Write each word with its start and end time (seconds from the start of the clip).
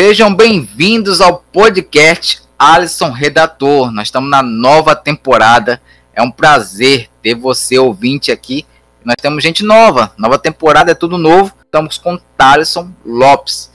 Sejam 0.00 0.32
bem-vindos 0.32 1.20
ao 1.20 1.42
podcast 1.52 2.42
Alisson 2.56 3.10
Redator. 3.10 3.90
Nós 3.90 4.06
estamos 4.06 4.30
na 4.30 4.44
nova 4.44 4.94
temporada. 4.94 5.82
É 6.14 6.22
um 6.22 6.30
prazer 6.30 7.08
ter 7.20 7.34
você 7.34 7.80
ouvinte 7.80 8.30
aqui. 8.30 8.64
Nós 9.04 9.16
temos 9.20 9.42
gente 9.42 9.64
nova. 9.64 10.12
Nova 10.16 10.38
temporada 10.38 10.92
é 10.92 10.94
tudo 10.94 11.18
novo. 11.18 11.52
Estamos 11.64 11.98
com 11.98 12.16
Thaleson 12.36 12.92
Lopes. 13.04 13.72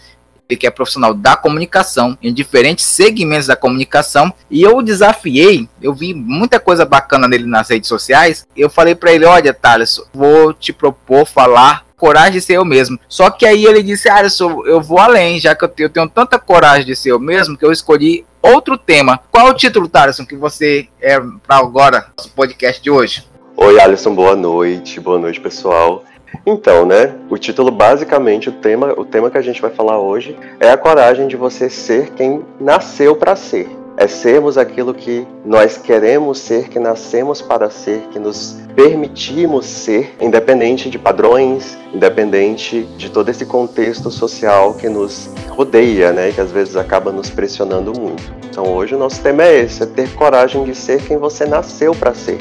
Ele 0.48 0.58
que 0.58 0.66
é 0.66 0.72
profissional 0.72 1.14
da 1.14 1.36
comunicação 1.36 2.18
em 2.22 2.34
diferentes 2.34 2.86
segmentos 2.86 3.48
da 3.48 3.58
comunicação. 3.58 4.34
E 4.50 4.62
eu 4.64 4.78
o 4.78 4.82
desafiei. 4.82 5.68
Eu 5.82 5.94
vi 5.94 6.14
muita 6.14 6.58
coisa 6.58 6.86
bacana 6.86 7.28
nele 7.28 7.46
nas 7.46 7.70
redes 7.70 7.90
sociais. 7.90 8.48
Eu 8.56 8.70
falei 8.70 8.96
para 8.96 9.12
ele: 9.12 9.26
Olha, 9.26 9.54
Thaleson, 9.54 10.06
vou 10.14 10.54
te 10.54 10.72
propor 10.72 11.26
falar 11.26 11.83
coragem 11.98 12.34
de 12.34 12.42
ser 12.42 12.54
eu 12.54 12.66
mesmo. 12.66 13.00
Só 13.08 13.30
que 13.30 13.46
aí 13.46 13.66
ele 13.66 13.84
disse: 13.84 14.10
Ah, 14.10 14.22
eu 14.66 14.82
vou 14.82 15.00
além, 15.00 15.40
já 15.40 15.56
que 15.56 15.64
eu 15.64 15.70
tenho, 15.70 15.88
eu 15.88 15.92
tenho 15.92 16.10
tanta 16.10 16.40
coragem 16.40 16.86
de 16.86 16.96
ser 16.96 17.12
eu 17.12 17.20
mesmo, 17.20 17.58
que 17.58 17.66
eu 17.66 17.72
escolhi 17.72 18.26
outro 18.42 18.78
tema. 18.78 19.20
Qual 19.32 19.48
é 19.48 19.52
o 19.52 19.56
título, 19.56 19.88
Thaleson, 19.88 20.26
que 20.26 20.36
você 20.36 20.88
é 21.02 21.20
para 21.20 21.58
agora, 21.58 22.08
nosso 22.18 22.32
podcast 22.32 22.82
de 22.82 22.92
hoje? 22.92 23.28
Oi, 23.56 23.80
Alisson, 23.80 24.14
boa 24.14 24.36
noite. 24.36 25.00
Boa 25.00 25.20
noite, 25.20 25.40
pessoal. 25.40 26.04
Então, 26.46 26.86
né? 26.86 27.14
O 27.30 27.38
título 27.38 27.72
basicamente, 27.72 28.50
o 28.50 28.52
tema, 28.52 28.94
o 28.98 29.06
tema 29.06 29.30
que 29.30 29.38
a 29.38 29.42
gente 29.42 29.62
vai 29.62 29.72
falar 29.72 30.00
hoje 30.00 30.36
é 30.60 30.72
a 30.72 30.78
coragem 30.78 31.28
de 31.28 31.36
você 31.36 31.70
ser 31.70 32.10
quem 32.12 32.44
nasceu 32.60 33.16
para 33.16 33.36
ser 33.36 33.70
é 33.96 34.08
sermos 34.08 34.58
aquilo 34.58 34.94
que 34.94 35.28
nós 35.46 35.78
queremos 35.78 36.40
ser, 36.40 36.68
que 36.68 36.80
nascemos 36.80 37.42
para 37.42 37.70
ser, 37.70 38.02
que 38.12 38.18
nos 38.18 38.58
permitimos 38.76 39.66
ser, 39.66 40.16
independente 40.20 40.90
de 40.90 40.98
padrões, 40.98 41.78
independente 41.94 42.84
de 42.98 43.10
todo 43.10 43.30
esse 43.30 43.46
contexto 43.46 44.10
social 44.10 44.74
que 44.74 44.90
nos 44.90 45.30
rodeia, 45.50 46.12
né, 46.12 46.32
que 46.32 46.42
às 46.42 46.52
vezes 46.52 46.76
acaba 46.76 47.12
nos 47.12 47.30
pressionando 47.30 47.94
muito. 47.98 48.24
Então 48.50 48.66
hoje 48.74 48.96
o 48.96 48.98
nosso 48.98 49.22
tema 49.22 49.44
é 49.44 49.60
esse, 49.60 49.84
é 49.84 49.86
ter 49.86 50.12
coragem 50.14 50.64
de 50.64 50.74
ser 50.74 51.02
quem 51.04 51.18
você 51.18 51.46
nasceu 51.46 51.94
para 51.94 52.14
ser. 52.14 52.40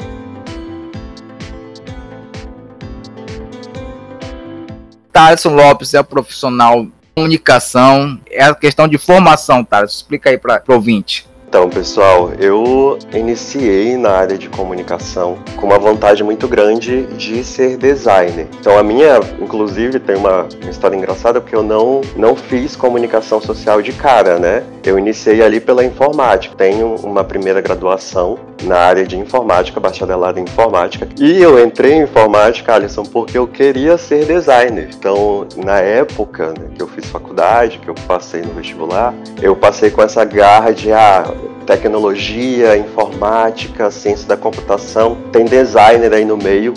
Thaleson 5.11 5.53
Lopes 5.53 5.93
é 5.93 6.01
profissional 6.01 6.87
comunicação, 7.15 8.19
é 8.31 8.43
a 8.43 8.55
questão 8.55 8.87
de 8.87 8.97
formação, 8.97 9.63
Thaleson. 9.63 9.97
Explica 9.97 10.31
aí 10.31 10.37
para 10.39 10.63
o 10.67 10.73
ouvinte. 10.73 11.27
Então, 11.53 11.69
pessoal, 11.69 12.31
eu 12.39 12.97
iniciei 13.13 13.95
na 13.95 14.09
área 14.09 14.39
de 14.39 14.49
comunicação 14.49 15.37
com 15.55 15.67
uma 15.67 15.77
vontade 15.77 16.23
muito 16.23 16.47
grande 16.47 17.03
de 17.15 17.43
ser 17.43 17.77
designer. 17.77 18.47
Então, 18.59 18.75
a 18.75 18.81
minha, 18.81 19.19
inclusive, 19.39 19.99
tem 19.99 20.15
uma 20.15 20.47
história 20.67 20.95
engraçada 20.95 21.39
porque 21.39 21.55
eu 21.55 21.61
não, 21.61 22.01
não 22.15 22.35
fiz 22.35 22.75
comunicação 22.75 23.39
social 23.39 23.83
de 23.83 23.93
cara, 23.93 24.39
né? 24.39 24.63
Eu 24.83 24.97
iniciei 24.97 25.43
ali 25.43 25.59
pela 25.59 25.85
informática. 25.85 26.55
Tenho 26.57 26.95
uma 26.95 27.23
primeira 27.23 27.61
graduação 27.61 28.39
na 28.63 28.77
área 28.77 29.05
de 29.05 29.17
informática, 29.17 29.79
bacharelado 29.79 30.39
em 30.39 30.43
informática. 30.43 31.07
E 31.19 31.39
eu 31.39 31.63
entrei 31.63 31.93
em 31.93 32.03
informática, 32.03 32.73
Alisson, 32.73 33.03
porque 33.03 33.37
eu 33.37 33.47
queria 33.47 33.97
ser 33.97 34.25
designer. 34.25 34.89
Então, 34.97 35.45
na 35.63 35.79
época 35.79 36.47
né, 36.47 36.69
que 36.75 36.81
eu 36.81 36.87
fiz 36.87 37.05
faculdade, 37.05 37.79
que 37.79 37.87
eu 37.87 37.95
passei 38.07 38.41
no 38.41 38.53
vestibular, 38.53 39.13
eu 39.41 39.55
passei 39.55 39.91
com 39.91 40.01
essa 40.01 40.23
garra 40.25 40.71
de 40.71 40.91
ah, 40.91 41.25
tecnologia, 41.65 42.77
informática, 42.77 43.89
ciência 43.91 44.27
da 44.27 44.37
computação, 44.37 45.17
tem 45.31 45.45
designer 45.45 46.13
aí 46.13 46.25
no 46.25 46.37
meio. 46.37 46.73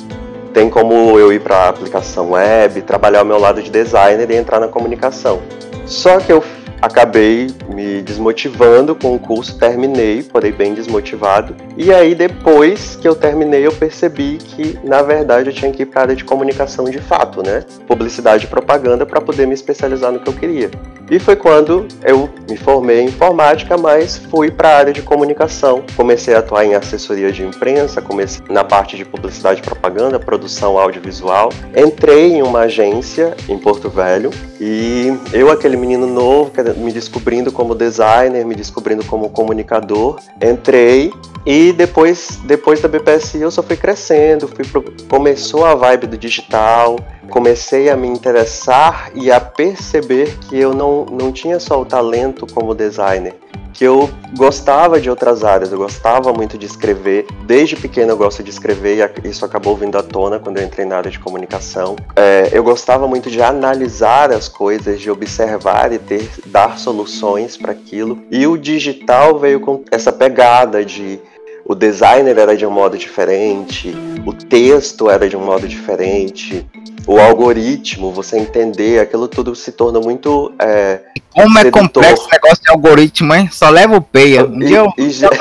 Tem 0.52 0.70
como 0.70 1.18
eu 1.18 1.32
ir 1.32 1.40
para 1.40 1.56
a 1.56 1.68
aplicação 1.68 2.30
web, 2.30 2.80
trabalhar 2.82 3.22
o 3.22 3.26
meu 3.26 3.38
lado 3.38 3.62
de 3.62 3.70
designer 3.70 4.30
e 4.30 4.36
entrar 4.36 4.58
na 4.58 4.68
comunicação. 4.68 5.40
Só 5.84 6.18
que 6.18 6.32
eu 6.32 6.42
acabei 6.80 7.48
me 7.72 8.02
desmotivando 8.02 8.94
com 8.94 9.14
o 9.14 9.18
curso, 9.18 9.58
terminei, 9.58 10.22
porém 10.22 10.52
bem 10.52 10.74
desmotivado. 10.74 11.54
E 11.76 11.92
aí 11.92 12.14
depois 12.14 12.96
que 12.96 13.06
eu 13.06 13.14
terminei, 13.14 13.66
eu 13.66 13.72
percebi 13.72 14.38
que 14.38 14.78
na 14.84 15.02
verdade 15.02 15.50
eu 15.50 15.54
tinha 15.54 15.70
que 15.72 15.82
ir 15.82 15.86
para 15.86 16.00
a 16.00 16.02
área 16.04 16.16
de 16.16 16.24
comunicação 16.24 16.84
de 16.86 16.98
fato, 16.98 17.42
né? 17.42 17.64
Publicidade 17.86 18.44
e 18.44 18.48
propaganda 18.48 19.04
para 19.04 19.20
poder 19.20 19.46
me 19.46 19.54
especializar 19.54 20.12
no 20.12 20.20
que 20.20 20.28
eu 20.28 20.34
queria. 20.34 20.70
E 21.10 21.18
foi 21.20 21.36
quando 21.36 21.86
eu 22.04 22.28
me 22.48 22.56
formei 22.56 23.00
em 23.00 23.06
informática, 23.06 23.76
mas 23.76 24.18
fui 24.18 24.50
para 24.50 24.68
a 24.68 24.76
área 24.76 24.92
de 24.92 25.02
comunicação. 25.02 25.84
Comecei 25.96 26.34
a 26.34 26.40
atuar 26.40 26.64
em 26.64 26.74
assessoria 26.74 27.30
de 27.30 27.44
imprensa, 27.44 28.02
comecei 28.02 28.42
na 28.48 28.64
parte 28.64 28.96
de 28.96 29.04
publicidade 29.04 29.60
e 29.60 29.62
propaganda, 29.62 30.18
produção 30.18 30.76
audiovisual. 30.78 31.50
Entrei 31.76 32.34
em 32.34 32.42
uma 32.42 32.60
agência 32.60 33.36
em 33.48 33.56
Porto 33.56 33.88
Velho 33.88 34.30
e 34.60 35.12
eu, 35.32 35.50
aquele 35.50 35.76
menino 35.76 36.06
novo, 36.06 36.50
me 36.74 36.92
descobrindo 36.92 37.52
como 37.52 37.74
designer, 37.74 38.44
me 38.44 38.54
descobrindo 38.54 39.04
como 39.04 39.28
comunicador, 39.30 40.18
entrei 40.42 41.12
e 41.44 41.72
depois, 41.72 42.40
depois 42.44 42.80
da 42.80 42.88
BPSI 42.88 43.42
eu 43.42 43.50
só 43.50 43.62
fui 43.62 43.76
crescendo, 43.76 44.48
fui 44.48 44.64
pro, 44.64 44.84
começou 45.08 45.64
a 45.64 45.74
vibe 45.74 46.08
do 46.08 46.18
digital, 46.18 46.98
comecei 47.28 47.88
a 47.88 47.96
me 47.96 48.08
interessar 48.08 49.10
e 49.14 49.30
a 49.30 49.40
perceber 49.40 50.36
que 50.48 50.58
eu 50.58 50.74
não, 50.74 51.04
não 51.06 51.30
tinha 51.30 51.60
só 51.60 51.80
o 51.80 51.84
talento 51.84 52.46
como 52.52 52.74
designer, 52.74 53.34
que 53.76 53.84
eu 53.84 54.08
gostava 54.34 54.98
de 54.98 55.10
outras 55.10 55.44
áreas, 55.44 55.70
eu 55.70 55.76
gostava 55.76 56.32
muito 56.32 56.56
de 56.56 56.64
escrever. 56.64 57.26
Desde 57.44 57.76
pequeno 57.76 58.12
eu 58.12 58.16
gosto 58.16 58.42
de 58.42 58.48
escrever 58.48 58.96
e 59.22 59.28
isso 59.28 59.44
acabou 59.44 59.76
vindo 59.76 59.98
à 59.98 60.02
tona 60.02 60.38
quando 60.38 60.56
eu 60.56 60.64
entrei 60.64 60.86
na 60.86 60.96
área 60.96 61.10
de 61.10 61.18
comunicação. 61.18 61.94
É, 62.16 62.48
eu 62.52 62.64
gostava 62.64 63.06
muito 63.06 63.30
de 63.30 63.42
analisar 63.42 64.32
as 64.32 64.48
coisas, 64.48 64.98
de 64.98 65.10
observar 65.10 65.92
e 65.92 65.98
ter, 65.98 66.30
dar 66.46 66.78
soluções 66.78 67.56
para 67.58 67.72
aquilo. 67.72 68.22
E 68.30 68.46
o 68.46 68.56
digital 68.56 69.38
veio 69.38 69.60
com 69.60 69.84
essa 69.90 70.10
pegada 70.10 70.82
de 70.82 71.20
o 71.68 71.74
designer 71.74 72.38
era 72.38 72.56
de 72.56 72.64
um 72.64 72.70
modo 72.70 72.96
diferente, 72.96 73.94
o 74.24 74.32
texto 74.32 75.10
era 75.10 75.28
de 75.28 75.36
um 75.36 75.44
modo 75.44 75.66
diferente, 75.66 76.64
o 77.06 77.18
algoritmo, 77.18 78.12
você 78.12 78.38
entender, 78.38 79.00
aquilo 79.00 79.28
tudo 79.28 79.54
se 79.54 79.72
torna 79.72 80.00
muito. 80.00 80.52
É, 80.60 81.00
Como 81.34 81.58
é 81.58 81.62
sedutor. 81.62 81.80
é 81.80 81.82
complexo 81.82 82.26
o 82.26 82.30
negócio 82.30 82.62
de 82.62 82.70
algoritmo, 82.70 83.34
hein? 83.34 83.48
Só 83.52 83.68
leva 83.68 83.96
o 83.96 84.00
peia. 84.00 84.44
Um 84.44 84.62
e, 84.62 84.66
dia 84.66 84.78
eu, 84.78 84.92
e 84.96 85.10
já... 85.10 85.28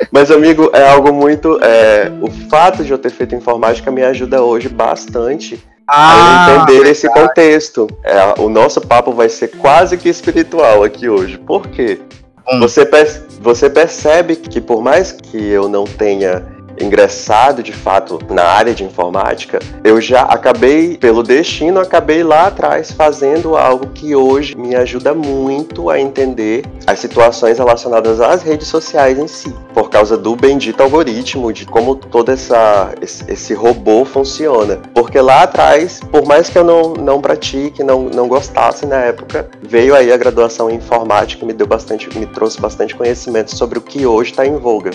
Mas, 0.10 0.30
amigo, 0.30 0.70
é 0.72 0.88
algo 0.88 1.12
muito. 1.12 1.58
É, 1.62 2.10
o 2.20 2.30
fato 2.48 2.84
de 2.84 2.90
eu 2.90 2.98
ter 2.98 3.10
feito 3.10 3.34
informática 3.34 3.90
me 3.90 4.02
ajuda 4.02 4.42
hoje 4.42 4.68
bastante 4.68 5.62
ah, 5.86 6.46
a 6.46 6.54
entender 6.54 6.72
verdade. 6.72 6.90
esse 6.90 7.08
contexto. 7.08 7.86
É, 8.04 8.40
o 8.40 8.48
nosso 8.48 8.80
papo 8.80 9.12
vai 9.12 9.28
ser 9.28 9.48
quase 9.48 9.96
que 9.96 10.08
espiritual 10.08 10.82
aqui 10.82 11.08
hoje. 11.08 11.38
Por 11.38 11.66
quê? 11.68 12.00
Hum. 12.48 12.60
Você, 12.60 12.88
você 13.40 13.68
percebe 13.68 14.36
que, 14.36 14.60
por 14.60 14.82
mais 14.82 15.12
que 15.12 15.36
eu 15.36 15.68
não 15.68 15.84
tenha 15.84 16.55
ingressado 16.80 17.62
de 17.62 17.72
fato 17.72 18.18
na 18.30 18.44
área 18.44 18.74
de 18.74 18.84
informática, 18.84 19.58
eu 19.84 20.00
já 20.00 20.22
acabei, 20.22 20.96
pelo 20.96 21.22
destino, 21.22 21.80
acabei 21.80 22.22
lá 22.22 22.46
atrás 22.46 22.92
fazendo 22.92 23.56
algo 23.56 23.88
que 23.88 24.14
hoje 24.14 24.56
me 24.56 24.74
ajuda 24.74 25.14
muito 25.14 25.90
a 25.90 26.00
entender 26.00 26.64
as 26.86 26.98
situações 26.98 27.58
relacionadas 27.58 28.20
às 28.20 28.42
redes 28.42 28.68
sociais 28.68 29.18
em 29.18 29.26
si, 29.26 29.54
por 29.74 29.90
causa 29.90 30.16
do 30.16 30.36
bendito 30.36 30.82
algoritmo, 30.82 31.52
de 31.52 31.66
como 31.66 31.96
todo 31.96 32.30
essa, 32.30 32.94
esse, 33.00 33.54
robô 33.54 34.04
funciona. 34.04 34.78
Porque 34.94 35.20
lá 35.20 35.42
atrás, 35.42 36.00
por 36.10 36.26
mais 36.26 36.48
que 36.48 36.58
eu 36.58 36.64
não, 36.64 36.94
não 36.94 37.20
pratique, 37.20 37.82
não, 37.82 38.02
não 38.04 38.28
gostasse 38.28 38.86
na 38.86 38.96
época, 38.96 39.48
veio 39.62 39.94
aí 39.94 40.12
a 40.12 40.16
graduação 40.16 40.70
em 40.70 40.76
informática 40.76 41.44
me 41.44 41.52
deu 41.52 41.66
bastante, 41.66 42.16
me 42.18 42.26
trouxe 42.26 42.60
bastante 42.60 42.94
conhecimento 42.94 43.56
sobre 43.56 43.78
o 43.78 43.82
que 43.82 44.06
hoje 44.06 44.30
está 44.30 44.46
em 44.46 44.56
voga 44.56 44.90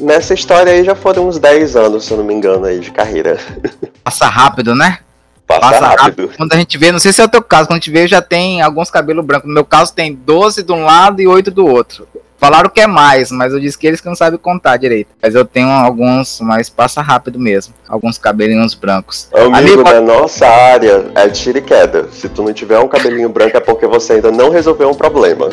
nessa 0.00 0.34
história 0.34 0.72
aí 0.72 0.84
já 0.84 0.94
foram 0.94 1.28
uns 1.28 1.38
10 1.38 1.76
anos, 1.76 2.04
se 2.04 2.12
eu 2.12 2.18
não 2.18 2.24
me 2.24 2.34
engano, 2.34 2.64
aí 2.66 2.80
de 2.80 2.90
carreira. 2.90 3.38
Passa 4.02 4.26
rápido, 4.26 4.74
né? 4.74 4.98
Passa, 5.46 5.60
Passa 5.60 5.86
rápido. 5.86 6.02
rápido. 6.02 6.30
Quando 6.36 6.52
a 6.52 6.56
gente 6.56 6.78
vê, 6.78 6.92
não 6.92 6.98
sei 6.98 7.12
se 7.12 7.20
é 7.20 7.24
o 7.24 7.28
teu 7.28 7.42
caso, 7.42 7.68
quando 7.68 7.76
a 7.76 7.80
gente 7.80 7.90
vê, 7.90 8.06
já 8.06 8.22
tem 8.22 8.62
alguns 8.62 8.90
cabelos 8.90 9.24
brancos. 9.24 9.48
No 9.48 9.54
meu 9.54 9.64
caso, 9.64 9.92
tem 9.92 10.14
12 10.14 10.62
de 10.62 10.72
um 10.72 10.84
lado 10.84 11.20
e 11.20 11.26
8 11.26 11.50
do 11.50 11.66
outro. 11.66 12.06
Falaram 12.40 12.70
que 12.70 12.80
é 12.80 12.86
mais, 12.86 13.30
mas 13.30 13.52
eu 13.52 13.60
disse 13.60 13.76
que 13.76 13.86
eles 13.86 14.00
que 14.00 14.08
não 14.08 14.14
sabem 14.14 14.38
contar 14.38 14.78
direito. 14.78 15.08
Mas 15.20 15.34
eu 15.34 15.44
tenho 15.44 15.68
alguns, 15.68 16.40
mas 16.40 16.70
passa 16.70 17.02
rápido 17.02 17.38
mesmo. 17.38 17.74
Alguns 17.86 18.16
cabelinhos 18.16 18.72
brancos. 18.72 19.28
Amigo, 19.34 19.56
Amigo 19.56 19.84
da 19.84 20.00
nossa 20.00 20.46
área 20.46 21.10
é 21.14 21.28
tiro 21.28 21.58
e 21.58 21.60
queda. 21.60 22.08
Se 22.10 22.30
tu 22.30 22.42
não 22.42 22.52
tiver 22.54 22.78
um 22.78 22.88
cabelinho 22.88 23.28
branco 23.28 23.58
é 23.58 23.60
porque 23.60 23.86
você 23.86 24.14
ainda 24.14 24.30
não 24.32 24.48
resolveu 24.48 24.88
um 24.88 24.94
problema. 24.94 25.50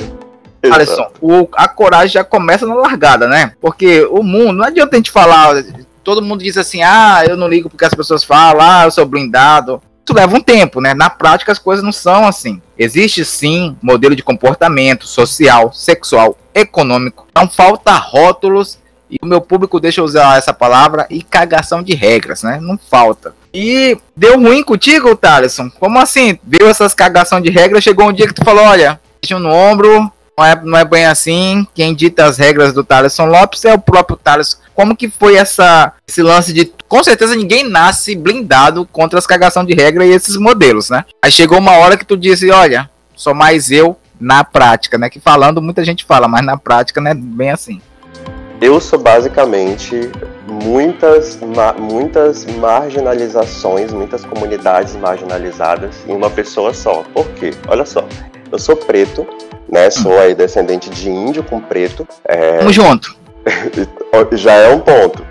Alisson, 0.63 1.09
o, 1.21 1.48
a 1.54 1.68
coragem 1.68 2.09
já 2.09 2.24
começa 2.24 2.65
na 2.65 2.75
largada, 2.75 3.27
né? 3.27 3.54
Porque 3.62 4.06
o 4.09 4.24
mundo, 4.24 4.54
não 4.54 4.65
adianta 4.65 4.95
a 4.95 4.98
gente 4.98 5.12
falar, 5.12 5.63
todo 6.04 6.21
mundo 6.21 6.44
diz 6.44 6.57
assim, 6.57 6.81
ah, 6.81 7.24
eu 7.27 7.38
não 7.38 7.48
ligo 7.48 7.69
porque 7.69 7.86
as 7.86 7.94
pessoas 7.94 8.24
falam, 8.24 8.62
ah, 8.62 8.83
eu 8.86 8.92
sou 8.92 9.06
blindado. 9.06 9.81
Isso 10.06 10.15
leva 10.15 10.38
um 10.38 10.42
tempo, 10.42 10.80
né? 10.80 10.94
Na 10.94 11.09
prática 11.09 11.51
as 11.51 11.59
coisas 11.59 11.83
não 11.83 11.92
são 11.92 12.25
assim. 12.25 12.62
Existe 12.80 13.25
sim 13.25 13.75
modelo 13.81 14.15
de 14.15 14.24
comportamento 14.24 15.06
social, 15.06 15.74
sexual, 15.74 16.38
econômico. 16.56 17.27
Não 17.36 17.50
falta 17.50 17.92
rótulos 17.92 18.80
e 19.09 19.18
o 19.21 19.25
meu 19.25 19.42
público 19.42 19.80
deixa 19.80 20.01
eu 20.01 20.06
usar 20.06 20.38
essa 20.38 20.54
palavra 20.54 21.06
e 21.09 21.21
cagação 21.21 21.83
de 21.83 21.94
regras, 21.94 22.44
né? 22.44 22.57
Não 22.62 22.77
falta. 22.77 23.36
E 23.54 23.98
deu 24.15 24.39
ruim 24.39 24.63
contigo, 24.63 25.15
Thaleson? 25.15 25.69
Como 25.80 26.00
assim? 26.00 26.39
Viu 26.44 26.69
essas 26.69 26.94
cagação 26.94 27.42
de 27.42 27.50
regra, 27.50 27.81
chegou 27.81 28.07
um 28.07 28.13
dia 28.13 28.27
que 28.27 28.33
tu 28.33 28.45
falou, 28.45 28.63
olha, 28.63 29.00
no 29.30 29.50
ombro, 29.50 30.12
não 30.38 30.45
é, 30.45 30.62
não 30.63 30.78
é 30.78 30.86
bem 30.86 31.06
assim. 31.06 31.66
Quem 31.74 31.95
dita 31.95 32.25
as 32.25 32.38
regras 32.38 32.72
do 32.72 32.84
Thaleson 32.84 33.25
Lopes 33.25 33.66
é 33.66 33.74
o 33.74 33.80
próprio 33.80 34.16
Thaleson. 34.16 34.57
Como 34.75 34.95
que 34.95 35.10
foi 35.10 35.36
essa, 35.36 35.94
esse 36.07 36.22
lance 36.22 36.54
de. 36.54 36.72
Com 36.88 37.04
certeza 37.04 37.36
ninguém 37.36 37.68
nasce 37.68 38.16
blindado 38.16 38.88
contra 38.92 39.18
as 39.18 39.25
cagação 39.25 39.66
de 39.66 39.74
regra 39.74 40.06
e 40.06 40.12
esses 40.12 40.38
modelos, 40.38 40.89
né? 40.89 41.04
Aí 41.24 41.31
chegou 41.31 41.57
uma 41.57 41.74
hora 41.74 41.98
que 41.98 42.06
tu 42.06 42.16
disse, 42.16 42.51
olha, 42.51 42.89
sou 43.16 43.34
mais 43.34 43.72
eu 43.72 43.98
na 44.19 44.44
prática, 44.44 44.98
né? 44.98 45.10
Que 45.10 45.19
falando 45.19 45.62
muita 45.62 45.84
gente 45.84 46.06
fala, 46.06 46.28
mas 46.28 46.45
na 46.45 46.57
prática 46.57 47.01
não 47.01 47.12
é 47.12 47.16
bem 47.16 47.50
assim. 47.50 47.81
Eu 48.62 48.80
sou 48.80 48.98
basicamente 48.98 50.10
muitas, 50.48 51.38
ma 51.56 51.74
muitas 51.74 52.45
marginalizações, 52.45 53.94
muitas 53.94 54.25
comunidades 54.25 54.95
marginalizadas 54.95 55.95
em 56.07 56.16
uma 56.16 56.30
pessoa 56.30 56.74
só. 56.74 57.04
Por 57.13 57.28
quê? 57.33 57.54
Olha 57.68 57.86
só, 57.86 58.07
eu 58.51 58.59
sou 58.59 58.75
preto, 58.75 59.25
né? 59.69 59.89
Sou 59.89 60.17
aí 60.19 60.33
descendente 60.33 60.89
de 60.89 61.09
índio 61.09 61.44
com 61.44 61.59
preto. 61.59 62.07
É... 62.25 62.59
Tamo 62.59 62.71
junto. 62.71 63.15
Já 64.33 64.53
é 64.53 64.69
um 64.69 64.79
ponto. 64.79 65.25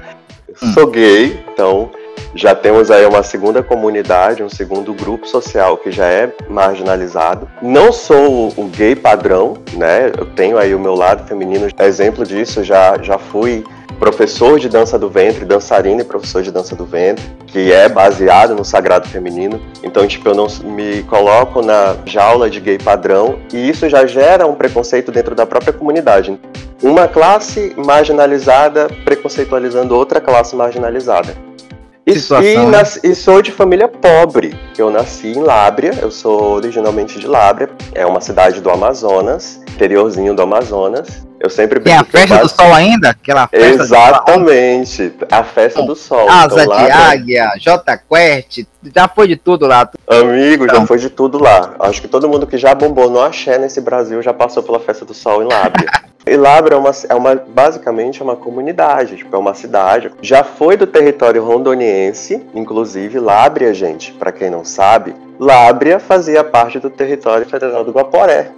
Hum. 0.62 0.72
Sou 0.72 0.86
gay, 0.86 1.42
então 1.52 1.90
já 2.34 2.54
temos 2.54 2.90
aí 2.90 3.06
uma 3.06 3.22
segunda 3.22 3.62
comunidade, 3.62 4.42
um 4.42 4.48
segundo 4.48 4.92
grupo 4.92 5.26
social 5.26 5.78
que 5.78 5.90
já 5.90 6.06
é 6.06 6.30
marginalizado. 6.48 7.48
Não 7.62 7.90
sou 7.92 8.52
o 8.56 8.64
gay 8.64 8.94
padrão, 8.94 9.56
né? 9.72 10.12
Eu 10.16 10.26
tenho 10.26 10.58
aí 10.58 10.74
o 10.74 10.78
meu 10.78 10.94
lado 10.94 11.26
feminino. 11.26 11.66
Exemplo 11.78 12.26
disso, 12.26 12.62
já, 12.62 12.98
já 13.02 13.18
fui 13.18 13.64
professor 13.99 14.59
de 14.59 14.69
dança 14.69 14.99
do 14.99 15.09
ventre, 15.09 15.44
dançarino 15.44 16.00
e 16.00 16.05
professor 16.05 16.43
de 16.43 16.50
dança 16.50 16.77
do 16.77 16.85
ventre, 16.85 17.25
que 17.47 17.73
é 17.73 17.88
baseado 17.88 18.55
no 18.55 18.65
sagrado 18.65 19.09
feminino. 19.09 19.61
Então, 19.83 20.06
tipo, 20.06 20.29
eu 20.29 20.35
não 20.35 20.47
me 20.65 21.03
coloco 21.05 21.62
na 21.62 21.97
jaula 22.05 22.50
de 22.50 22.61
gay 22.61 22.79
padrão 22.79 23.38
e 23.53 23.69
isso 23.69 23.88
já 23.88 24.06
gera 24.06 24.47
um 24.47 24.55
preconceito 24.55 25.11
dentro 25.11 25.35
da 25.35 25.47
própria 25.47 25.73
comunidade. 25.73 26.38
Uma 26.83 27.09
classe 27.09 27.75
marginalizada 27.77 28.88
preconceitualizando 29.05 29.97
outra 29.97 30.21
classe 30.21 30.55
marginalizada. 30.55 31.35
E, 32.06 32.21
Situação, 32.21 32.49
e, 32.49 32.56
né? 32.56 32.67
nas, 32.67 33.00
e, 33.03 33.15
sou 33.17 33.43
de 33.43 33.50
família 33.50 33.88
pobre. 33.88 34.56
Eu 34.79 34.91
nasci 34.91 35.33
em 35.33 35.43
Lábria, 35.43 35.93
eu 36.00 36.09
sou 36.09 36.53
originalmente 36.53 37.19
de 37.19 37.27
Lábria, 37.27 37.69
é 37.93 38.06
uma 38.06 38.21
cidade 38.21 38.61
do 38.61 38.71
Amazonas, 38.71 39.61
interiorzinho 39.69 40.33
do 40.33 40.41
Amazonas. 40.41 41.25
Eu 41.38 41.50
sempre 41.50 41.81
Tem 41.81 41.94
a 41.94 42.03
festa 42.03 42.38
do 42.38 42.49
sol 42.49 42.73
ainda? 42.73 43.11
Aquela 43.11 43.47
festa 43.47 43.83
Exatamente, 43.83 45.12
a 45.31 45.44
festa 45.44 45.83
do 45.83 45.94
sol. 45.94 46.29
Asa 46.29 46.65
então, 46.65 46.77
de 46.77 46.91
águia, 46.91 47.53
J 47.59 47.99
Quest, 47.99 48.67
já 48.94 49.06
foi 49.06 49.29
de 49.29 49.37
tudo 49.37 49.67
lá. 49.67 49.88
Amigo, 50.09 50.65
então. 50.65 50.81
já 50.81 50.87
foi 50.87 50.99
de 50.99 51.11
tudo 51.11 51.38
lá. 51.38 51.75
Acho 51.81 52.00
que 52.00 52.09
todo 52.09 52.29
mundo 52.29 52.47
que 52.47 52.56
já 52.56 52.75
bombou 52.75 53.11
no 53.11 53.21
axé 53.21 53.59
nesse 53.59 53.81
Brasil 53.81 54.23
já 54.23 54.33
passou 54.33 54.62
pela 54.62 54.81
festa 54.81 55.05
do 55.05 55.12
sol 55.12 55.43
em 55.43 55.47
Lábria. 55.47 55.91
e 56.27 56.37
Lábria 56.37 56.77
é 56.77 56.79
uma, 56.79 56.91
é 57.11 57.15
uma, 57.15 57.35
basicamente 57.35 58.23
é 58.23 58.25
uma 58.25 58.37
comunidade, 58.37 59.17
tipo, 59.17 59.37
é 59.37 59.38
uma 59.38 59.53
cidade. 59.53 60.11
Já 60.23 60.43
foi 60.43 60.77
do 60.77 60.87
território 60.87 61.44
rondoniense, 61.44 62.47
inclusive 62.55 63.19
Lábria, 63.19 63.75
gente, 63.75 64.11
para 64.12 64.33
quem 64.33 64.49
não 64.49 64.65
sabe, 64.65 65.15
Lábria 65.38 66.00
fazia 66.00 66.43
parte 66.43 66.79
do 66.79 66.88
território 66.88 67.47
federal 67.47 67.85
do 67.85 67.93
Guaporé. 67.93 68.50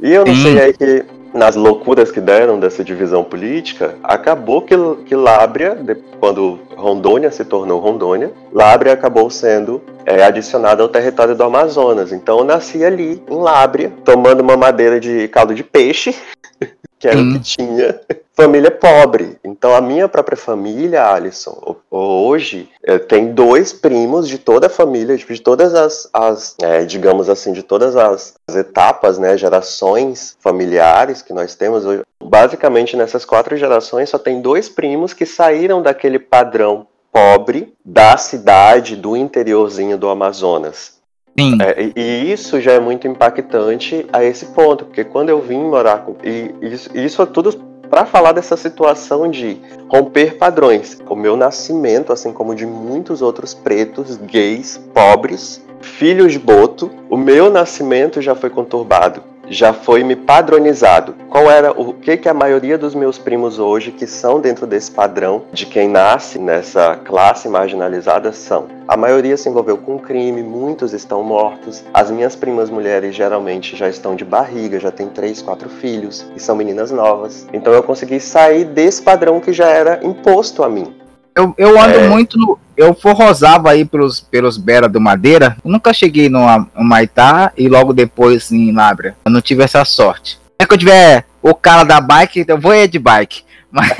E 0.00 0.12
eu 0.12 0.24
não 0.24 0.34
Sim. 0.34 0.42
sei 0.42 0.60
aí 0.60 0.72
que 0.72 1.04
nas 1.32 1.56
loucuras 1.56 2.10
que 2.10 2.20
deram 2.20 2.58
dessa 2.58 2.82
divisão 2.82 3.22
política, 3.22 3.94
acabou 4.02 4.62
que, 4.62 4.74
que 5.06 5.14
Lábria, 5.14 5.78
quando 6.18 6.58
Rondônia 6.76 7.30
se 7.30 7.44
tornou 7.44 7.80
Rondônia, 7.80 8.32
Lábria 8.52 8.92
acabou 8.92 9.30
sendo 9.30 9.82
é, 10.04 10.22
adicionada 10.22 10.82
ao 10.82 10.88
território 10.88 11.34
do 11.34 11.44
Amazonas. 11.44 12.12
Então 12.12 12.38
eu 12.38 12.44
nasci 12.44 12.84
ali, 12.84 13.22
em 13.28 13.36
Lábria, 13.36 13.92
tomando 14.04 14.40
uma 14.40 14.56
madeira 14.56 14.98
de 14.98 15.28
caldo 15.28 15.54
de 15.54 15.62
peixe, 15.62 16.14
que 16.98 17.08
era 17.08 17.18
hum. 17.18 17.30
o 17.30 17.32
que 17.34 17.40
tinha, 17.40 18.00
família 18.40 18.70
pobre. 18.70 19.36
Então 19.44 19.74
a 19.74 19.80
minha 19.82 20.08
própria 20.08 20.36
família, 20.36 21.06
Alisson, 21.06 21.76
hoje 21.90 22.70
é, 22.82 22.98
tem 22.98 23.32
dois 23.32 23.72
primos 23.72 24.26
de 24.26 24.38
toda 24.38 24.66
a 24.66 24.70
família, 24.70 25.16
tipo, 25.18 25.34
de 25.34 25.42
todas 25.42 25.74
as, 25.74 26.08
as 26.12 26.56
é, 26.62 26.84
digamos 26.84 27.28
assim, 27.28 27.52
de 27.52 27.62
todas 27.62 27.96
as, 27.96 28.34
as, 28.48 28.56
etapas, 28.56 29.18
né, 29.18 29.36
gerações 29.36 30.36
familiares 30.40 31.20
que 31.20 31.34
nós 31.34 31.54
temos 31.54 31.84
hoje. 31.84 32.02
Basicamente 32.22 32.96
nessas 32.96 33.24
quatro 33.26 33.56
gerações 33.56 34.08
só 34.08 34.18
tem 34.18 34.40
dois 34.40 34.68
primos 34.68 35.12
que 35.12 35.26
saíram 35.26 35.82
daquele 35.82 36.18
padrão 36.18 36.86
pobre 37.12 37.74
da 37.84 38.16
cidade 38.16 38.96
do 38.96 39.16
interiorzinho 39.16 39.98
do 39.98 40.08
Amazonas. 40.08 40.98
Sim. 41.38 41.58
É, 41.60 41.92
e 41.94 42.32
isso 42.32 42.60
já 42.60 42.72
é 42.72 42.80
muito 42.80 43.06
impactante 43.06 44.06
a 44.12 44.24
esse 44.24 44.46
ponto, 44.46 44.84
porque 44.84 45.04
quando 45.04 45.28
eu 45.28 45.40
vim 45.40 45.58
morar 45.58 46.04
com. 46.04 46.16
E 46.24 46.54
isso, 46.60 46.90
isso 46.96 47.22
é 47.22 47.26
tudo 47.26 47.69
para 47.90 48.06
falar 48.06 48.32
dessa 48.32 48.56
situação 48.56 49.28
de 49.28 49.60
romper 49.88 50.38
padrões. 50.38 50.98
O 51.08 51.16
meu 51.16 51.36
nascimento, 51.36 52.12
assim 52.12 52.32
como 52.32 52.54
de 52.54 52.64
muitos 52.64 53.20
outros 53.20 53.52
pretos, 53.52 54.16
gays, 54.16 54.80
pobres, 54.94 55.60
filhos 55.80 56.32
de 56.32 56.38
boto, 56.38 56.90
o 57.10 57.16
meu 57.16 57.50
nascimento 57.50 58.22
já 58.22 58.34
foi 58.34 58.48
conturbado 58.48 59.29
já 59.50 59.72
foi 59.72 60.04
me 60.04 60.14
padronizado. 60.14 61.14
Qual 61.28 61.50
era 61.50 61.72
o 61.72 61.92
que 61.92 62.16
que 62.16 62.28
a 62.28 62.34
maioria 62.34 62.78
dos 62.78 62.94
meus 62.94 63.18
primos 63.18 63.58
hoje 63.58 63.90
que 63.90 64.06
são 64.06 64.40
dentro 64.40 64.64
desse 64.64 64.92
padrão 64.92 65.42
de 65.52 65.66
quem 65.66 65.88
nasce 65.88 66.38
nessa 66.38 66.94
classe 66.94 67.48
marginalizada 67.48 68.32
são? 68.32 68.68
A 68.86 68.96
maioria 68.96 69.36
se 69.36 69.48
envolveu 69.48 69.76
com 69.76 69.98
crime, 69.98 70.42
muitos 70.42 70.92
estão 70.92 71.22
mortos. 71.22 71.84
As 71.92 72.10
minhas 72.10 72.36
primas 72.36 72.70
mulheres 72.70 73.14
geralmente 73.14 73.76
já 73.76 73.88
estão 73.88 74.14
de 74.14 74.24
barriga, 74.24 74.78
já 74.78 74.92
têm 74.92 75.08
três, 75.08 75.42
quatro 75.42 75.68
filhos 75.68 76.24
e 76.36 76.40
são 76.40 76.54
meninas 76.54 76.92
novas. 76.92 77.46
Então 77.52 77.72
eu 77.72 77.82
consegui 77.82 78.20
sair 78.20 78.64
desse 78.64 79.02
padrão 79.02 79.40
que 79.40 79.52
já 79.52 79.68
era 79.68 80.00
imposto 80.04 80.62
a 80.62 80.68
mim. 80.68 80.94
Eu, 81.34 81.54
eu 81.56 81.80
ando 81.80 81.98
é... 81.98 82.08
muito 82.08 82.38
no, 82.38 82.58
eu 82.80 82.94
forrosava 82.94 83.70
aí 83.70 83.84
pelos, 83.84 84.20
pelos 84.20 84.56
Bera 84.56 84.88
do 84.88 85.00
Madeira. 85.00 85.56
Eu 85.62 85.70
nunca 85.70 85.92
cheguei 85.92 86.28
no, 86.28 86.40
no 86.74 86.82
Maitá 86.82 87.52
e 87.56 87.68
logo 87.68 87.92
depois 87.92 88.50
em 88.50 88.72
Lábria. 88.72 89.16
Eu 89.24 89.30
não 89.30 89.40
tive 89.40 89.62
essa 89.62 89.84
sorte. 89.84 90.40
É 90.58 90.64
que 90.64 90.72
eu 90.72 90.78
tiver 90.78 91.24
o 91.42 91.54
cara 91.54 91.84
da 91.84 92.00
bike, 92.00 92.44
eu 92.48 92.58
vou 92.58 92.74
ir 92.74 92.88
de 92.88 92.98
bike. 92.98 93.42
Mas, 93.72 93.94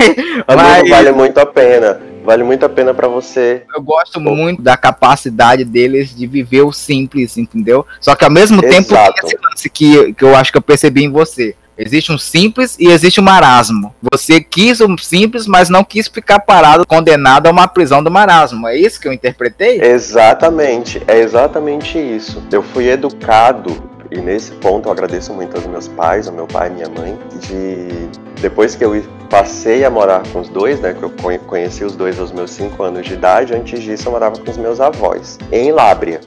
mas... 0.45 0.89
vale 0.89 1.13
muito 1.13 1.37
a 1.39 1.45
pena. 1.45 1.97
Vale 2.25 2.43
muito 2.43 2.65
a 2.65 2.67
pena 2.67 2.93
para 2.93 3.07
você. 3.07 3.63
Eu 3.73 3.81
gosto 3.81 4.19
muito 4.19 4.61
da 4.61 4.75
capacidade 4.75 5.63
deles 5.63 6.13
de 6.13 6.27
viver 6.27 6.63
o 6.63 6.73
simples, 6.73 7.37
entendeu? 7.37 7.85
Só 8.01 8.13
que 8.13 8.25
ao 8.25 8.29
mesmo 8.29 8.61
Exato. 8.61 8.75
tempo 8.75 8.89
tem 8.89 9.13
esse 9.23 9.37
lance 9.41 9.69
que, 9.69 10.13
que 10.13 10.25
eu 10.25 10.35
acho 10.35 10.51
que 10.51 10.57
eu 10.57 10.61
percebi 10.61 11.05
em 11.05 11.09
você. 11.09 11.55
Existe 11.85 12.11
um 12.11 12.17
simples 12.17 12.75
e 12.79 12.87
existe 12.87 13.19
um 13.19 13.23
marasmo. 13.23 13.93
Você 14.13 14.41
quis 14.41 14.79
um 14.81 14.97
simples, 14.97 15.47
mas 15.47 15.69
não 15.69 15.83
quis 15.83 16.07
ficar 16.07 16.39
parado, 16.39 16.85
condenado 16.85 17.47
a 17.47 17.51
uma 17.51 17.67
prisão 17.67 18.03
do 18.03 18.11
marasmo. 18.11 18.67
É 18.67 18.77
isso 18.77 18.99
que 18.99 19.07
eu 19.07 19.13
interpretei? 19.13 19.81
Exatamente, 19.81 21.01
é 21.07 21.19
exatamente 21.19 21.97
isso. 21.97 22.41
Eu 22.51 22.61
fui 22.61 22.89
educado 22.89 23.91
e 24.11 24.19
nesse 24.19 24.51
ponto 24.51 24.89
eu 24.89 24.91
agradeço 24.91 25.33
muito 25.33 25.55
aos 25.55 25.65
meus 25.65 25.87
pais, 25.87 26.27
ao 26.27 26.33
meu 26.33 26.45
pai 26.45 26.67
e 26.67 26.71
minha 26.71 26.89
mãe, 26.89 27.17
de 27.39 28.09
depois 28.41 28.75
que 28.75 28.83
eu 28.83 29.01
passei 29.29 29.85
a 29.85 29.89
morar 29.89 30.21
com 30.33 30.41
os 30.41 30.49
dois, 30.49 30.79
né, 30.81 30.93
que 30.93 31.01
eu 31.01 31.11
conheci 31.47 31.85
os 31.85 31.95
dois 31.95 32.19
aos 32.19 32.31
meus 32.31 32.51
5 32.51 32.83
anos 32.83 33.07
de 33.07 33.13
idade, 33.13 33.53
antes 33.53 33.81
disso 33.81 34.09
eu 34.09 34.11
morava 34.11 34.37
com 34.37 34.51
os 34.51 34.57
meus 34.57 34.81
avós, 34.81 35.39
em 35.51 35.71
Lábria. 35.71 36.19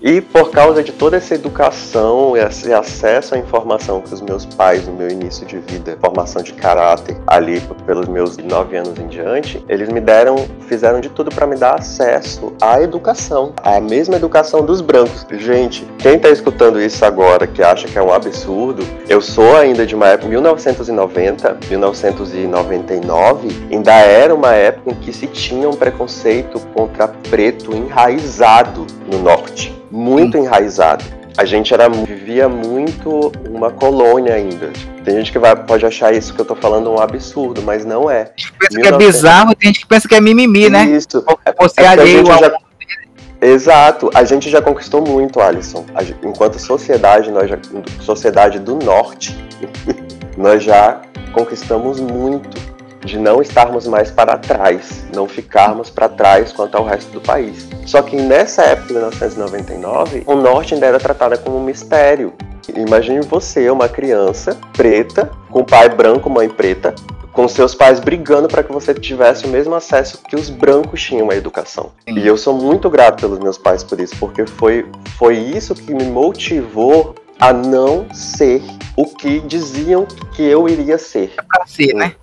E 0.00 0.22
por 0.22 0.50
causa 0.50 0.82
de 0.82 0.90
toda 0.90 1.18
essa 1.18 1.34
educação, 1.34 2.34
esse 2.34 2.72
acesso 2.72 3.34
à 3.34 3.38
informação 3.38 4.00
que 4.00 4.14
os 4.14 4.22
meus 4.22 4.46
pais 4.46 4.86
no 4.86 4.94
meu 4.94 5.10
início 5.10 5.44
de 5.46 5.58
vida, 5.58 5.98
formação 6.00 6.42
de 6.42 6.54
caráter, 6.54 7.14
ali 7.26 7.60
pelos 7.84 8.08
meus 8.08 8.38
nove 8.38 8.78
anos 8.78 8.98
em 8.98 9.06
diante, 9.06 9.62
eles 9.68 9.90
me 9.90 10.00
deram, 10.00 10.36
fizeram 10.66 10.98
de 10.98 11.10
tudo 11.10 11.30
para 11.30 11.46
me 11.46 11.56
dar 11.56 11.74
acesso 11.74 12.54
à 12.58 12.80
educação, 12.80 13.52
à 13.62 13.78
mesma 13.78 14.16
educação 14.16 14.64
dos 14.64 14.80
brancos. 14.80 15.26
Gente, 15.32 15.86
quem 15.98 16.18
tá 16.18 16.30
escutando 16.30 16.80
isso 16.80 17.04
agora 17.04 17.46
que 17.46 17.62
acha 17.62 17.86
que 17.86 17.98
é 17.98 18.02
um 18.02 18.14
absurdo, 18.14 18.82
eu 19.10 19.20
sou 19.20 19.58
ainda 19.58 19.84
de 19.84 19.94
uma 19.94 20.06
época 20.08 20.30
1990, 20.30 21.58
1999, 21.68 23.48
ainda 23.70 23.92
era 23.92 24.34
uma 24.34 24.54
época 24.54 24.92
em 24.92 24.94
que 24.94 25.12
se 25.12 25.26
tinha 25.26 25.68
um 25.68 25.76
preconceito 25.76 26.58
contra 26.72 27.08
preto 27.08 27.76
enraizado 27.76 28.86
no 29.12 29.18
norte 29.18 29.65
muito 29.90 30.36
enraizado. 30.36 31.04
A 31.36 31.44
gente 31.44 31.74
era, 31.74 31.88
vivia 31.88 32.48
muito 32.48 33.30
uma 33.50 33.70
colônia 33.70 34.34
ainda. 34.34 34.70
Tem 35.04 35.16
gente 35.16 35.30
que 35.30 35.38
vai, 35.38 35.54
pode 35.54 35.84
achar 35.84 36.14
isso 36.14 36.34
que 36.34 36.40
eu 36.40 36.44
tô 36.44 36.54
falando 36.54 36.90
um 36.90 36.98
absurdo, 36.98 37.62
mas 37.62 37.84
não 37.84 38.10
é. 38.10 38.24
Tem 38.24 38.34
gente 38.38 38.52
pensa 38.58 38.74
1900... 38.74 38.88
que 38.88 38.94
é 38.94 39.06
bizarro 39.06 39.54
tem 39.54 39.68
gente 39.68 39.80
que 39.80 39.86
pensa 39.86 40.08
que 40.08 40.14
é 40.14 40.20
mimimi, 40.20 40.70
né? 40.70 40.84
Isso. 40.84 41.24
Você 41.60 41.80
é 41.82 41.86
alheio 41.86 42.30
ao... 42.30 42.38
já... 42.38 42.52
Exato, 43.40 44.10
a 44.14 44.24
gente 44.24 44.48
já 44.48 44.62
conquistou 44.62 45.02
muito, 45.02 45.40
Alisson. 45.40 45.84
Enquanto 46.24 46.58
sociedade, 46.58 47.30
nós 47.30 47.50
já, 47.50 47.58
sociedade 48.00 48.58
do 48.58 48.76
norte, 48.76 49.36
nós 50.38 50.64
já 50.64 51.02
conquistamos 51.34 52.00
muito 52.00 52.75
de 53.06 53.18
não 53.18 53.40
estarmos 53.40 53.86
mais 53.86 54.10
para 54.10 54.36
trás, 54.36 55.04
não 55.14 55.26
ficarmos 55.28 55.88
para 55.88 56.08
trás 56.08 56.52
quanto 56.52 56.76
ao 56.76 56.84
resto 56.84 57.10
do 57.12 57.20
país. 57.20 57.66
Só 57.86 58.02
que 58.02 58.16
nessa 58.16 58.62
época, 58.62 58.88
de 58.88 58.92
1999, 58.94 60.24
o 60.26 60.34
norte 60.34 60.74
ainda 60.74 60.86
era 60.86 60.98
tratado 60.98 61.38
como 61.38 61.56
um 61.56 61.64
mistério. 61.64 62.34
Imagine 62.74 63.20
você, 63.20 63.70
uma 63.70 63.88
criança 63.88 64.58
preta, 64.72 65.30
com 65.48 65.64
pai 65.64 65.88
branco, 65.88 66.28
mãe 66.28 66.48
preta, 66.48 66.94
com 67.32 67.46
seus 67.46 67.74
pais 67.74 68.00
brigando 68.00 68.48
para 68.48 68.64
que 68.64 68.72
você 68.72 68.92
tivesse 68.92 69.44
o 69.44 69.48
mesmo 69.48 69.74
acesso 69.74 70.18
que 70.28 70.34
os 70.34 70.50
brancos 70.50 71.00
tinham 71.00 71.30
à 71.30 71.36
educação. 71.36 71.92
E 72.06 72.26
eu 72.26 72.36
sou 72.36 72.54
muito 72.54 72.90
grato 72.90 73.20
pelos 73.20 73.38
meus 73.38 73.56
pais 73.56 73.84
por 73.84 74.00
isso, 74.00 74.16
porque 74.18 74.46
foi, 74.46 74.84
foi 75.16 75.36
isso 75.36 75.74
que 75.74 75.94
me 75.94 76.04
motivou 76.04 77.14
a 77.38 77.52
não 77.52 78.06
ser 78.12 78.62
o 78.96 79.04
que 79.04 79.40
diziam 79.40 80.06
que 80.34 80.42
eu 80.42 80.68
iria 80.68 80.98
ser. 80.98 81.34
É 81.60 81.66
ser, 81.66 81.94
né? 81.94 82.14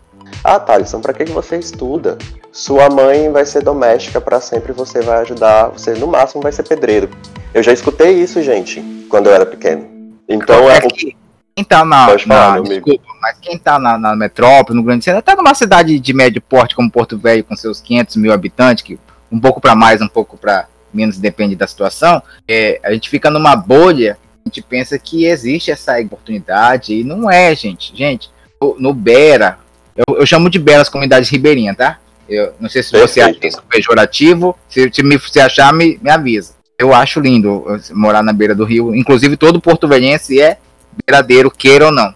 Ah, 0.43 0.59
Thalisson, 0.59 1.01
para 1.01 1.13
que 1.13 1.25
você 1.25 1.57
estuda? 1.57 2.17
Sua 2.51 2.89
mãe 2.89 3.31
vai 3.31 3.45
ser 3.45 3.63
doméstica 3.63 4.21
para 4.21 4.39
sempre, 4.39 4.71
você 4.71 5.01
vai 5.01 5.21
ajudar, 5.21 5.69
você 5.69 5.93
no 5.93 6.07
máximo 6.07 6.41
vai 6.41 6.51
ser 6.51 6.63
pedreiro. 6.63 7.09
Eu 7.53 7.61
já 7.61 7.73
escutei 7.73 8.11
isso, 8.11 8.41
gente, 8.41 8.81
quando 9.09 9.27
eu 9.27 9.33
era 9.33 9.45
pequeno. 9.45 9.89
Então 10.27 10.69
é, 10.69 10.79
que 10.81 11.15
quem 11.55 11.63
tá 11.63 11.85
na, 11.85 12.17
falar, 12.17 12.55
na 12.55 12.61
desculpa, 12.61 13.03
mas 13.21 13.37
quem 13.39 13.57
tá 13.57 13.77
na, 13.77 13.97
na, 13.97 14.15
metrópole, 14.15 14.77
no 14.77 14.83
grande 14.83 15.05
centro, 15.05 15.19
até 15.19 15.35
numa 15.35 15.53
cidade 15.53 15.99
de 15.99 16.13
médio 16.13 16.41
porte 16.41 16.75
como 16.75 16.89
Porto 16.89 17.17
Velho, 17.17 17.43
com 17.43 17.55
seus 17.55 17.79
500 17.79 18.15
mil 18.15 18.33
habitantes, 18.33 18.83
que 18.83 18.99
um 19.31 19.39
pouco 19.39 19.61
para 19.61 19.75
mais, 19.75 20.01
um 20.01 20.07
pouco 20.07 20.35
para 20.35 20.67
menos, 20.93 21.17
depende 21.17 21.55
da 21.55 21.67
situação, 21.67 22.21
é, 22.47 22.79
a 22.83 22.91
gente 22.91 23.09
fica 23.09 23.29
numa 23.29 23.55
bolha, 23.55 24.17
a 24.45 24.49
gente 24.49 24.61
pensa 24.61 24.97
que 24.97 25.25
existe 25.25 25.71
essa 25.71 25.99
oportunidade, 25.99 26.93
e 26.93 27.03
não 27.03 27.29
é, 27.29 27.55
gente. 27.55 27.95
Gente, 27.95 28.31
no, 28.61 28.75
no 28.79 28.93
Bera, 28.93 29.59
eu, 29.95 30.17
eu, 30.17 30.25
chamo 30.25 30.49
de 30.49 30.59
Bera 30.59 30.81
as 30.81 30.89
comunidades 30.89 31.29
ribeirinhas, 31.29 31.77
tá? 31.77 31.99
Eu 32.27 32.53
não 32.59 32.69
sei 32.69 32.81
se 32.81 32.91
Perfeito. 32.91 33.13
você 33.13 33.21
acha 33.21 33.47
isso 33.47 33.63
pejorativo, 33.69 34.57
se, 34.67 34.89
se, 34.91 35.03
me, 35.03 35.19
se 35.19 35.39
achar, 35.39 35.73
me, 35.73 35.99
me 36.01 36.09
avisa. 36.09 36.53
Eu 36.77 36.93
acho 36.93 37.19
lindo 37.19 37.65
morar 37.91 38.23
na 38.23 38.33
beira 38.33 38.55
do 38.55 38.65
rio, 38.65 38.95
inclusive 38.95 39.37
todo 39.37 39.61
porto 39.61 39.87
velhense 39.87 40.41
é 40.41 40.57
beiradeiro, 41.05 41.51
queira 41.51 41.85
ou 41.85 41.91
não. 41.91 42.13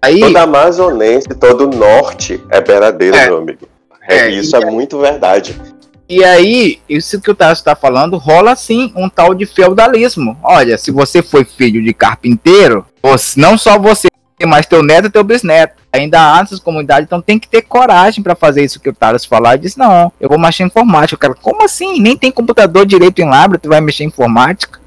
Aí, 0.00 0.20
Toda 0.20 0.42
amazonense, 0.42 1.28
todo 1.28 1.66
norte 1.66 2.40
é 2.50 2.60
beiradeiro, 2.60 3.16
é, 3.16 3.26
meu 3.26 3.38
amigo. 3.38 3.68
É, 4.08 4.18
é 4.18 4.30
isso 4.30 4.54
é 4.54 4.64
aí, 4.64 4.70
muito 4.70 4.98
verdade. 4.98 5.60
E 6.08 6.22
aí, 6.22 6.78
isso 6.88 7.20
que 7.20 7.30
o 7.30 7.34
Tarso 7.34 7.62
está 7.62 7.74
falando, 7.74 8.16
rola 8.16 8.54
sim 8.54 8.92
um 8.94 9.08
tal 9.08 9.34
de 9.34 9.44
feudalismo. 9.44 10.38
Olha, 10.42 10.78
se 10.78 10.92
você 10.92 11.20
foi 11.20 11.44
filho 11.44 11.82
de 11.82 11.92
carpinteiro, 11.92 12.86
não 13.36 13.58
só 13.58 13.76
você, 13.76 14.06
mas 14.44 14.66
teu 14.66 14.82
neto 14.82 15.06
e 15.06 15.10
teu 15.10 15.24
bisneto. 15.24 15.74
Ainda 15.92 16.34
há 16.34 16.40
essas 16.40 16.60
comunidades, 16.60 17.06
então 17.06 17.22
tem 17.22 17.38
que 17.38 17.48
ter 17.48 17.62
coragem 17.62 18.22
para 18.22 18.34
fazer 18.34 18.62
isso 18.62 18.80
que 18.80 18.90
o 18.90 18.94
Taras 18.94 19.24
falar. 19.24 19.54
Ele 19.54 19.62
disse: 19.62 19.78
Não, 19.78 20.12
eu 20.20 20.28
vou 20.28 20.38
mexer 20.38 20.64
em 20.64 20.66
informática. 20.66 21.16
Cara, 21.16 21.34
como 21.40 21.64
assim? 21.64 22.00
Nem 22.00 22.16
tem 22.16 22.30
computador 22.30 22.84
direito 22.84 23.20
em 23.20 23.28
Labra, 23.28 23.58
tu 23.58 23.68
vai 23.68 23.80
mexer 23.80 24.04
em 24.04 24.08
informática? 24.08 24.78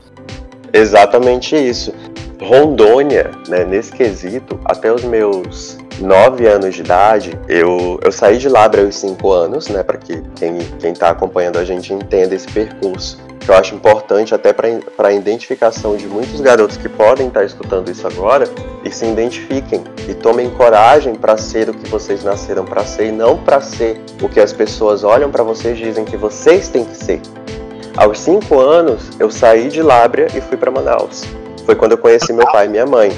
Exatamente 0.71 1.55
isso. 1.55 1.93
Rondônia, 2.41 3.31
né, 3.47 3.65
nesse 3.65 3.91
quesito, 3.91 4.59
até 4.63 4.93
os 4.93 5.03
meus 5.03 5.77
nove 6.01 6.47
anos 6.47 6.75
de 6.75 6.81
idade, 6.81 7.37
eu, 7.47 7.99
eu 8.03 8.11
saí 8.11 8.37
de 8.37 8.49
Labra 8.49 8.83
aos 8.83 8.95
cinco 8.95 9.31
anos, 9.31 9.67
né, 9.67 9.83
para 9.83 9.97
que 9.97 10.21
quem 10.35 10.91
está 10.91 11.09
acompanhando 11.09 11.57
a 11.57 11.65
gente 11.65 11.93
entenda 11.93 12.35
esse 12.35 12.47
percurso. 12.47 13.19
Que 13.39 13.49
eu 13.49 13.55
acho 13.55 13.73
importante 13.73 14.35
até 14.35 14.53
para 14.53 15.07
a 15.07 15.13
identificação 15.13 15.95
de 15.95 16.05
muitos 16.07 16.39
garotos 16.41 16.77
que 16.77 16.89
podem 16.89 17.27
estar 17.27 17.39
tá 17.39 17.45
escutando 17.45 17.89
isso 17.89 18.05
agora 18.05 18.47
e 18.83 18.91
se 18.91 19.05
identifiquem 19.05 19.83
e 20.07 20.13
tomem 20.13 20.49
coragem 20.51 21.15
para 21.15 21.37
ser 21.37 21.69
o 21.69 21.73
que 21.73 21.89
vocês 21.89 22.23
nasceram 22.23 22.65
para 22.65 22.85
ser 22.85 23.07
e 23.07 23.11
não 23.11 23.37
para 23.37 23.61
ser 23.61 23.99
o 24.21 24.29
que 24.29 24.39
as 24.39 24.53
pessoas 24.53 25.03
olham 25.03 25.31
para 25.31 25.43
vocês 25.43 25.77
e 25.79 25.83
dizem 25.83 26.05
que 26.05 26.17
vocês 26.17 26.69
têm 26.69 26.85
que 26.85 26.95
ser. 26.95 27.21
Aos 27.97 28.19
cinco 28.19 28.59
anos, 28.59 29.09
eu 29.19 29.31
saí 29.31 29.67
de 29.69 29.81
Lábrea 29.81 30.27
e 30.35 30.41
fui 30.41 30.57
para 30.57 30.69
Manaus. 30.69 31.23
Foi 31.65 31.75
quando 31.75 31.93
eu 31.93 31.97
conheci 31.97 32.31
meu 32.31 32.45
pai 32.51 32.65
e 32.65 32.69
minha 32.69 32.85
mãe. 32.85 33.11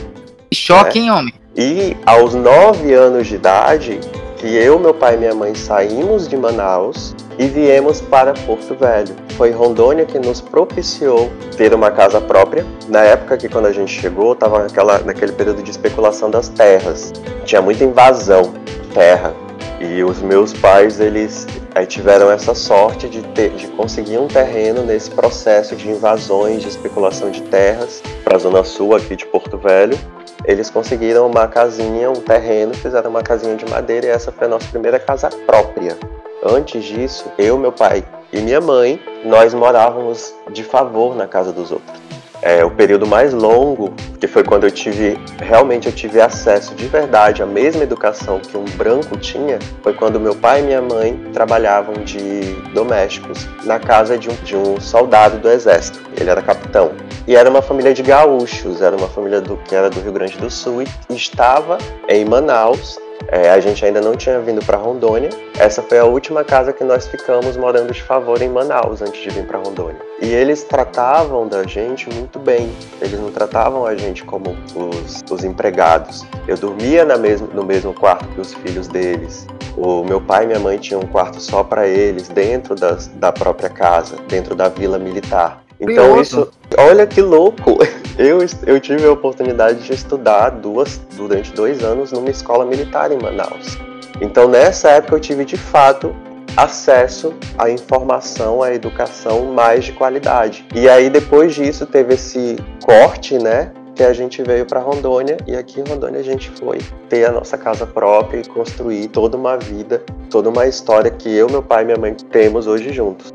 Choque, 0.54 1.00
né? 1.00 1.06
hein, 1.06 1.12
homem? 1.12 1.41
E 1.56 1.98
aos 2.06 2.34
nove 2.34 2.94
anos 2.94 3.28
de 3.28 3.36
idade, 3.36 4.00
que 4.38 4.56
eu, 4.56 4.80
meu 4.80 4.94
pai 4.94 5.16
e 5.16 5.18
minha 5.18 5.36
mãe 5.36 5.54
saímos 5.54 6.28
de 6.28 6.38
Manaus 6.38 7.14
e 7.38 7.46
viemos 7.46 8.00
para 8.00 8.34
Porto 8.34 8.74
Velho. 8.74 9.14
Foi 9.36 9.52
Rondônia 9.52 10.06
que 10.06 10.18
nos 10.18 10.40
propiciou 10.40 11.30
ter 11.58 11.74
uma 11.74 11.92
casa 11.92 12.22
própria. 12.22 12.66
Na 12.88 13.02
época 13.02 13.36
que 13.36 13.50
quando 13.50 13.66
a 13.66 13.74
gente 13.74 13.92
chegou, 13.92 14.32
estava 14.32 14.68
naquele 15.06 15.34
período 15.34 15.62
de 15.62 15.70
especulação 15.70 16.32
das 16.32 16.48
terras. 16.48 17.12
Tinha 17.44 17.62
muita 17.62 17.84
invasão 17.84 18.54
de 18.66 18.88
terra. 18.94 19.34
E 19.82 20.04
os 20.04 20.22
meus 20.22 20.54
pais, 20.54 21.02
eles 21.02 21.48
aí 21.76 21.86
tiveram 21.86 22.32
essa 22.32 22.56
sorte 22.56 23.10
de, 23.10 23.22
ter, 23.24 23.50
de 23.52 23.68
conseguir 23.68 24.20
um 24.20 24.28
terreno 24.28 24.84
nesse 24.84 25.12
processo 25.12 25.76
de 25.76 25.90
invasões, 25.90 26.62
de 26.62 26.70
especulação 26.70 27.30
de 27.30 27.42
terras 27.42 28.02
para 28.24 28.38
a 28.38 28.40
zona 28.40 28.64
sul 28.64 28.96
aqui 28.96 29.16
de 29.18 29.26
Porto 29.26 29.58
Velho. 29.58 29.98
Eles 30.46 30.70
conseguiram 30.70 31.28
uma 31.28 31.48
casinha, 31.48 32.10
um 32.10 32.16
terreno, 32.16 32.74
fizeram 32.74 33.10
uma 33.10 33.22
casinha 33.22 33.56
de 33.56 33.66
madeira 33.70 34.08
e 34.08 34.10
essa 34.10 34.32
foi 34.32 34.48
a 34.48 34.50
nossa 34.50 34.68
primeira 34.68 35.00
casa 35.00 35.30
própria. 35.46 35.98
Antes 36.44 36.84
disso, 36.84 37.32
eu, 37.38 37.58
meu 37.58 37.72
pai 37.72 38.04
e 38.34 38.40
minha 38.40 38.60
mãe, 38.60 39.00
nós 39.24 39.54
morávamos 39.54 40.34
de 40.52 40.64
favor 40.64 41.16
na 41.16 41.28
casa 41.28 41.52
dos 41.52 41.72
outros. 41.72 42.02
É, 42.42 42.66
o 42.66 42.72
período 42.72 43.06
mais 43.06 43.34
longo, 43.34 43.94
que 44.20 44.28
foi 44.28 44.44
quando 44.44 44.64
eu 44.64 44.72
tive, 44.72 45.18
realmente 45.40 45.88
eu 45.88 45.94
tive 45.94 46.20
acesso 46.20 46.74
de 46.74 46.88
verdade 46.88 47.44
à 47.44 47.46
mesma 47.46 47.84
educação 47.84 48.40
que 48.40 48.58
um 48.58 48.66
branco 48.66 49.16
tinha, 49.18 49.60
foi 49.84 49.94
quando 49.94 50.20
meu 50.20 50.36
pai 50.36 50.62
e 50.62 50.64
minha 50.64 50.82
mãe 50.82 51.20
trabalhavam 51.34 51.94
de 52.04 52.56
domésticos 52.74 53.48
na 53.64 53.80
casa 53.80 54.18
de 54.18 54.30
um, 54.30 54.34
de 54.44 54.56
um 54.56 54.80
soldado 54.80 55.38
do 55.38 55.50
exército. 55.50 56.02
Ele 56.20 56.30
era 56.30 56.42
capitão. 56.42 56.92
E 57.28 57.36
era 57.36 57.50
uma 57.50 57.62
família 57.62 57.94
de 57.94 58.02
gaúchos, 58.02 58.82
era 58.82 58.96
uma 58.96 59.08
família 59.08 59.40
do, 59.40 59.56
que 59.58 59.76
era 59.76 59.90
do 59.90 60.00
Rio 60.02 60.12
Grande 60.12 60.38
do 60.38 60.50
Sul 60.50 60.82
e 60.82 60.88
estava 61.16 61.78
em 62.10 62.26
Manaus 62.26 63.00
é, 63.28 63.50
a 63.50 63.60
gente 63.60 63.86
ainda 63.86 64.02
não 64.02 64.16
tinha 64.16 64.40
vindo 64.40 64.64
para 64.66 64.78
Rondônia. 64.78 65.30
Essa 65.58 65.82
foi 65.82 66.00
a 66.00 66.06
última 66.06 66.44
casa 66.44 66.74
que 66.74 66.84
nós 66.84 67.08
ficamos 67.08 67.56
morando 67.58 67.94
de 67.94 68.02
favor 68.02 68.42
em 68.42 68.50
Manaus 68.50 69.02
antes 69.02 69.22
de 69.22 69.30
vir 69.30 69.46
para 69.46 69.58
Rondônia. 69.58 70.02
E 70.22 70.28
eles 70.28 70.64
tratavam 70.64 71.48
da 71.48 71.64
gente 71.64 72.10
muito 72.14 72.40
bem. 72.40 72.72
Eles 73.02 73.20
não 73.20 73.32
tratavam 73.32 73.86
a 73.86 73.96
gente 73.96 74.24
como 74.24 74.56
os, 74.76 75.24
os 75.30 75.44
empregados. 75.44 76.26
Eu 76.48 76.58
dormia 76.58 77.06
na 77.06 77.18
mesmo, 77.18 77.48
no 77.54 77.64
mesmo 77.64 77.94
quarto 77.94 78.28
que 78.30 78.42
os 78.42 78.54
filhos 78.54 78.88
deles. 78.88 79.48
O 79.78 80.04
meu 80.04 80.20
pai 80.20 80.44
e 80.44 80.48
minha 80.48 80.60
mãe 80.60 80.78
tinham 80.78 81.02
um 81.02 81.08
quarto 81.08 81.40
só 81.40 81.64
para 81.64 81.88
eles 81.88 82.28
dentro 82.28 82.76
das, 82.76 83.08
da 83.08 83.32
própria 83.32 83.70
casa, 83.70 84.18
dentro 84.28 84.56
da 84.56 84.68
vila 84.68 85.00
militar. 85.00 85.64
Então 85.80 86.22
isso, 86.22 86.52
olha 86.78 87.08
que 87.08 87.22
louco! 87.22 87.80
Eu, 88.18 88.40
eu 88.66 88.80
tive 88.80 89.06
a 89.06 89.12
oportunidade 89.12 89.84
de 89.84 89.94
estudar 89.94 90.50
duas, 90.50 91.00
durante 91.16 91.54
dois 91.54 91.84
anos 91.84 92.12
numa 92.12 92.30
escola 92.30 92.66
militar 92.66 93.12
em 93.12 93.18
Manaus. 93.18 93.78
Então 94.20 94.48
nessa 94.48 94.90
época 94.90 95.16
eu 95.16 95.20
tive 95.20 95.46
de 95.46 95.58
fato 95.58 96.16
acesso 96.56 97.34
à 97.58 97.70
informação, 97.70 98.62
à 98.62 98.74
educação 98.74 99.54
mais 99.54 99.86
de 99.86 99.94
qualidade. 99.94 100.66
E 100.76 100.90
aí 100.90 101.10
depois 101.10 101.56
disso 101.56 101.86
teve 101.86 102.16
esse 102.16 102.58
corte, 102.84 103.38
né? 103.38 103.72
Que 103.96 104.04
a 104.04 104.14
gente 104.14 104.42
veio 104.42 104.66
para 104.66 104.80
Rondônia 104.80 105.38
e 105.48 105.56
aqui 105.56 105.80
em 105.80 105.84
Rondônia 105.84 106.20
a 106.20 106.24
gente 106.24 106.50
foi 106.52 106.80
ter 107.10 107.26
a 107.26 107.32
nossa 107.32 107.58
casa 107.58 107.86
própria 107.86 108.40
e 108.40 108.48
construir 108.48 109.08
toda 109.08 109.38
uma 109.38 109.58
vida, 109.58 110.04
toda 110.30 110.50
uma 110.50 110.66
história 110.66 111.12
que 111.12 111.34
eu, 111.34 111.50
meu 111.50 111.62
pai 111.62 111.84
e 111.84 111.86
minha 111.86 111.98
mãe 111.98 112.14
temos 112.14 112.68
hoje 112.68 112.92
juntos. 112.92 113.32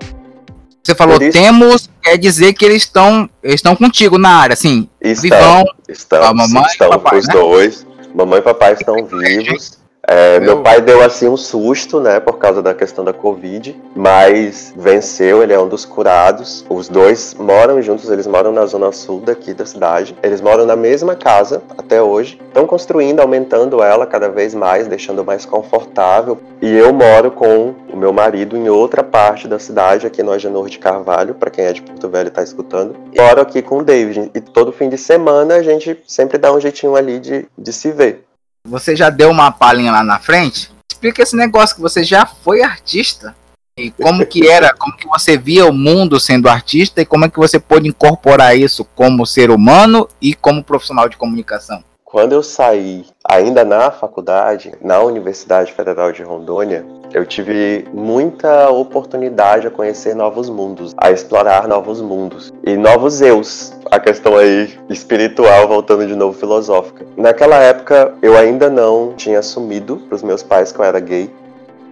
Você 0.87 0.95
falou 0.95 1.19
temos, 1.19 1.91
quer 2.01 2.17
dizer 2.17 2.53
que 2.53 2.65
eles 2.65 2.85
estão 2.85 3.29
eles 3.43 3.57
estão 3.57 3.75
contigo 3.75 4.19
na 4.19 4.29
área, 4.29 4.55
assim. 4.55 4.89
Estão, 5.01 5.23
vivão, 5.23 5.65
estão, 5.89 6.23
a 6.23 6.33
mamãe 6.33 6.63
estão 6.63 6.91
papai, 6.91 7.19
os 7.19 7.27
né? 7.27 7.33
dois. 7.35 7.87
Mamãe 8.15 8.39
e 8.39 8.43
papai 8.43 8.73
estão 8.75 8.95
vivos. 9.05 9.79
É, 10.09 10.39
meu 10.39 10.63
pai 10.63 10.81
deu 10.81 11.03
assim 11.03 11.29
um 11.29 11.37
susto, 11.37 11.99
né, 11.99 12.21
por 12.21 12.39
causa 12.39 12.63
da 12.63 12.73
questão 12.73 13.05
da 13.05 13.13
Covid, 13.13 13.77
mas 13.95 14.73
venceu, 14.77 15.43
ele 15.43 15.53
é 15.53 15.59
um 15.59 15.67
dos 15.67 15.85
curados. 15.85 16.65
Os 16.69 16.89
dois 16.89 17.35
moram 17.35 17.83
juntos, 17.83 18.09
eles 18.09 18.27
moram 18.27 18.53
na 18.53 18.65
zona 18.67 18.93
sul 18.93 19.21
daqui 19.21 19.53
da 19.53 19.67
cidade. 19.67 20.17
Eles 20.23 20.41
moram 20.41 20.65
na 20.65 20.77
mesma 20.77 21.17
casa 21.17 21.61
até 21.77 22.01
hoje. 22.01 22.41
Estão 22.47 22.67
construindo, 22.67 23.21
aumentando 23.21 23.83
ela 23.83 24.07
cada 24.07 24.29
vez 24.29 24.55
mais, 24.55 24.87
deixando 24.87 25.25
mais 25.25 25.45
confortável. 25.45 26.39
E 26.63 26.73
eu 26.73 26.93
moro 26.93 27.33
com 27.33 27.75
o 27.93 27.97
meu 27.97 28.13
marido 28.13 28.57
em 28.57 28.69
outra 28.69 29.03
parte 29.03 29.49
da 29.49 29.59
cidade, 29.59 30.07
aqui 30.07 30.23
no 30.23 30.31
Agenor 30.31 30.69
de 30.69 30.79
Carvalho, 30.79 31.35
para 31.35 31.51
quem 31.51 31.65
é 31.65 31.73
de 31.73 31.83
Porto 31.83 32.09
Velho 32.09 32.29
e 32.29 32.31
tá 32.31 32.43
escutando. 32.43 32.95
E 33.13 33.21
moro 33.21 33.41
aqui 33.41 33.61
com 33.61 33.79
o 33.79 33.85
David. 33.85 34.31
E 34.35 34.41
todo 34.41 34.73
fim 34.73 34.89
de 34.89 34.99
semana 34.99 35.57
a 35.57 35.63
gente 35.63 35.99
sempre 36.07 36.39
dá 36.39 36.53
um 36.53 36.61
jeitinho 36.61 36.95
ali 36.95 37.19
de, 37.19 37.49
de 37.59 37.73
se 37.73 37.91
ver. 37.91 38.26
Você 38.67 38.97
já 38.97 39.11
deu 39.11 39.31
uma 39.31 39.53
palhinha 39.53 39.93
lá 39.93 40.03
na 40.03 40.19
frente? 40.19 40.71
Explica 40.91 41.23
esse 41.23 41.37
negócio 41.37 41.77
que 41.77 41.83
você 41.83 42.03
já 42.03 42.27
foi 42.27 42.63
artista. 42.63 43.35
E 43.79 43.91
como 43.91 44.25
que 44.27 44.49
era, 44.49 44.75
como 44.75 44.97
que 44.97 45.07
você 45.07 45.37
via 45.37 45.67
o 45.67 45.73
mundo 45.73 46.19
sendo 46.19 46.49
artista 46.49 47.03
e 47.03 47.07
como 47.07 47.27
é 47.27 47.29
que 47.29 47.39
você 47.39 47.61
pôde 47.61 47.87
incorporar 47.87 48.57
isso 48.57 48.85
como 48.95 49.27
ser 49.27 49.51
humano 49.51 50.09
e 50.21 50.35
como 50.35 50.65
profissional 50.65 51.09
de 51.09 51.17
comunicação? 51.17 51.85
Quando 52.17 52.33
eu 52.33 52.43
saí, 52.43 53.05
ainda 53.29 53.63
na 53.63 53.91
faculdade, 53.91 54.73
na 54.81 55.03
Universidade 55.03 55.71
Federal 55.75 56.13
de 56.13 56.23
Rondônia, 56.23 56.83
eu 57.13 57.27
tive 57.27 57.87
muita 57.93 58.71
oportunidade 58.71 59.67
a 59.67 59.71
conhecer 59.71 60.17
novos 60.17 60.49
mundos, 60.49 60.95
a 60.97 61.11
explorar 61.11 61.69
novos 61.69 62.01
mundos 62.01 62.51
e 62.65 62.75
novos 62.75 63.21
eus. 63.21 63.75
A 63.91 64.01
questão 64.01 64.35
aí 64.35 64.79
espiritual, 64.89 65.69
voltando 65.69 66.07
de 66.07 66.17
novo 66.17 66.39
filosófica. 66.39 67.05
Naquela 67.19 67.57
época, 67.57 68.15
eu 68.23 68.35
ainda 68.35 68.71
não 68.71 69.13
tinha 69.15 69.41
assumido 69.41 69.99
para 70.09 70.17
os 70.17 70.23
meus 70.23 70.43
pais 70.43 70.73
que 70.73 70.81
eu 70.81 70.87
era 70.87 70.99
gay. 70.99 71.31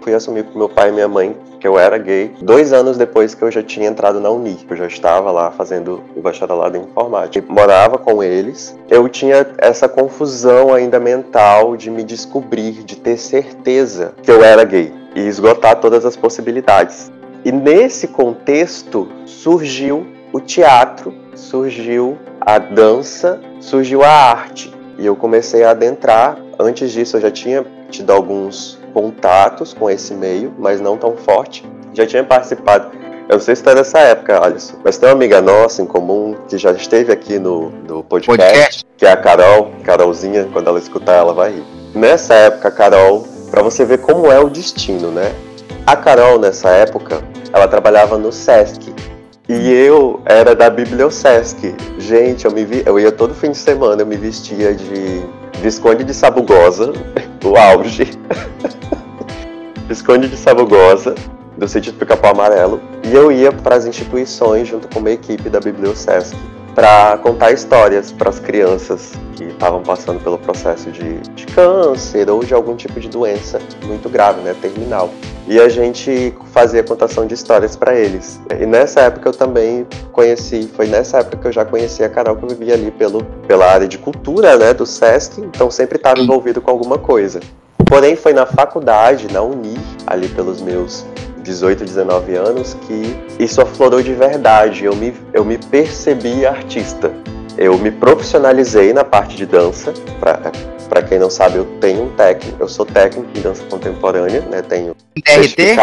Fui 0.04 0.12
assumir 0.12 0.44
com 0.44 0.58
meu 0.58 0.68
pai 0.68 0.90
e 0.90 0.92
minha 0.92 1.08
mãe 1.08 1.34
que 1.58 1.66
eu 1.66 1.78
era 1.78 1.96
gay 1.96 2.30
dois 2.42 2.74
anos 2.74 2.98
depois 2.98 3.34
que 3.34 3.42
eu 3.42 3.50
já 3.50 3.62
tinha 3.62 3.88
entrado 3.88 4.20
na 4.20 4.28
Uni. 4.28 4.58
Eu 4.68 4.76
já 4.76 4.86
estava 4.86 5.30
lá 5.30 5.50
fazendo 5.50 6.02
o 6.14 6.20
bacharelado 6.20 6.76
em 6.76 6.82
informática. 6.82 7.42
Eu 7.48 7.54
morava 7.54 7.96
com 7.96 8.22
eles. 8.22 8.78
Eu 8.90 9.08
tinha 9.08 9.46
essa 9.56 9.88
confusão 9.88 10.74
ainda 10.74 11.00
mental 11.00 11.74
de 11.74 11.90
me 11.90 12.04
descobrir, 12.04 12.84
de 12.84 12.96
ter 12.96 13.16
certeza 13.16 14.12
que 14.22 14.30
eu 14.30 14.44
era 14.44 14.62
gay 14.62 14.92
e 15.14 15.20
esgotar 15.20 15.80
todas 15.80 16.04
as 16.04 16.16
possibilidades. 16.16 17.10
E 17.42 17.50
nesse 17.50 18.08
contexto 18.08 19.08
surgiu 19.24 20.06
o 20.34 20.38
teatro, 20.38 21.14
surgiu 21.34 22.18
a 22.42 22.58
dança, 22.58 23.40
surgiu 23.58 24.02
a 24.02 24.10
arte. 24.10 24.70
E 24.98 25.06
eu 25.06 25.16
comecei 25.16 25.64
a 25.64 25.70
adentrar. 25.70 26.36
Antes 26.58 26.92
disso, 26.92 27.16
eu 27.16 27.22
já 27.22 27.30
tinha 27.30 27.64
tido 27.88 28.12
alguns 28.12 28.83
contatos 28.94 29.74
com 29.74 29.90
esse 29.90 30.14
meio, 30.14 30.54
mas 30.56 30.80
não 30.80 30.96
tão 30.96 31.16
forte. 31.16 31.68
Já 31.92 32.06
tinha 32.06 32.24
participado. 32.24 32.90
Eu 33.28 33.36
não 33.36 33.40
sei 33.40 33.56
se 33.56 33.62
está 33.62 33.74
nessa 33.74 33.98
época, 33.98 34.42
Alisson, 34.42 34.76
mas 34.84 34.96
tem 34.96 35.08
uma 35.08 35.14
amiga 35.14 35.40
nossa 35.40 35.82
em 35.82 35.86
comum 35.86 36.36
que 36.48 36.56
já 36.56 36.72
esteve 36.72 37.10
aqui 37.10 37.38
no, 37.38 37.70
no 37.88 38.04
podcast, 38.04 38.44
podcast, 38.44 38.86
que 38.98 39.06
é 39.06 39.12
a 39.12 39.16
Carol, 39.16 39.70
Carolzinha, 39.82 40.48
quando 40.52 40.68
ela 40.68 40.78
escutar 40.78 41.14
ela 41.14 41.32
vai 41.32 41.52
rir. 41.52 41.64
Nessa 41.94 42.34
época, 42.34 42.70
Carol, 42.70 43.26
para 43.50 43.62
você 43.62 43.84
ver 43.84 43.98
como 43.98 44.30
é 44.30 44.38
o 44.38 44.50
destino, 44.50 45.10
né? 45.10 45.34
A 45.86 45.96
Carol, 45.96 46.38
nessa 46.38 46.68
época, 46.68 47.22
ela 47.52 47.66
trabalhava 47.66 48.18
no 48.18 48.30
Sesc. 48.30 48.92
E 49.48 49.72
eu 49.72 50.20
era 50.24 50.54
da 50.54 50.68
Bibliosesc. 50.70 51.74
Gente, 51.98 52.44
eu 52.44 52.50
me 52.50 52.64
vi, 52.64 52.82
eu 52.84 52.98
ia 52.98 53.12
todo 53.12 53.34
fim 53.34 53.50
de 53.50 53.58
semana, 53.58 54.02
eu 54.02 54.06
me 54.06 54.16
vestia 54.16 54.74
de 54.74 55.22
Visconde 55.60 56.04
de 56.04 56.12
Sabugosa, 56.12 56.92
o 57.44 57.56
auge. 57.56 58.10
Visconde 59.86 60.28
de 60.28 60.36
Sabugosa, 60.36 61.14
do 61.58 61.68
sítio 61.68 61.92
do 61.92 61.98
Pica-Pau 61.98 62.32
Amarelo, 62.32 62.80
e 63.04 63.14
eu 63.14 63.30
ia 63.30 63.52
para 63.52 63.76
as 63.76 63.84
instituições 63.84 64.66
junto 64.66 64.88
com 64.88 64.98
uma 64.98 65.10
equipe 65.10 65.50
da 65.50 65.60
Bibliosesc 65.60 66.34
para 66.74 67.18
contar 67.18 67.52
histórias 67.52 68.10
para 68.10 68.30
as 68.30 68.40
crianças 68.40 69.12
que 69.36 69.44
estavam 69.44 69.82
passando 69.82 70.18
pelo 70.20 70.38
processo 70.38 70.90
de, 70.90 71.20
de, 71.20 71.46
câncer 71.46 72.28
ou 72.30 72.42
de 72.42 72.54
algum 72.54 72.74
tipo 72.74 72.98
de 72.98 73.08
doença 73.08 73.60
muito 73.84 74.08
grave, 74.08 74.40
né, 74.40 74.54
terminal. 74.60 75.10
E 75.46 75.60
a 75.60 75.68
gente 75.68 76.34
fazia 76.52 76.82
contação 76.82 77.26
de 77.26 77.34
histórias 77.34 77.76
para 77.76 77.94
eles. 77.94 78.40
E 78.58 78.64
nessa 78.64 79.02
época 79.02 79.28
eu 79.28 79.32
também 79.32 79.86
conheci, 80.12 80.68
foi 80.74 80.86
nessa 80.86 81.18
época 81.18 81.36
que 81.36 81.46
eu 81.46 81.52
já 81.52 81.64
conheci 81.64 82.02
a 82.02 82.08
Carol, 82.08 82.36
que 82.36 82.44
eu 82.44 82.48
vivia 82.48 82.72
ali 82.72 82.90
pelo, 82.90 83.22
pela 83.46 83.66
área 83.66 83.86
de 83.86 83.98
cultura, 83.98 84.56
né, 84.56 84.72
do 84.72 84.86
SESC, 84.86 85.42
então 85.42 85.70
sempre 85.70 85.96
estava 85.96 86.18
envolvido 86.20 86.62
com 86.62 86.70
alguma 86.70 86.98
coisa. 86.98 87.38
Porém, 87.86 88.16
foi 88.16 88.32
na 88.32 88.46
faculdade, 88.46 89.32
na 89.32 89.42
Uni, 89.42 89.78
ali 90.06 90.28
pelos 90.28 90.60
meus 90.60 91.04
18, 91.42 91.84
19 91.84 92.34
anos, 92.34 92.74
que 92.86 93.16
isso 93.38 93.60
aflorou 93.60 94.02
de 94.02 94.14
verdade. 94.14 94.84
Eu 94.84 94.96
me, 94.96 95.14
eu 95.32 95.44
me 95.44 95.58
percebi 95.58 96.46
artista. 96.46 97.12
Eu 97.56 97.78
me 97.78 97.90
profissionalizei 97.90 98.92
na 98.92 99.04
parte 99.04 99.36
de 99.36 99.46
dança. 99.46 99.92
Para 100.88 101.02
quem 101.02 101.18
não 101.18 101.30
sabe, 101.30 101.56
eu 101.56 101.64
tenho 101.80 102.04
um 102.04 102.10
técnico, 102.10 102.56
eu 102.60 102.68
sou 102.68 102.84
técnico 102.84 103.28
em 103.36 103.40
dança 103.40 103.62
contemporânea, 103.64 104.40
né? 104.40 104.62
Tenho 104.62 104.96
DRT? 105.16 105.76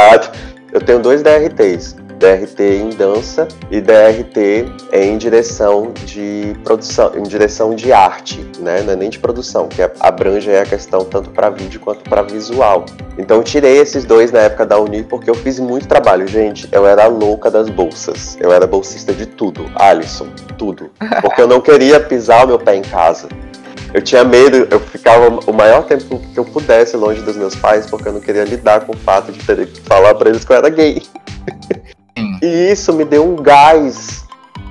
Eu 0.73 0.81
tenho 0.81 0.99
dois 0.99 1.21
DRTs. 1.21 1.95
DRT 2.21 2.61
em 2.61 2.89
dança 2.89 3.47
e 3.71 3.81
DRT 3.81 4.65
em 4.93 5.17
direção 5.17 5.91
de 6.05 6.55
produção, 6.63 7.11
em 7.15 7.23
direção 7.23 7.73
de 7.73 7.91
arte, 7.91 8.47
né? 8.59 8.83
Não 8.83 8.93
é 8.93 8.95
nem 8.95 9.09
de 9.09 9.17
produção, 9.17 9.67
que 9.67 9.81
abrange 9.99 10.55
a 10.55 10.63
questão 10.63 11.03
tanto 11.03 11.31
para 11.31 11.49
vídeo 11.49 11.79
quanto 11.79 12.07
para 12.07 12.21
visual. 12.21 12.85
Então 13.17 13.41
tirei 13.41 13.79
esses 13.79 14.05
dois 14.05 14.31
na 14.31 14.41
época 14.41 14.67
da 14.67 14.79
Uni 14.79 15.01
porque 15.01 15.31
eu 15.31 15.33
fiz 15.33 15.59
muito 15.59 15.87
trabalho, 15.87 16.27
gente. 16.27 16.69
Eu 16.71 16.85
era 16.85 17.07
louca 17.07 17.49
das 17.49 17.69
bolsas. 17.69 18.37
Eu 18.39 18.53
era 18.53 18.67
bolsista 18.67 19.11
de 19.11 19.25
tudo, 19.25 19.65
Alisson, 19.75 20.27
tudo, 20.59 20.91
porque 21.21 21.41
eu 21.41 21.47
não 21.47 21.59
queria 21.59 21.99
pisar 21.99 22.45
o 22.45 22.49
meu 22.49 22.59
pé 22.59 22.75
em 22.75 22.83
casa. 22.83 23.27
Eu 23.93 24.01
tinha 24.01 24.23
medo, 24.23 24.67
eu 24.69 24.79
ficava 24.79 25.39
o 25.47 25.51
maior 25.51 25.83
tempo 25.83 26.19
que 26.33 26.37
eu 26.37 26.45
pudesse 26.45 26.95
longe 26.95 27.21
dos 27.23 27.35
meus 27.35 27.55
pais, 27.55 27.87
porque 27.87 28.07
eu 28.07 28.13
não 28.13 28.21
queria 28.21 28.43
lidar 28.43 28.81
com 28.81 28.93
o 28.93 28.97
fato 28.97 29.31
de 29.31 29.39
ter 29.43 29.65
que 29.65 29.81
falar 29.81 30.13
para 30.13 30.29
eles 30.29 30.45
que 30.45 30.53
eu 30.53 30.55
era 30.57 30.69
gay. 30.69 31.01
E 32.41 32.71
isso 32.71 32.93
me 32.93 33.05
deu 33.05 33.27
um 33.27 33.35
gás 33.35 34.25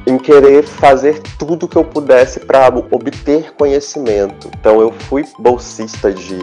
em 0.06 0.18
querer 0.18 0.64
fazer 0.64 1.20
tudo 1.38 1.68
que 1.68 1.76
eu 1.76 1.84
pudesse 1.84 2.40
para 2.40 2.68
obter 2.68 3.52
conhecimento. 3.54 4.50
Então 4.58 4.80
eu 4.80 4.92
fui 4.92 5.24
bolsista 5.38 6.12
de 6.12 6.38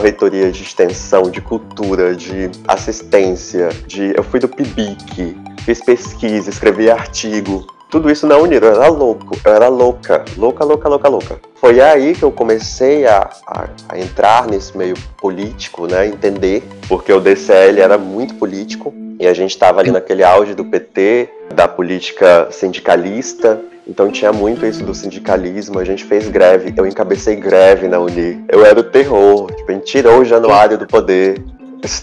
reitoria 0.00 0.52
de 0.52 0.62
extensão, 0.62 1.30
de 1.30 1.40
cultura, 1.40 2.14
de 2.14 2.50
assistência, 2.66 3.70
de 3.86 4.12
eu 4.14 4.22
fui 4.22 4.38
do 4.38 4.48
PIBIC, 4.48 5.36
fiz 5.64 5.80
pesquisa, 5.82 6.50
escrevi 6.50 6.90
artigo. 6.90 7.66
Tudo 7.90 8.10
isso 8.10 8.26
na 8.26 8.36
Unir, 8.36 8.62
eu 8.62 8.74
era 8.74 8.88
louco, 8.88 9.34
eu 9.42 9.52
era 9.52 9.68
louca, 9.68 10.22
louca, 10.36 10.62
louca, 10.62 10.88
louca, 10.90 11.08
louca. 11.08 11.40
Foi 11.54 11.80
aí 11.80 12.14
que 12.14 12.22
eu 12.22 12.30
comecei 12.30 13.06
a, 13.06 13.30
a, 13.46 13.68
a 13.88 13.98
entrar 13.98 14.46
nesse 14.46 14.76
meio 14.76 14.94
político, 15.16 15.86
né, 15.86 16.06
entender, 16.06 16.62
porque 16.86 17.10
o 17.10 17.18
DCL 17.18 17.80
era 17.80 17.96
muito 17.96 18.34
político, 18.34 18.92
e 19.18 19.26
a 19.26 19.34
gente 19.34 19.50
estava 19.50 19.80
ali 19.80 19.90
naquele 19.90 20.22
auge 20.22 20.54
do 20.54 20.64
PT, 20.64 21.28
da 21.54 21.66
política 21.66 22.48
sindicalista, 22.50 23.60
então 23.86 24.10
tinha 24.10 24.32
muito 24.32 24.66
isso 24.66 24.84
do 24.84 24.94
sindicalismo, 24.94 25.78
a 25.78 25.84
gente 25.84 26.04
fez 26.04 26.28
greve, 26.28 26.74
eu 26.76 26.86
encabecei 26.86 27.34
greve 27.36 27.88
na 27.88 27.98
Uni. 27.98 28.44
Eu 28.48 28.64
era 28.64 28.78
o 28.78 28.82
terror, 28.82 29.50
tipo, 29.54 29.70
a 29.70 29.74
gente 29.74 29.86
tirou 29.86 30.20
o 30.20 30.24
Januário 30.24 30.76
do 30.76 30.86
poder. 30.86 31.42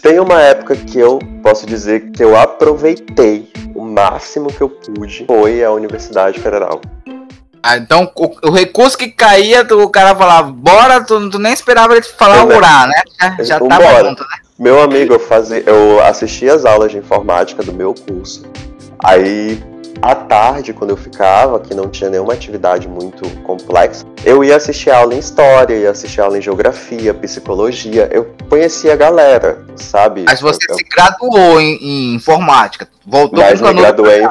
Tem 0.01 0.19
uma 0.19 0.41
época 0.41 0.75
que 0.75 0.97
eu 0.97 1.19
posso 1.43 1.65
dizer 1.65 2.11
que 2.11 2.23
eu 2.23 2.35
aproveitei 2.35 3.51
o 3.75 3.83
máximo 3.83 4.51
que 4.51 4.61
eu 4.61 4.69
pude 4.69 5.25
foi 5.27 5.63
a 5.63 5.71
Universidade 5.71 6.39
Federal. 6.39 6.81
Ah, 7.61 7.77
então 7.77 8.11
o, 8.15 8.47
o, 8.47 8.51
recurso 8.51 8.97
que 8.97 9.09
caía, 9.09 9.61
o 9.63 9.89
cara 9.89 10.15
falava, 10.15 10.51
bora, 10.51 11.03
tu, 11.03 11.29
tu 11.29 11.39
nem 11.39 11.51
esperava 11.51 11.93
ele 11.93 12.03
falar 12.03 12.45
orar, 12.45 12.87
né? 12.87 13.01
Já, 13.19 13.43
já 13.43 13.59
tava 13.59 14.03
junto, 14.03 14.21
né? 14.21 14.44
Meu 14.57 14.81
amigo, 14.81 15.13
eu, 15.13 15.19
fazia, 15.19 15.61
eu 15.65 16.01
assisti 16.01 16.49
as 16.49 16.63
aulas 16.63 16.91
de 16.91 16.97
informática 16.97 17.61
do 17.61 17.73
meu 17.73 17.93
curso. 17.93 18.43
Aí, 19.03 19.61
à 20.01 20.15
tarde, 20.15 20.71
quando 20.71 20.91
eu 20.91 20.97
ficava, 20.97 21.59
que 21.59 21.73
não 21.73 21.89
tinha 21.89 22.09
nenhuma 22.09 22.31
atividade 22.31 22.87
muito 22.87 23.29
complexa, 23.41 24.05
eu 24.23 24.45
ia 24.45 24.55
assistir 24.55 24.91
aula 24.91 25.13
em 25.13 25.19
história, 25.19 25.75
ia 25.75 25.91
assistir 25.91 26.21
aula 26.21 26.37
em 26.37 26.41
geografia, 26.41 27.13
psicologia. 27.13 28.07
Eu 28.09 28.33
conhecia 28.49 28.93
a 28.93 28.95
galera, 28.95 29.65
sabe? 29.75 30.23
Mas 30.25 30.39
você 30.39 30.71
eu, 30.71 30.75
se 30.75 30.83
graduou 30.85 31.59
em, 31.59 31.75
em, 31.81 32.15
informática, 32.15 32.87
voltou 33.05 33.39
Mas 33.39 33.59
me 33.59 33.73
graduei. 33.73 34.25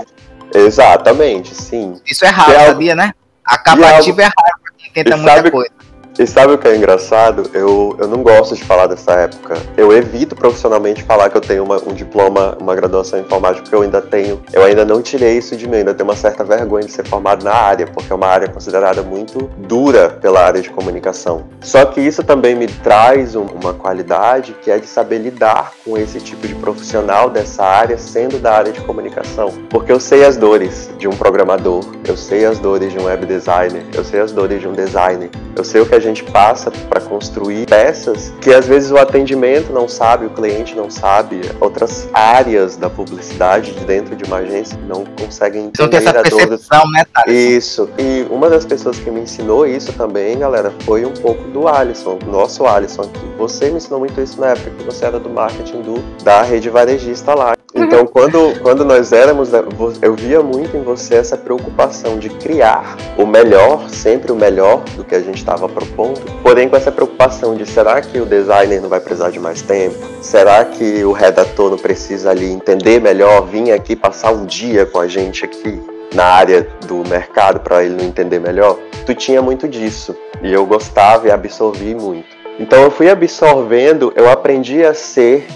Exatamente, 0.54 1.54
sim. 1.54 2.00
Isso 2.06 2.24
é 2.24 2.28
raro, 2.28 2.52
sabia, 2.52 2.94
né? 2.94 3.12
A 3.44 3.56
acabativa 3.56 4.22
é 4.22 4.24
raro 4.24 4.60
pra 4.62 4.72
quem 4.78 4.90
tenta 4.90 5.16
muita 5.18 5.36
sabe, 5.36 5.50
coisa. 5.50 5.70
E 6.16 6.28
sabe 6.28 6.52
o 6.52 6.58
que 6.58 6.68
é 6.68 6.76
engraçado? 6.76 7.50
Eu, 7.52 7.96
eu 7.98 8.06
não 8.06 8.22
gosto 8.22 8.54
de 8.54 8.62
falar 8.62 8.86
dessa 8.86 9.12
época. 9.14 9.56
Eu 9.76 9.92
evito 9.92 10.36
profissionalmente 10.36 11.02
falar 11.02 11.28
que 11.28 11.36
eu 11.36 11.40
tenho 11.40 11.64
uma, 11.64 11.76
um 11.78 11.92
diploma, 11.92 12.56
uma 12.60 12.72
graduação 12.72 13.18
em 13.18 13.22
informática, 13.22 13.62
porque 13.62 13.74
eu 13.74 13.82
ainda 13.82 14.00
tenho. 14.00 14.40
Eu 14.52 14.62
ainda 14.62 14.84
não 14.84 15.02
tirei 15.02 15.36
isso 15.36 15.56
de 15.56 15.66
mim, 15.68 15.78
ainda 15.78 15.92
tenho 15.92 16.08
uma 16.08 16.14
certa 16.14 16.44
vergonha 16.44 16.86
de 16.86 16.92
ser 16.92 17.04
formado 17.04 17.42
na 17.42 17.52
área, 17.52 17.88
porque 17.88 18.12
é 18.12 18.14
uma 18.14 18.28
área 18.28 18.48
considerada 18.48 19.02
muito 19.02 19.50
dura 19.58 20.08
pela 20.08 20.40
área 20.40 20.62
de 20.62 20.70
comunicação. 20.70 21.46
Só 21.60 21.84
que 21.84 22.00
isso 22.00 22.22
também 22.22 22.54
me 22.54 22.68
traz 22.68 23.34
um, 23.34 23.46
uma 23.46 23.74
qualidade 23.74 24.54
que 24.62 24.70
é 24.70 24.78
de 24.78 24.86
saber 24.86 25.18
lidar 25.18 25.72
com 25.84 25.98
esse 25.98 26.20
tipo 26.20 26.46
de 26.46 26.54
profissional 26.54 27.28
dessa 27.28 27.64
área, 27.64 27.98
sendo 27.98 28.38
da 28.38 28.52
área 28.52 28.72
de 28.72 28.80
comunicação. 28.82 29.52
Porque 29.68 29.90
eu 29.90 29.98
sei 29.98 30.24
as 30.24 30.36
dores 30.36 30.88
de 30.96 31.08
um 31.08 31.16
programador, 31.16 31.84
eu 32.06 32.16
sei 32.16 32.44
as 32.44 32.60
dores 32.60 32.92
de 32.92 33.00
um 33.00 33.06
web 33.06 33.26
designer, 33.26 33.84
eu 33.92 34.04
sei 34.04 34.20
as 34.20 34.30
dores 34.30 34.60
de 34.60 34.68
um 34.68 34.72
designer, 34.72 35.28
eu 35.56 35.64
sei 35.64 35.80
o 35.80 35.86
que 35.86 35.94
a 35.94 36.03
gente 36.04 36.24
passa 36.24 36.70
para 36.70 37.00
construir 37.00 37.66
peças 37.66 38.32
que 38.40 38.52
às 38.52 38.66
vezes 38.66 38.90
o 38.90 38.98
atendimento 38.98 39.72
não 39.72 39.88
sabe, 39.88 40.26
o 40.26 40.30
cliente 40.30 40.74
não 40.74 40.90
sabe, 40.90 41.40
outras 41.60 42.08
áreas 42.12 42.76
da 42.76 42.88
publicidade 42.90 43.72
dentro 43.86 44.14
de 44.14 44.24
uma 44.24 44.38
agência 44.38 44.78
não 44.86 45.04
conseguem 45.04 45.66
entender 45.66 45.82
não 45.82 45.88
tem 45.88 45.98
essa 45.98 46.22
percepção, 46.22 46.90
né, 46.90 47.04
Isso. 47.26 47.88
E 47.98 48.26
uma 48.30 48.48
das 48.48 48.64
pessoas 48.64 48.98
que 48.98 49.10
me 49.10 49.20
ensinou 49.20 49.66
isso 49.66 49.92
também, 49.92 50.38
galera, 50.38 50.72
foi 50.80 51.04
um 51.04 51.12
pouco 51.12 51.42
do 51.48 51.68
Alisson, 51.68 52.18
nosso 52.26 52.66
Alisson 52.66 53.02
aqui. 53.02 53.24
Você 53.38 53.70
me 53.70 53.76
ensinou 53.76 54.00
muito 54.00 54.20
isso 54.20 54.40
na 54.40 54.48
época 54.48 54.70
que 54.70 54.84
você 54.84 55.04
era 55.04 55.18
do 55.18 55.30
marketing 55.30 55.82
do, 55.82 56.22
da 56.22 56.42
rede 56.42 56.68
varejista 56.70 57.34
lá. 57.34 57.54
Não, 57.74 57.84
Então, 57.84 58.06
quando, 58.06 58.60
quando 58.60 58.84
nós 58.84 59.12
éramos, 59.12 59.50
né, 59.50 59.62
eu 60.00 60.14
via 60.14 60.42
muito 60.42 60.76
em 60.76 60.82
você 60.82 61.16
essa 61.16 61.36
preocupação 61.36 62.18
de 62.18 62.28
criar 62.28 62.96
o 63.18 63.26
melhor, 63.26 63.88
sempre 63.88 64.30
o 64.30 64.36
melhor 64.36 64.82
do 64.96 65.04
que 65.04 65.14
a 65.14 65.20
gente 65.20 65.38
estava 65.38 65.68
propondo, 65.68 65.93
porém 66.42 66.68
com 66.68 66.76
essa 66.76 66.90
preocupação 66.90 67.54
de 67.54 67.66
será 67.66 68.00
que 68.00 68.18
o 68.18 68.26
designer 68.26 68.80
não 68.80 68.88
vai 68.88 69.00
precisar 69.00 69.30
de 69.30 69.38
mais 69.38 69.62
tempo? 69.62 69.96
Será 70.20 70.64
que 70.64 71.04
o 71.04 71.12
redator 71.12 71.70
não 71.70 71.78
precisa 71.78 72.30
ali 72.30 72.50
entender 72.50 73.00
melhor, 73.00 73.46
vir 73.46 73.72
aqui 73.72 73.94
passar 73.94 74.32
um 74.32 74.44
dia 74.44 74.84
com 74.86 74.98
a 74.98 75.06
gente 75.06 75.44
aqui? 75.44 75.80
na 76.14 76.24
área 76.24 76.66
do 76.86 76.96
mercado 77.08 77.60
para 77.60 77.84
ele 77.84 77.94
não 77.96 78.04
entender 78.04 78.38
melhor, 78.38 78.78
tu 79.04 79.14
tinha 79.14 79.42
muito 79.42 79.68
disso 79.68 80.16
e 80.42 80.52
eu 80.52 80.64
gostava 80.64 81.26
e 81.26 81.30
absorvi 81.30 81.94
muito. 81.94 82.28
Então 82.58 82.80
eu 82.82 82.90
fui 82.90 83.10
absorvendo, 83.10 84.12
eu 84.14 84.30
aprendi 84.30 84.84
a 84.84 84.94
ser 84.94 85.46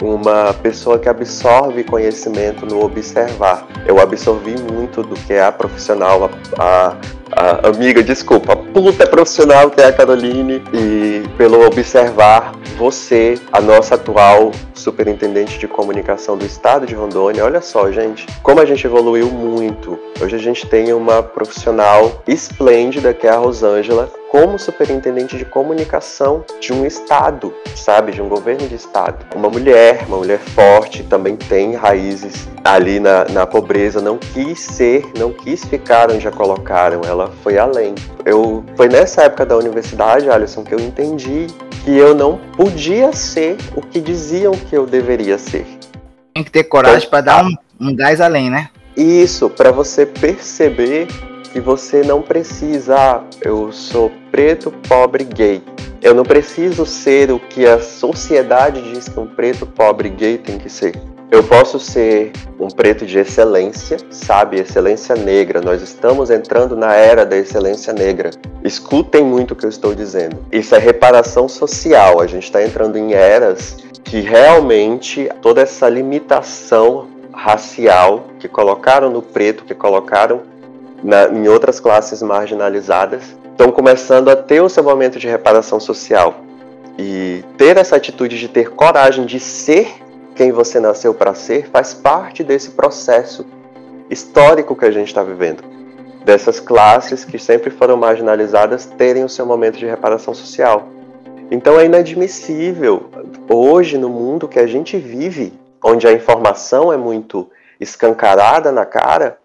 uma 0.00 0.54
pessoa 0.54 0.98
que 0.98 1.08
absorve 1.08 1.84
conhecimento 1.84 2.66
no 2.66 2.84
observar. 2.84 3.66
Eu 3.86 4.00
absorvi 4.00 4.54
muito 4.72 5.02
do 5.02 5.14
que 5.14 5.32
é 5.32 5.44
a 5.44 5.52
profissional, 5.52 6.30
a, 6.58 6.96
a, 7.32 7.68
amiga, 7.68 8.02
desculpa, 8.02 8.52
a 8.52 8.56
puta 8.56 9.06
profissional 9.06 9.70
que 9.70 9.80
é 9.80 9.86
a 9.86 9.92
Caroline, 9.92 10.62
e 10.72 11.22
pelo 11.36 11.64
observar 11.66 12.52
você, 12.76 13.38
a 13.52 13.60
nossa 13.60 13.96
atual 13.96 14.52
superintendente 14.72 15.58
de 15.58 15.66
comunicação 15.66 16.38
do 16.38 16.46
estado 16.46 16.86
de 16.86 16.94
Rondônia. 16.94 17.44
Olha 17.44 17.60
só, 17.60 17.90
gente, 17.90 18.26
como 18.42 18.60
a 18.60 18.64
gente 18.64 18.86
evoluiu 18.86 19.28
muito. 19.28 19.98
Hoje 20.20 20.36
a 20.36 20.38
gente 20.38 20.66
tem 20.66 20.92
uma 20.92 21.22
profissional 21.22 22.22
esplêndida 22.26 23.12
que 23.12 23.26
é 23.26 23.30
a 23.30 23.36
Rosângela, 23.36 24.08
como 24.30 24.58
superintendente 24.58 25.36
de 25.36 25.44
comunicação 25.44 26.44
de 26.60 26.72
um 26.72 26.84
estado, 26.84 27.52
sabe, 27.74 28.12
de 28.12 28.20
um 28.20 28.28
governo 28.28 28.68
de 28.68 28.74
estado. 28.74 29.24
Uma 29.34 29.48
mulher, 29.48 30.04
uma 30.06 30.18
mulher 30.18 30.38
forte, 30.38 31.02
também 31.02 31.36
tem 31.36 31.74
raízes 31.74 32.46
ali 32.62 33.00
na, 33.00 33.24
na 33.26 33.46
pobreza, 33.46 34.00
não 34.00 34.18
quis 34.18 34.60
ser, 34.60 35.04
não 35.18 35.32
quis 35.32 35.64
ficar 35.64 36.10
onde 36.10 36.28
a 36.28 36.30
colocaram, 36.30 37.00
ela 37.04 37.32
foi 37.42 37.58
além. 37.58 37.94
Eu 38.24 38.64
foi 38.76 38.88
nessa 38.88 39.22
época 39.22 39.46
da 39.46 39.56
universidade, 39.56 40.28
Alisson, 40.28 40.62
que 40.62 40.74
eu 40.74 40.80
entendi 40.80 41.46
que 41.84 41.96
eu 41.96 42.14
não 42.14 42.38
podia 42.56 43.12
ser 43.12 43.56
o 43.74 43.80
que 43.80 44.00
diziam 44.00 44.52
que 44.52 44.76
eu 44.76 44.84
deveria 44.84 45.38
ser. 45.38 45.66
Tem 46.34 46.44
que 46.44 46.50
ter 46.50 46.64
coragem 46.64 47.08
para 47.08 47.20
dar 47.22 47.44
um, 47.44 47.54
um 47.80 47.96
gás 47.96 48.20
além, 48.20 48.50
né? 48.50 48.68
Isso, 48.96 49.48
para 49.48 49.70
você 49.70 50.04
perceber 50.04 51.08
que 51.52 51.60
você 51.60 52.02
não 52.02 52.22
precisa, 52.22 52.96
ah, 52.96 53.22
eu 53.40 53.72
sou 53.72 54.10
preto, 54.30 54.70
pobre, 54.88 55.24
gay. 55.24 55.62
Eu 56.00 56.14
não 56.14 56.22
preciso 56.22 56.86
ser 56.86 57.30
o 57.30 57.38
que 57.38 57.66
a 57.66 57.80
sociedade 57.80 58.80
diz 58.92 59.08
que 59.08 59.18
um 59.18 59.26
preto, 59.26 59.66
pobre, 59.66 60.08
gay 60.08 60.38
tem 60.38 60.58
que 60.58 60.70
ser. 60.70 60.94
Eu 61.30 61.42
posso 61.44 61.78
ser 61.78 62.32
um 62.58 62.68
preto 62.68 63.04
de 63.04 63.18
excelência, 63.18 63.98
sabe? 64.10 64.60
Excelência 64.60 65.14
negra. 65.14 65.60
Nós 65.60 65.82
estamos 65.82 66.30
entrando 66.30 66.74
na 66.74 66.94
era 66.94 67.26
da 67.26 67.36
excelência 67.36 67.92
negra. 67.92 68.30
Escutem 68.64 69.22
muito 69.22 69.52
o 69.52 69.56
que 69.56 69.66
eu 69.66 69.68
estou 69.68 69.94
dizendo. 69.94 70.38
Isso 70.50 70.74
é 70.74 70.78
reparação 70.78 71.46
social. 71.46 72.20
A 72.20 72.26
gente 72.26 72.44
está 72.44 72.62
entrando 72.62 72.96
em 72.96 73.12
eras 73.12 73.76
que 74.02 74.20
realmente 74.20 75.28
toda 75.42 75.60
essa 75.60 75.86
limitação 75.86 77.08
racial 77.30 78.28
que 78.38 78.48
colocaram 78.48 79.10
no 79.10 79.20
preto, 79.20 79.64
que 79.64 79.74
colocaram 79.74 80.40
na, 81.02 81.28
em 81.28 81.48
outras 81.48 81.80
classes 81.80 82.22
marginalizadas, 82.22 83.36
estão 83.50 83.72
começando 83.72 84.28
a 84.28 84.36
ter 84.36 84.62
o 84.62 84.68
seu 84.68 84.84
momento 84.84 85.18
de 85.18 85.26
reparação 85.26 85.80
social. 85.80 86.40
E 86.98 87.44
ter 87.56 87.76
essa 87.76 87.96
atitude 87.96 88.38
de 88.38 88.48
ter 88.48 88.70
coragem 88.70 89.24
de 89.24 89.38
ser 89.38 89.88
quem 90.34 90.52
você 90.52 90.78
nasceu 90.78 91.14
para 91.14 91.34
ser 91.34 91.68
faz 91.68 91.92
parte 91.92 92.44
desse 92.44 92.70
processo 92.70 93.44
histórico 94.08 94.74
que 94.76 94.84
a 94.84 94.90
gente 94.90 95.08
está 95.08 95.22
vivendo. 95.22 95.62
Dessas 96.24 96.60
classes 96.60 97.24
que 97.24 97.38
sempre 97.38 97.70
foram 97.70 97.96
marginalizadas 97.96 98.86
terem 98.86 99.24
o 99.24 99.28
seu 99.28 99.46
momento 99.46 99.78
de 99.78 99.86
reparação 99.86 100.34
social. 100.34 100.88
Então 101.50 101.78
é 101.80 101.86
inadmissível, 101.86 103.08
hoje 103.48 103.96
no 103.96 104.08
mundo 104.08 104.46
que 104.46 104.58
a 104.58 104.66
gente 104.66 104.98
vive, 104.98 105.52
onde 105.82 106.06
a 106.06 106.12
informação 106.12 106.92
é 106.92 106.96
muito 106.96 107.48
escancarada 107.80 108.70
na 108.70 108.84
cara, 108.84 109.38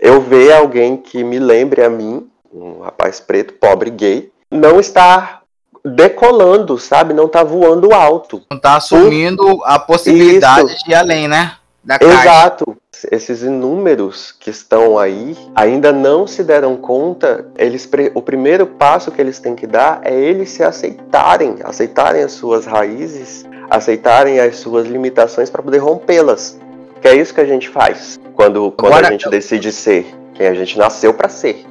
eu 0.00 0.20
ver 0.20 0.52
alguém 0.52 0.96
que 0.96 1.22
me 1.22 1.38
lembre 1.38 1.82
a 1.82 1.90
mim, 1.90 2.28
um 2.52 2.80
rapaz 2.80 3.20
preto, 3.20 3.54
pobre, 3.54 3.90
gay, 3.90 4.32
não 4.50 4.80
estar 4.80 5.42
decolando, 5.84 6.78
sabe? 6.78 7.14
Não 7.14 7.28
tá 7.28 7.44
voando 7.44 7.92
alto. 7.92 8.42
Não 8.50 8.58
tá 8.58 8.76
assumindo 8.76 9.42
Por... 9.42 9.62
a 9.64 9.78
possibilidade 9.78 10.72
Isso. 10.72 10.84
de 10.84 10.90
ir 10.90 10.94
além, 10.94 11.28
né? 11.28 11.52
Da 11.82 11.98
Exato. 12.00 12.76
Esses 13.10 13.42
inúmeros 13.42 14.32
que 14.32 14.50
estão 14.50 14.98
aí 14.98 15.34
ainda 15.54 15.90
não 15.92 16.26
se 16.26 16.44
deram 16.44 16.76
conta. 16.76 17.46
Eles, 17.56 17.88
o 18.14 18.20
primeiro 18.20 18.66
passo 18.66 19.10
que 19.10 19.20
eles 19.20 19.38
têm 19.38 19.54
que 19.54 19.66
dar 19.66 20.00
é 20.04 20.14
eles 20.14 20.50
se 20.50 20.62
aceitarem, 20.62 21.56
aceitarem 21.64 22.22
as 22.22 22.32
suas 22.32 22.66
raízes, 22.66 23.46
aceitarem 23.70 24.38
as 24.38 24.56
suas 24.56 24.86
limitações 24.86 25.48
para 25.48 25.62
poder 25.62 25.78
rompê-las. 25.78 26.58
Que 27.00 27.08
é 27.08 27.14
isso 27.14 27.32
que 27.32 27.40
a 27.40 27.46
gente 27.46 27.68
faz 27.68 28.20
quando, 28.34 28.70
quando 28.72 28.92
Agora, 28.92 29.08
a 29.08 29.10
gente 29.12 29.28
decide 29.30 29.72
ser 29.72 30.06
quem 30.34 30.46
a 30.46 30.54
gente 30.54 30.76
nasceu 30.76 31.14
para 31.14 31.28
ser. 31.28 31.64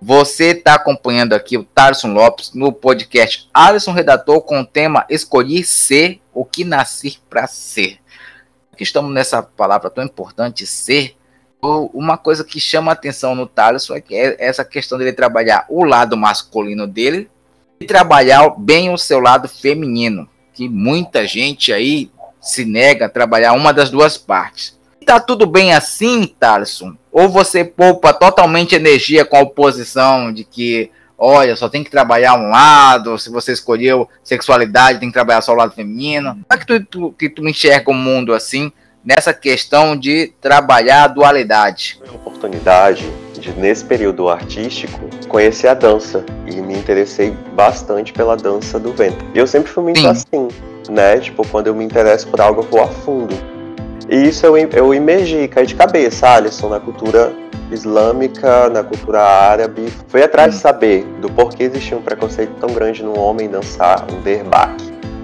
Você 0.00 0.50
está 0.50 0.74
acompanhando 0.74 1.32
aqui 1.32 1.56
o 1.56 1.64
Tarson 1.64 2.12
Lopes 2.12 2.52
no 2.52 2.70
podcast 2.70 3.48
Alisson 3.54 3.92
Redator 3.92 4.42
com 4.42 4.60
o 4.60 4.66
tema 4.66 5.06
Escolhi 5.08 5.64
Ser 5.64 6.20
o 6.34 6.44
que 6.44 6.64
nasci 6.64 7.18
para 7.30 7.46
ser. 7.46 7.98
Aqui 8.70 8.82
estamos 8.82 9.12
nessa 9.12 9.42
palavra 9.42 9.88
tão 9.88 10.04
importante, 10.04 10.66
ser. 10.66 11.16
Uma 11.62 12.18
coisa 12.18 12.44
que 12.44 12.60
chama 12.60 12.92
a 12.92 12.94
atenção 12.94 13.34
no 13.34 13.46
Thaleson 13.46 13.96
é, 13.96 14.02
é 14.10 14.36
essa 14.38 14.64
questão 14.64 14.98
dele 14.98 15.14
trabalhar 15.14 15.64
o 15.70 15.82
lado 15.82 16.16
masculino 16.16 16.86
dele 16.86 17.30
e 17.80 17.86
trabalhar 17.86 18.50
bem 18.58 18.92
o 18.92 18.98
seu 18.98 19.18
lado 19.18 19.48
feminino, 19.48 20.28
que 20.52 20.68
muita 20.68 21.26
gente 21.26 21.72
aí 21.72 22.10
se 22.46 22.64
nega 22.64 23.06
a 23.06 23.10
trabalhar 23.10 23.52
uma 23.52 23.72
das 23.72 23.90
duas 23.90 24.16
partes. 24.16 24.76
Tá 25.04 25.20
tudo 25.20 25.46
bem 25.46 25.72
assim, 25.72 26.26
Tarson? 26.26 26.96
Ou 27.12 27.28
você 27.28 27.64
poupa 27.64 28.12
totalmente 28.12 28.74
energia 28.74 29.24
com 29.24 29.36
a 29.36 29.42
oposição 29.42 30.32
de 30.32 30.44
que, 30.44 30.90
olha, 31.18 31.54
só 31.56 31.68
tem 31.68 31.84
que 31.84 31.90
trabalhar 31.90 32.34
um 32.34 32.50
lado, 32.50 33.18
se 33.18 33.30
você 33.30 33.52
escolheu 33.52 34.08
sexualidade, 34.22 34.98
tem 34.98 35.08
que 35.08 35.14
trabalhar 35.14 35.42
só 35.42 35.52
o 35.52 35.56
lado 35.56 35.74
feminino. 35.74 36.30
Como 36.30 36.46
é 36.50 36.56
que 36.56 36.66
tu, 36.66 36.84
tu, 36.84 37.12
que 37.12 37.28
tu 37.28 37.46
enxerga 37.48 37.90
o 37.90 37.94
mundo 37.94 38.32
assim, 38.32 38.72
nessa 39.04 39.32
questão 39.32 39.96
de 39.96 40.32
trabalhar 40.40 41.04
a 41.04 41.08
dualidade? 41.08 41.96
Foi 41.98 42.08
uma 42.08 42.16
oportunidade 42.16 43.04
de, 43.38 43.50
nesse 43.52 43.84
período 43.84 44.28
artístico, 44.28 45.08
conhecer 45.28 45.68
a 45.68 45.74
dança 45.74 46.24
e 46.46 46.60
me 46.60 46.74
interessei 46.74 47.30
bastante 47.54 48.12
pela 48.12 48.36
dança 48.36 48.78
do 48.78 48.92
vento. 48.92 49.24
E 49.34 49.38
eu 49.38 49.46
sempre 49.46 49.70
fui 49.70 49.84
muito 49.84 50.00
Sim. 50.00 50.08
assim, 50.08 50.48
né? 50.88 51.18
Tipo, 51.18 51.46
quando 51.48 51.68
eu 51.68 51.74
me 51.74 51.84
interesso 51.84 52.26
por 52.28 52.40
algo, 52.40 52.62
eu 52.62 52.66
vou 52.66 52.82
a 52.82 52.88
fundo. 52.88 53.34
E 54.08 54.28
isso 54.28 54.46
eu, 54.46 54.56
eu 54.56 54.94
imergi, 54.94 55.48
caí 55.48 55.66
de 55.66 55.74
cabeça, 55.74 56.28
Alisson, 56.28 56.68
na 56.68 56.78
cultura 56.78 57.32
islâmica, 57.70 58.68
na 58.68 58.82
cultura 58.82 59.20
árabe. 59.20 59.92
Fui 60.08 60.22
atrás 60.22 60.54
de 60.54 60.60
saber 60.60 61.04
do 61.20 61.28
porquê 61.28 61.64
existia 61.64 61.96
um 61.96 62.02
preconceito 62.02 62.52
tão 62.60 62.72
grande 62.72 63.02
no 63.02 63.18
homem 63.18 63.48
dançar 63.48 64.06
um 64.12 64.20
derbak. 64.20 64.74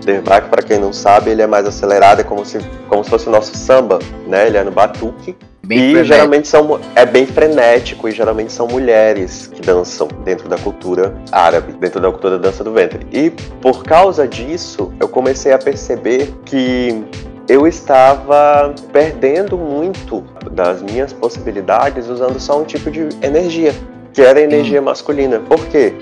Derbak, 0.05 0.49
para 0.49 0.63
quem 0.63 0.81
não 0.81 0.93
sabe, 0.93 1.31
ele 1.31 1.43
é 1.43 1.47
mais 1.47 1.65
acelerado, 1.65 2.21
é 2.21 2.25
como 2.25 2.45
se, 2.45 2.59
como 2.89 3.05
se 3.05 3.11
fosse 3.11 3.29
o 3.29 3.31
nosso 3.31 3.57
samba, 3.57 4.01
né? 4.27 4.49
Ele 4.49 4.57
é 4.57 4.65
no 4.65 4.73
batuque. 4.73 5.37
Bem 5.65 5.79
e 5.79 5.83
frenético. 5.93 6.05
geralmente 6.05 6.49
são, 6.49 6.81
é 6.95 7.07
bem 7.07 7.25
frenético 7.25 8.09
e 8.09 8.13
geralmente 8.13 8.53
são 8.53 8.67
mulheres 8.67 9.47
que 9.47 9.63
dançam 9.63 10.09
dentro 10.25 10.49
da 10.49 10.59
cultura 10.59 11.15
árabe, 11.31 11.73
dentro 11.75 12.01
da 12.01 12.11
cultura 12.11 12.37
da 12.37 12.49
dança 12.49 12.65
do 12.65 12.73
ventre. 12.73 13.07
E 13.13 13.31
por 13.61 13.85
causa 13.85 14.27
disso, 14.27 14.93
eu 14.99 15.09
comecei 15.09 15.53
a 15.53 15.59
perceber 15.59 16.35
que 16.45 17.05
eu 17.49 17.67
estava 17.67 18.75
perdendo 18.93 19.57
muito 19.57 20.25
das 20.51 20.83
minhas 20.83 21.13
possibilidades 21.13 22.09
usando 22.09 22.41
só 22.41 22.61
um 22.61 22.65
tipo 22.65 22.91
de 22.91 23.09
energia, 23.21 23.75
que 24.13 24.23
era 24.23 24.39
a 24.39 24.43
energia 24.43 24.81
hum. 24.81 24.85
masculina. 24.85 25.41
Por 25.41 25.67
quê? 25.67 25.95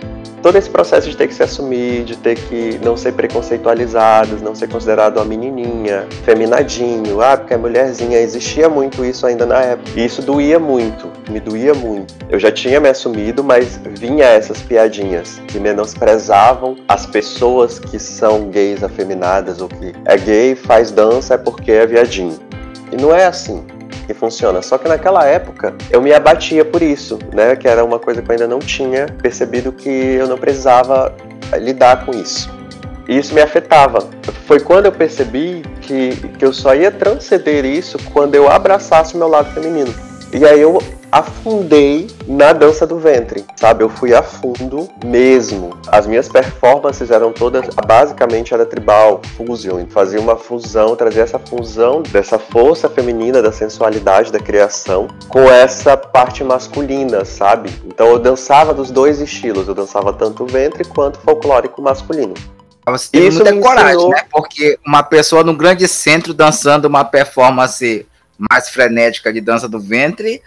todo 0.42 0.56
esse 0.56 0.70
processo 0.70 1.08
de 1.08 1.16
ter 1.16 1.28
que 1.28 1.34
se 1.34 1.42
assumir, 1.42 2.04
de 2.04 2.16
ter 2.16 2.36
que 2.36 2.78
não 2.82 2.96
ser 2.96 3.12
preconceitualizado, 3.12 4.38
não 4.42 4.54
ser 4.54 4.68
considerado 4.68 5.18
uma 5.18 5.24
menininha, 5.24 6.06
feminadinho, 6.24 7.20
ah, 7.20 7.36
porque 7.36 7.54
é 7.54 7.56
mulherzinha, 7.56 8.18
existia 8.18 8.68
muito 8.68 9.04
isso 9.04 9.26
ainda 9.26 9.46
na 9.46 9.60
época. 9.60 9.90
E 9.94 10.04
isso 10.04 10.22
doía 10.22 10.58
muito, 10.58 11.10
me 11.28 11.40
doía 11.40 11.74
muito. 11.74 12.14
Eu 12.28 12.38
já 12.38 12.50
tinha 12.50 12.80
me 12.80 12.88
assumido, 12.88 13.44
mas 13.44 13.80
vinha 13.98 14.24
essas 14.24 14.60
piadinhas 14.62 15.40
que 15.48 15.58
menosprezavam 15.58 16.76
as 16.88 17.06
pessoas 17.06 17.78
que 17.78 17.98
são 17.98 18.48
gays 18.48 18.82
afeminadas 18.82 19.60
ou 19.60 19.68
que 19.68 19.92
é 20.04 20.16
gay, 20.16 20.54
faz 20.54 20.90
dança 20.90 21.34
é 21.34 21.38
porque 21.38 21.72
é 21.72 21.86
viadinho. 21.86 22.38
E 22.90 22.96
não 22.96 23.14
é 23.14 23.26
assim 23.26 23.64
que 24.10 24.14
funciona. 24.14 24.60
Só 24.60 24.76
que 24.76 24.88
naquela 24.88 25.24
época 25.24 25.72
eu 25.88 26.02
me 26.02 26.12
abatia 26.12 26.64
por 26.64 26.82
isso, 26.82 27.18
né? 27.32 27.54
Que 27.54 27.68
era 27.68 27.84
uma 27.84 27.98
coisa 27.98 28.20
que 28.20 28.28
eu 28.28 28.32
ainda 28.32 28.48
não 28.48 28.58
tinha 28.58 29.06
percebido 29.22 29.70
que 29.70 29.88
eu 29.88 30.26
não 30.26 30.36
precisava 30.36 31.14
lidar 31.56 32.04
com 32.04 32.10
isso. 32.12 32.50
E 33.08 33.16
isso 33.16 33.32
me 33.32 33.40
afetava. 33.40 34.08
Foi 34.46 34.58
quando 34.58 34.86
eu 34.86 34.92
percebi 34.92 35.62
que, 35.80 36.16
que 36.38 36.44
eu 36.44 36.52
só 36.52 36.74
ia 36.74 36.90
transcender 36.90 37.64
isso 37.64 37.98
quando 38.12 38.34
eu 38.34 38.50
abraçasse 38.50 39.14
o 39.14 39.18
meu 39.18 39.28
lado 39.28 39.52
feminino. 39.54 39.94
E 40.32 40.44
aí 40.44 40.60
eu 40.60 40.82
afundei 41.10 42.06
na 42.26 42.52
dança 42.52 42.86
do 42.86 42.98
ventre, 42.98 43.44
sabe? 43.56 43.82
Eu 43.82 43.88
fui 43.88 44.14
a 44.14 44.22
fundo 44.22 44.88
mesmo. 45.04 45.76
As 45.88 46.06
minhas 46.06 46.28
performances 46.28 47.10
eram 47.10 47.32
todas, 47.32 47.66
basicamente 47.86 48.54
era 48.54 48.64
tribal, 48.64 49.20
fusion, 49.36 49.84
fazia 49.88 50.20
uma 50.20 50.36
fusão, 50.36 50.94
trazia 50.94 51.22
essa 51.22 51.38
fusão 51.38 52.02
dessa 52.02 52.38
força 52.38 52.88
feminina, 52.88 53.42
da 53.42 53.52
sensualidade, 53.52 54.30
da 54.30 54.38
criação, 54.38 55.08
com 55.28 55.50
essa 55.50 55.96
parte 55.96 56.44
masculina, 56.44 57.24
sabe? 57.24 57.70
Então 57.84 58.08
eu 58.08 58.18
dançava 58.18 58.72
dos 58.72 58.90
dois 58.90 59.20
estilos, 59.20 59.66
eu 59.68 59.74
dançava 59.74 60.12
tanto 60.12 60.44
o 60.44 60.46
ventre 60.46 60.84
quanto 60.84 61.18
folclórico 61.18 61.82
masculino. 61.82 62.34
Você 62.86 63.08
teve 63.10 63.28
Isso 63.28 63.44
muita 63.44 63.60
coragem, 63.60 63.94
ensinou... 63.94 64.10
né? 64.10 64.22
Porque 64.30 64.78
uma 64.84 65.02
pessoa 65.02 65.44
no 65.44 65.56
grande 65.56 65.86
centro 65.86 66.34
dançando 66.34 66.86
uma 66.86 67.04
performance 67.04 68.06
mais 68.38 68.68
frenética 68.70 69.32
de 69.32 69.40
dança 69.40 69.68
do 69.68 69.78
ventre, 69.78 70.42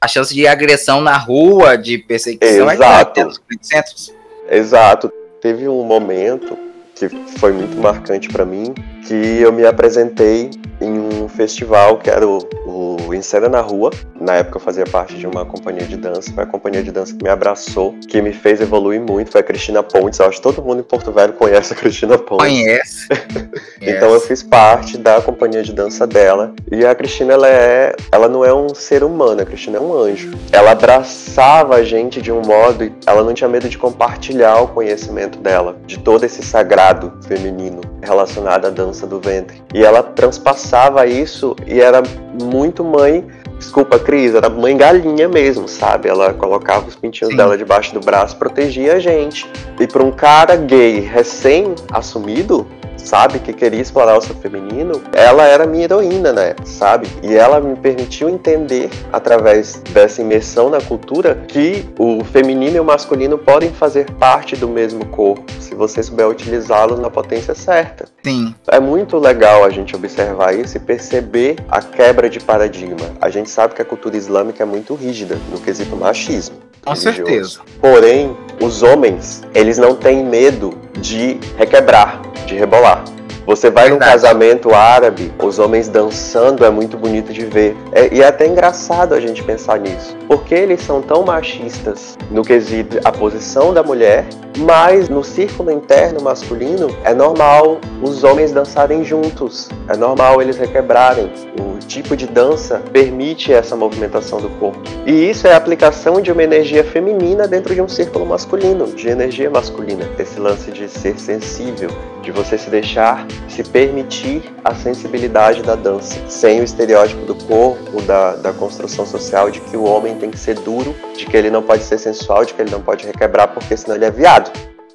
a 0.00 0.08
chance 0.08 0.34
de 0.34 0.46
agressão 0.46 1.00
na 1.00 1.16
rua, 1.16 1.76
de 1.76 1.98
perseguição 1.98 2.70
Exato. 2.70 3.20
é 3.20 3.24
grande 3.24 3.40
centros. 3.62 4.14
Exato. 4.48 5.12
Teve 5.40 5.68
um 5.68 5.82
momento 5.84 6.56
que 6.94 7.08
foi 7.38 7.52
muito 7.52 7.76
marcante 7.76 8.28
para 8.28 8.44
mim, 8.44 8.74
que 9.06 9.40
eu 9.40 9.52
me 9.52 9.64
apresentei 9.64 10.50
em 10.80 10.98
um 10.98 11.28
festival 11.28 11.98
que 11.98 12.10
era 12.10 12.26
o, 12.26 12.46
o 12.66 13.14
Encena 13.14 13.48
na 13.48 13.60
Rua. 13.60 13.90
Na 14.20 14.34
época 14.34 14.56
eu 14.56 14.60
fazia 14.60 14.84
parte 14.84 15.16
de 15.16 15.26
uma 15.26 15.44
companhia 15.44 15.86
de 15.86 15.96
dança, 15.96 16.32
foi 16.32 16.42
a 16.42 16.46
companhia 16.46 16.82
de 16.82 16.90
dança 16.90 17.14
que 17.14 17.22
me 17.22 17.30
abraçou, 17.30 17.94
que 18.08 18.20
me 18.20 18.32
fez 18.32 18.60
evoluir 18.60 19.00
muito, 19.00 19.30
foi 19.30 19.40
a 19.40 19.44
Cristina 19.44 19.82
Pontes. 19.82 20.18
Eu 20.18 20.26
acho 20.26 20.38
que 20.38 20.42
todo 20.42 20.62
mundo 20.62 20.80
em 20.80 20.82
Porto 20.82 21.12
Velho 21.12 21.32
conhece 21.34 21.72
a 21.72 21.76
Cristina 21.76 22.18
Pontes. 22.18 22.46
Conhece. 22.46 23.08
então 23.80 24.10
eu 24.12 24.20
fiz 24.20 24.42
parte 24.42 24.98
da 24.98 25.20
companhia 25.20 25.62
de 25.62 25.72
dança 25.72 26.06
dela. 26.06 26.52
E 26.70 26.84
a 26.84 26.94
Cristina, 26.94 27.34
ela 27.34 27.48
é, 27.48 27.94
ela 28.10 28.28
não 28.28 28.44
é 28.44 28.52
um 28.52 28.74
ser 28.74 29.04
humano, 29.04 29.40
a 29.40 29.46
Cristina 29.46 29.78
é 29.78 29.80
um 29.80 29.96
anjo. 29.96 30.32
Ela 30.50 30.72
abraçava 30.72 31.76
a 31.76 31.84
gente 31.84 32.20
de 32.20 32.32
um 32.32 32.42
modo, 32.42 32.92
ela 33.06 33.22
não 33.22 33.32
tinha 33.32 33.48
medo 33.48 33.68
de 33.68 33.78
compartilhar 33.78 34.60
o 34.60 34.68
conhecimento 34.68 35.38
dela, 35.38 35.76
de 35.86 35.98
todo 35.98 36.24
esse 36.24 36.42
sagrado 36.42 37.12
feminino 37.26 37.80
relacionado 38.06 38.66
à 38.66 38.70
dança 38.70 39.06
do 39.06 39.20
ventre. 39.20 39.62
E 39.74 39.84
ela 39.84 40.02
transpassava 40.02 41.06
isso 41.06 41.56
e 41.66 41.80
era 41.80 42.02
muito 42.40 42.84
mãe. 42.84 43.26
Desculpa, 43.58 43.98
Cris, 43.98 44.34
era 44.34 44.50
mãe 44.50 44.76
galinha 44.76 45.28
mesmo, 45.28 45.66
sabe? 45.66 46.08
Ela 46.08 46.34
colocava 46.34 46.86
os 46.86 46.94
pintinhos 46.94 47.32
Sim. 47.32 47.36
dela 47.36 47.56
debaixo 47.56 47.94
do 47.94 48.00
braço, 48.00 48.36
protegia 48.36 48.94
a 48.94 48.98
gente. 48.98 49.50
E 49.80 49.86
para 49.86 50.04
um 50.04 50.12
cara 50.12 50.56
gay 50.56 51.00
recém-assumido, 51.00 52.66
sabe, 52.96 53.38
que 53.38 53.52
queria 53.52 53.80
explorar 53.80 54.16
o 54.18 54.20
seu 54.20 54.34
feminino, 54.34 55.02
ela 55.12 55.44
era 55.44 55.66
minha 55.66 55.84
heroína, 55.84 56.32
né, 56.32 56.54
sabe? 56.64 57.08
E 57.22 57.34
ela 57.34 57.60
me 57.60 57.76
permitiu 57.76 58.28
entender, 58.28 58.90
através 59.12 59.82
dessa 59.92 60.20
imersão 60.20 60.68
na 60.68 60.80
cultura, 60.80 61.34
que 61.48 61.84
o 61.98 62.24
feminino 62.24 62.76
e 62.76 62.80
o 62.80 62.84
masculino 62.84 63.38
podem 63.38 63.70
fazer 63.70 64.10
parte 64.12 64.56
do 64.56 64.68
mesmo 64.68 65.04
corpo, 65.06 65.44
se 65.60 65.74
você 65.74 66.02
souber 66.02 66.28
utilizá-los 66.28 66.98
na 66.98 67.10
potência 67.10 67.54
certa. 67.54 68.06
Sim. 68.24 68.54
É 68.68 68.80
muito 68.80 69.18
legal 69.18 69.64
a 69.64 69.70
gente 69.70 69.94
observar 69.94 70.54
isso 70.54 70.76
e 70.76 70.80
perceber 70.80 71.56
a 71.68 71.80
quebra 71.80 72.28
de 72.28 72.40
paradigma. 72.40 73.12
A 73.20 73.30
gente 73.30 73.50
sabe 73.50 73.74
que 73.74 73.82
a 73.82 73.84
cultura 73.84 74.16
islâmica 74.16 74.62
é 74.62 74.66
muito 74.66 74.94
rígida 74.94 75.38
no 75.50 75.60
quesito 75.60 75.96
machismo. 75.96 76.65
Com 76.86 76.92
religioso. 76.92 77.24
certeza. 77.24 77.60
Porém, 77.80 78.36
os 78.62 78.82
homens, 78.82 79.42
eles 79.54 79.76
não 79.76 79.94
têm 79.96 80.24
medo 80.24 80.72
de 81.00 81.38
requebrar, 81.58 82.22
de 82.46 82.54
rebolar. 82.54 83.02
Você 83.46 83.70
vai 83.70 83.88
Verdade. 83.88 83.92
num 83.92 84.12
casamento 84.12 84.74
árabe, 84.74 85.32
os 85.40 85.60
homens 85.60 85.88
dançando 85.88 86.64
é 86.64 86.70
muito 86.70 86.96
bonito 86.96 87.32
de 87.32 87.46
ver. 87.46 87.76
É, 87.92 88.12
e 88.12 88.20
é 88.20 88.26
até 88.26 88.44
engraçado 88.44 89.14
a 89.14 89.20
gente 89.20 89.42
pensar 89.44 89.78
nisso. 89.78 90.16
Porque 90.26 90.52
eles 90.52 90.82
são 90.82 91.00
tão 91.00 91.22
machistas 91.22 92.18
no 92.28 92.42
quesito 92.42 92.98
a 93.04 93.12
posição 93.12 93.72
da 93.72 93.84
mulher, 93.84 94.26
mas 94.58 95.08
no 95.08 95.22
círculo 95.22 95.70
interno 95.70 96.20
masculino 96.20 96.88
é 97.04 97.14
normal 97.14 97.78
os 98.02 98.24
homens 98.24 98.50
dançarem 98.50 99.04
juntos. 99.04 99.68
É 99.88 99.96
normal 99.96 100.42
eles 100.42 100.56
requebrarem. 100.56 101.30
O 101.60 101.78
tipo 101.78 102.16
de 102.16 102.26
dança 102.26 102.82
permite 102.92 103.52
essa 103.52 103.76
movimentação 103.76 104.40
do 104.40 104.48
corpo. 104.58 104.80
E 105.06 105.30
isso 105.30 105.46
é 105.46 105.52
a 105.52 105.56
aplicação 105.56 106.20
de 106.20 106.32
uma 106.32 106.42
energia 106.42 106.82
feminina 106.82 107.46
dentro 107.46 107.72
de 107.74 107.80
um 107.80 107.88
círculo 107.88 108.26
masculino, 108.26 108.86
de 108.88 109.08
energia 109.08 109.48
masculina. 109.48 110.04
Esse 110.18 110.40
lance 110.40 110.72
de 110.72 110.88
ser 110.88 111.16
sensível, 111.18 111.90
de 112.22 112.32
você 112.32 112.58
se 112.58 112.68
deixar 112.68 113.24
se 113.48 113.62
permitir 113.64 114.42
a 114.64 114.74
sensibilidade 114.74 115.62
da 115.62 115.74
dança, 115.74 116.18
sem 116.28 116.60
o 116.60 116.64
estereótipo 116.64 117.24
do 117.24 117.34
corpo, 117.34 118.02
da, 118.02 118.36
da 118.36 118.52
construção 118.52 119.06
social 119.06 119.50
de 119.50 119.60
que 119.60 119.76
o 119.76 119.84
homem 119.84 120.16
tem 120.16 120.30
que 120.30 120.38
ser 120.38 120.54
duro, 120.56 120.94
de 121.16 121.26
que 121.26 121.36
ele 121.36 121.50
não 121.50 121.62
pode 121.62 121.82
ser 121.82 121.98
sensual, 121.98 122.44
de 122.44 122.54
que 122.54 122.62
ele 122.62 122.70
não 122.70 122.82
pode 122.82 123.06
requebrar 123.06 123.48
porque 123.48 123.76
senão 123.76 123.96
ele 123.96 124.04
é 124.04 124.10
viado. 124.10 124.50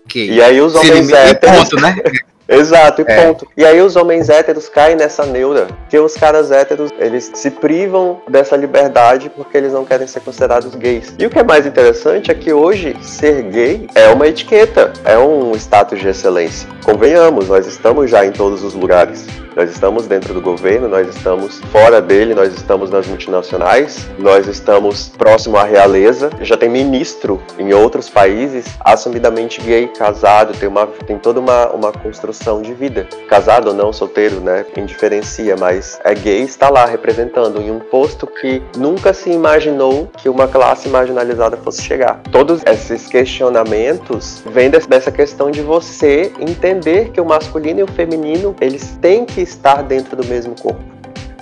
Okay. 0.05 0.31
E 0.31 0.41
aí 0.41 0.59
os 0.59 0.75
homens 0.75 1.09
héteros... 1.09 1.69
Ponto, 1.69 1.81
né? 1.81 1.95
Exato, 2.51 3.01
e 3.01 3.05
é. 3.07 3.23
ponto. 3.23 3.47
E 3.55 3.65
aí 3.65 3.81
os 3.81 3.95
homens 3.95 4.29
héteros 4.29 4.67
caem 4.69 4.95
nessa 4.95 5.25
neura, 5.25 5.67
que 5.89 5.97
os 5.97 6.15
caras 6.15 6.51
héteros, 6.51 6.91
eles 6.99 7.31
se 7.33 7.49
privam 7.49 8.21
dessa 8.27 8.55
liberdade 8.55 9.29
porque 9.29 9.57
eles 9.57 9.73
não 9.73 9.85
querem 9.85 10.05
ser 10.07 10.19
considerados 10.19 10.75
gays. 10.75 11.15
E 11.17 11.25
o 11.25 11.29
que 11.29 11.39
é 11.39 11.43
mais 11.43 11.65
interessante 11.65 12.29
é 12.29 12.33
que 12.33 12.51
hoje 12.51 12.95
ser 13.01 13.43
gay 13.43 13.87
é 13.95 14.09
uma 14.09 14.27
etiqueta, 14.27 14.91
é 15.05 15.17
um 15.17 15.53
status 15.55 15.99
de 15.99 16.07
excelência. 16.07 16.67
Convenhamos, 16.83 17.47
nós 17.47 17.65
estamos 17.65 18.09
já 18.09 18.25
em 18.25 18.31
todos 18.31 18.63
os 18.63 18.73
lugares. 18.73 19.25
Nós 19.53 19.69
estamos 19.69 20.07
dentro 20.07 20.33
do 20.33 20.39
governo, 20.39 20.87
nós 20.87 21.09
estamos 21.09 21.59
fora 21.71 22.01
dele, 22.01 22.33
nós 22.33 22.53
estamos 22.53 22.89
nas 22.89 23.05
multinacionais, 23.05 24.09
nós 24.17 24.47
estamos 24.47 25.09
próximo 25.09 25.57
à 25.57 25.63
realeza. 25.65 26.29
Já 26.39 26.55
tem 26.55 26.69
ministro 26.69 27.41
em 27.59 27.73
outros 27.73 28.09
países 28.09 28.65
assumidamente 28.79 29.59
gay, 29.59 29.87
casado, 29.87 30.53
tem, 30.57 30.69
uma, 30.69 30.87
tem 31.05 31.17
toda 31.17 31.41
uma, 31.41 31.67
uma 31.71 31.91
construção 31.91 32.61
de 32.61 32.73
vida. 32.73 33.07
Casado 33.27 33.67
ou 33.67 33.73
não, 33.73 33.91
solteiro, 33.91 34.39
né? 34.39 34.65
Indiferencia, 34.77 35.57
mas 35.57 35.99
é 36.05 36.15
gay, 36.15 36.43
está 36.43 36.69
lá 36.69 36.85
representando 36.85 37.61
em 37.61 37.69
um 37.71 37.79
posto 37.79 38.25
que 38.25 38.61
nunca 38.77 39.13
se 39.13 39.29
imaginou 39.29 40.09
que 40.17 40.29
uma 40.29 40.47
classe 40.47 40.87
marginalizada 40.87 41.57
fosse 41.57 41.81
chegar. 41.81 42.21
Todos 42.31 42.61
esses 42.65 43.07
questionamentos 43.07 44.41
vêm 44.45 44.69
dessa 44.69 45.11
questão 45.11 45.51
de 45.51 45.61
você 45.61 46.31
entender 46.39 47.09
que 47.09 47.19
o 47.19 47.25
masculino 47.25 47.81
e 47.81 47.83
o 47.83 47.87
feminino 47.87 48.55
eles 48.61 48.97
têm 49.01 49.25
que 49.25 49.40
estar 49.41 49.83
dentro 49.83 50.15
do 50.15 50.25
mesmo 50.25 50.55
corpo. 50.55 50.81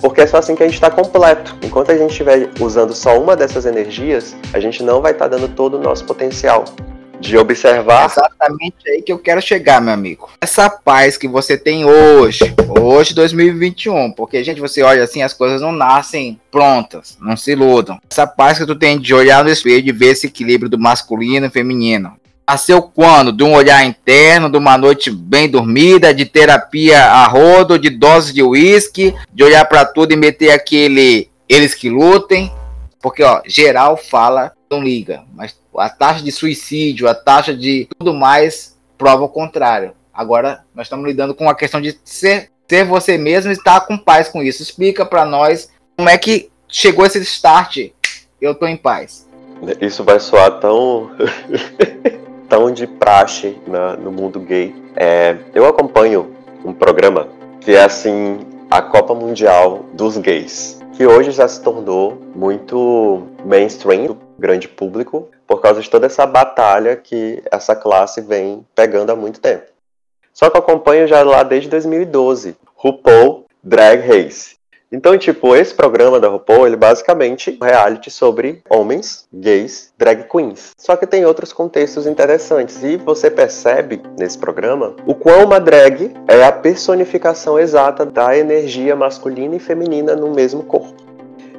Porque 0.00 0.22
é 0.22 0.26
só 0.26 0.38
assim 0.38 0.54
que 0.54 0.62
a 0.62 0.66
gente 0.66 0.74
está 0.74 0.90
completo. 0.90 1.56
Enquanto 1.62 1.92
a 1.92 1.96
gente 1.96 2.10
estiver 2.10 2.48
usando 2.58 2.94
só 2.94 3.20
uma 3.20 3.36
dessas 3.36 3.66
energias, 3.66 4.34
a 4.52 4.58
gente 4.58 4.82
não 4.82 5.02
vai 5.02 5.12
estar 5.12 5.28
tá 5.28 5.36
dando 5.36 5.48
todo 5.48 5.76
o 5.76 5.80
nosso 5.80 6.04
potencial 6.04 6.64
de 7.20 7.36
observar. 7.36 8.06
Exatamente 8.06 8.76
aí 8.88 9.02
que 9.02 9.12
eu 9.12 9.18
quero 9.18 9.42
chegar, 9.42 9.80
meu 9.80 9.92
amigo. 9.92 10.30
Essa 10.40 10.70
paz 10.70 11.16
que 11.16 11.28
você 11.28 11.56
tem 11.56 11.84
hoje, 11.84 12.54
hoje 12.80 13.14
2021, 13.14 14.12
porque 14.12 14.42
gente, 14.42 14.60
você 14.60 14.82
olha 14.82 15.04
assim, 15.04 15.22
as 15.22 15.34
coisas 15.34 15.60
não 15.60 15.70
nascem 15.70 16.40
prontas, 16.50 17.18
não 17.20 17.36
se 17.36 17.52
iludam. 17.52 18.00
Essa 18.10 18.26
paz 18.26 18.58
que 18.58 18.66
tu 18.66 18.74
tem 18.74 18.98
de 18.98 19.14
olhar 19.14 19.44
no 19.44 19.50
espelho 19.50 19.86
e 19.86 19.92
ver 19.92 20.12
esse 20.12 20.26
equilíbrio 20.26 20.70
do 20.70 20.78
masculino 20.78 21.46
e 21.46 21.50
feminino, 21.50 22.16
Nasceu 22.50 22.82
quando? 22.82 23.30
De 23.30 23.44
um 23.44 23.54
olhar 23.54 23.84
interno, 23.84 24.50
de 24.50 24.58
uma 24.58 24.76
noite 24.76 25.08
bem 25.08 25.48
dormida, 25.48 26.12
de 26.12 26.24
terapia 26.24 27.00
a 27.00 27.24
rodo, 27.28 27.78
de 27.78 27.90
doses 27.90 28.34
de 28.34 28.42
uísque, 28.42 29.14
de 29.32 29.44
olhar 29.44 29.64
para 29.66 29.84
tudo 29.84 30.12
e 30.12 30.16
meter 30.16 30.50
aquele 30.50 31.30
eles 31.48 31.74
que 31.74 31.88
lutem. 31.88 32.52
Porque, 33.00 33.22
ó, 33.22 33.40
geral 33.46 33.96
fala, 33.96 34.52
não 34.68 34.82
liga, 34.82 35.22
mas 35.32 35.56
a 35.78 35.88
taxa 35.88 36.24
de 36.24 36.32
suicídio, 36.32 37.08
a 37.08 37.14
taxa 37.14 37.54
de 37.54 37.86
tudo 37.96 38.12
mais 38.12 38.76
prova 38.98 39.22
o 39.22 39.28
contrário. 39.28 39.92
Agora, 40.12 40.64
nós 40.74 40.86
estamos 40.86 41.06
lidando 41.06 41.36
com 41.36 41.48
a 41.48 41.54
questão 41.54 41.80
de 41.80 42.00
ser, 42.04 42.50
ser 42.68 42.84
você 42.84 43.16
mesmo 43.16 43.52
e 43.52 43.54
estar 43.54 43.82
com 43.82 43.96
paz 43.96 44.28
com 44.28 44.42
isso. 44.42 44.60
Explica 44.60 45.06
para 45.06 45.24
nós 45.24 45.70
como 45.96 46.08
é 46.08 46.18
que 46.18 46.50
chegou 46.66 47.06
esse 47.06 47.20
start. 47.20 47.92
Eu 48.40 48.56
tô 48.56 48.66
em 48.66 48.76
paz. 48.76 49.24
Isso 49.80 50.02
vai 50.02 50.18
soar 50.18 50.58
tão 50.58 51.12
tão 52.50 52.72
de 52.72 52.84
praxe 52.84 53.56
no 54.02 54.10
mundo 54.10 54.40
gay. 54.40 54.74
É, 54.96 55.36
eu 55.54 55.64
acompanho 55.66 56.34
um 56.64 56.74
programa 56.74 57.28
que 57.60 57.76
é 57.76 57.84
assim 57.84 58.40
a 58.68 58.82
Copa 58.82 59.14
Mundial 59.14 59.84
dos 59.94 60.16
Gays, 60.16 60.80
que 60.94 61.06
hoje 61.06 61.30
já 61.30 61.46
se 61.46 61.62
tornou 61.62 62.18
muito 62.34 63.28
mainstream, 63.44 64.18
grande 64.36 64.66
público, 64.66 65.28
por 65.46 65.60
causa 65.60 65.80
de 65.80 65.88
toda 65.88 66.06
essa 66.06 66.26
batalha 66.26 66.96
que 66.96 67.40
essa 67.52 67.76
classe 67.76 68.20
vem 68.20 68.66
pegando 68.74 69.10
há 69.10 69.16
muito 69.16 69.40
tempo. 69.40 69.66
Só 70.34 70.50
que 70.50 70.56
eu 70.56 70.60
acompanho 70.60 71.06
já 71.06 71.22
lá 71.22 71.44
desde 71.44 71.68
2012, 71.68 72.56
RuPaul 72.74 73.46
Drag 73.62 74.00
Race. 74.00 74.56
Então, 74.92 75.16
tipo, 75.16 75.54
esse 75.54 75.72
programa 75.72 76.18
da 76.18 76.26
RuPaul, 76.26 76.66
ele 76.66 76.76
basicamente 76.76 77.56
é 77.60 77.64
um 77.64 77.68
reality 77.68 78.10
sobre 78.10 78.60
homens, 78.68 79.24
gays, 79.32 79.92
drag 79.96 80.24
queens. 80.24 80.72
Só 80.76 80.96
que 80.96 81.06
tem 81.06 81.24
outros 81.24 81.52
contextos 81.52 82.08
interessantes. 82.08 82.82
E 82.82 82.96
você 82.96 83.30
percebe 83.30 84.02
nesse 84.18 84.36
programa 84.36 84.96
o 85.06 85.14
quão 85.14 85.44
uma 85.44 85.60
drag 85.60 86.12
é 86.26 86.42
a 86.42 86.50
personificação 86.50 87.56
exata 87.56 88.04
da 88.04 88.36
energia 88.36 88.96
masculina 88.96 89.54
e 89.54 89.60
feminina 89.60 90.16
no 90.16 90.34
mesmo 90.34 90.64
corpo. 90.64 90.94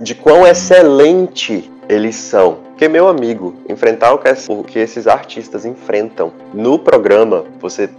De 0.02 0.14
quão 0.14 0.46
excelente 0.46 1.72
eles 1.88 2.18
são. 2.18 2.56
Porque, 2.72 2.90
meu 2.90 3.08
amigo, 3.08 3.56
enfrentar 3.70 4.14
o 4.14 4.64
que 4.64 4.80
esses 4.80 5.08
artistas 5.08 5.66
enfrentam 5.66 6.34
no 6.54 6.80
programa, 6.80 7.46
você 7.62 7.90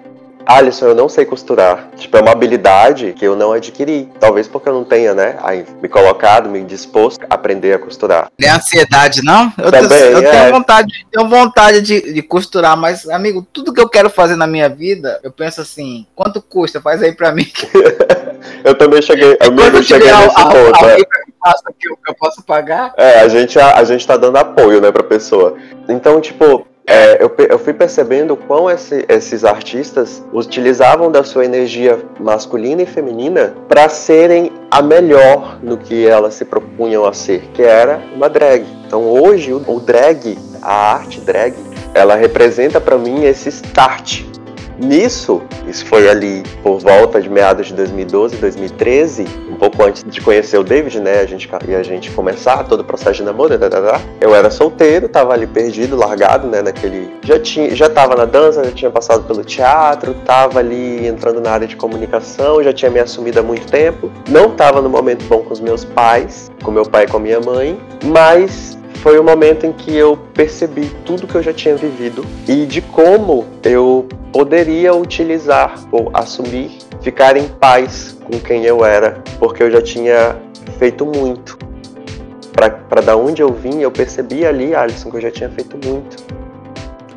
Alisson, 0.46 0.87
eu 0.87 0.94
não 0.94 1.09
sei 1.09 1.24
costurar. 1.24 1.88
Tipo, 1.96 2.16
é 2.16 2.20
uma 2.20 2.33
habilidade 2.33 3.12
que 3.12 3.24
eu 3.24 3.37
não 3.37 3.52
adquiri. 3.52 4.09
Talvez 4.18 4.48
porque 4.48 4.68
eu 4.68 4.74
não 4.74 4.85
tenha, 4.85 5.14
né, 5.14 5.37
me 5.81 5.88
colocado, 5.88 6.48
me 6.48 6.62
disposto 6.64 7.24
a 7.28 7.35
aprender 7.35 7.74
a 7.74 7.78
costurar. 7.78 8.31
Tem 8.37 8.50
ansiedade, 8.50 9.22
não? 9.22 9.52
Eu, 9.59 9.70
Também, 9.70 10.00
eu 10.00 10.18
é. 10.18 10.31
tenho 10.31 10.52
vontade, 10.52 11.07
tenho 11.11 11.28
vontade 11.28 11.81
de, 11.81 12.12
de, 12.12 12.22
costurar, 12.22 12.76
mas, 12.76 13.09
amigo, 13.09 13.46
tudo 13.52 13.72
que 13.72 13.81
eu 13.81 13.88
quero 13.88 14.11
fazer 14.11 14.37
na 14.37 14.46
minha 14.46 14.68
vida, 14.68 15.20
eu 15.22 15.31
penso 15.31 15.61
assim, 15.61 16.07
quanto 16.14 16.40
custa? 16.40 16.81
Faz 16.81 17.02
aí 17.02 17.12
pra 17.12 17.33
mim. 17.33 17.46
eu 18.64 18.74
também 18.74 19.02
cheguei, 19.02 19.37
eu 19.40 19.52
mesmo 19.52 19.83
cheguei 19.83 20.12
nesse 20.12 20.40
a, 20.40 20.46
ponto. 20.46 20.87
É. 20.87 20.96
que 20.96 21.88
eu, 21.88 21.96
que 21.96 22.11
eu 22.11 22.14
posso 22.14 22.42
pagar? 22.42 22.92
É, 22.96 23.20
a 23.20 23.28
gente, 23.28 23.59
a, 23.59 23.78
a 23.78 23.85
gente 23.85 24.07
tá 24.07 24.16
dando 24.16 24.37
apoio, 24.37 24.81
né, 24.81 24.90
pra 24.90 25.02
pessoa. 25.02 25.57
Então, 25.88 26.20
tipo, 26.20 26.66
é, 26.86 27.22
eu, 27.22 27.32
eu, 27.48 27.58
fui 27.58 27.72
percebendo 27.72 28.36
quão 28.36 28.68
esse, 28.68 29.04
esses 29.08 29.44
artistas 29.44 30.22
utilizavam 30.32 31.12
da 31.12 31.22
sua 31.22 31.44
energia 31.44 31.98
masculina 32.18 32.82
e 32.82 32.86
feminina 32.86 33.54
para 33.68 33.88
serem 33.88 34.50
a 34.70 34.82
melhor 34.82 35.58
no 35.62 35.76
que 35.76 36.06
elas 36.06 36.34
se 36.34 36.44
propunham 36.44 37.04
a 37.04 37.12
ser, 37.12 37.42
que 37.54 37.62
era 37.62 38.02
uma 38.14 38.28
drag. 38.28 38.66
Então 38.86 39.04
hoje 39.04 39.52
o, 39.52 39.62
o 39.66 39.78
drag, 39.78 40.36
a 40.60 40.94
arte 40.94 41.20
drag, 41.20 41.54
ela 41.94 42.16
representa 42.16 42.80
para 42.80 42.98
mim 42.98 43.24
esse 43.24 43.48
start 43.48 44.24
Nisso, 44.78 45.42
isso 45.66 45.85
foi 45.87 46.08
ali 46.08 46.42
por 46.62 46.78
volta 46.78 47.20
de 47.20 47.28
meados 47.28 47.66
de 47.66 47.74
2012, 47.74 48.37
2013, 48.37 49.26
um 49.50 49.54
pouco 49.54 49.82
antes 49.82 50.02
de 50.04 50.20
conhecer 50.20 50.58
o 50.58 50.64
David, 50.64 51.00
né? 51.00 51.20
A 51.20 51.26
gente, 51.26 51.48
e 51.68 51.74
a 51.74 51.82
gente 51.82 52.11
começar 52.11 52.64
todo 52.64 52.80
o 52.80 52.85
processo 52.85 53.14
de 53.14 53.22
namoro, 53.22 53.58
tá, 53.58 53.68
tá, 53.68 53.80
tá. 53.80 54.00
eu 54.20 54.35
era 54.35 54.50
solteiro, 54.50 55.08
tava 55.08 55.32
ali 55.32 55.46
perdido, 55.46 55.96
largado, 55.96 56.48
né? 56.48 56.62
Naquele. 56.62 57.11
Já, 57.22 57.38
tinha, 57.38 57.74
já 57.74 57.88
tava 57.88 58.16
na 58.16 58.24
dança, 58.24 58.64
já 58.64 58.72
tinha 58.72 58.90
passado 58.90 59.24
pelo 59.24 59.44
teatro, 59.44 60.14
tava 60.24 60.58
ali 60.58 61.06
entrando 61.06 61.40
na 61.40 61.50
área 61.50 61.66
de 61.66 61.76
comunicação, 61.76 62.62
já 62.62 62.72
tinha 62.72 62.90
me 62.90 63.00
assumido 63.00 63.40
há 63.40 63.42
muito 63.42 63.70
tempo. 63.70 64.11
Não 64.28 64.50
tava 64.50 64.80
no 64.80 64.88
momento 64.88 65.24
bom 65.26 65.42
com 65.42 65.52
os 65.52 65.61
meus 65.61 65.85
pais, 65.85 66.50
com 66.62 66.70
meu 66.70 66.85
pai 66.85 67.04
e 67.04 67.08
com 67.08 67.18
a 67.18 67.20
minha 67.20 67.40
mãe, 67.40 67.78
mas 68.04 68.78
foi 69.02 69.18
o 69.18 69.24
momento 69.24 69.66
em 69.66 69.72
que 69.72 69.94
eu 69.96 70.16
percebi 70.32 70.88
tudo 71.04 71.26
que 71.26 71.34
eu 71.34 71.42
já 71.42 71.52
tinha 71.52 71.74
vivido 71.74 72.24
e 72.46 72.64
de 72.64 72.80
como 72.80 73.44
eu 73.64 74.06
poderia 74.32 74.94
utilizar 74.94 75.74
ou 75.90 76.08
assumir, 76.14 76.78
ficar 77.00 77.36
em 77.36 77.48
paz 77.48 78.16
com 78.24 78.38
quem 78.38 78.64
eu 78.64 78.84
era, 78.84 79.20
porque 79.40 79.60
eu 79.60 79.70
já 79.72 79.82
tinha 79.82 80.36
feito 80.78 81.04
muito. 81.04 81.58
Para 82.52 83.00
da 83.00 83.16
onde 83.16 83.42
eu 83.42 83.52
vim, 83.52 83.80
eu 83.80 83.90
percebi 83.90 84.46
ali, 84.46 84.72
Alisson, 84.72 85.10
que 85.10 85.16
eu 85.16 85.20
já 85.20 85.30
tinha 85.32 85.50
feito 85.50 85.76
muito. 85.84 86.41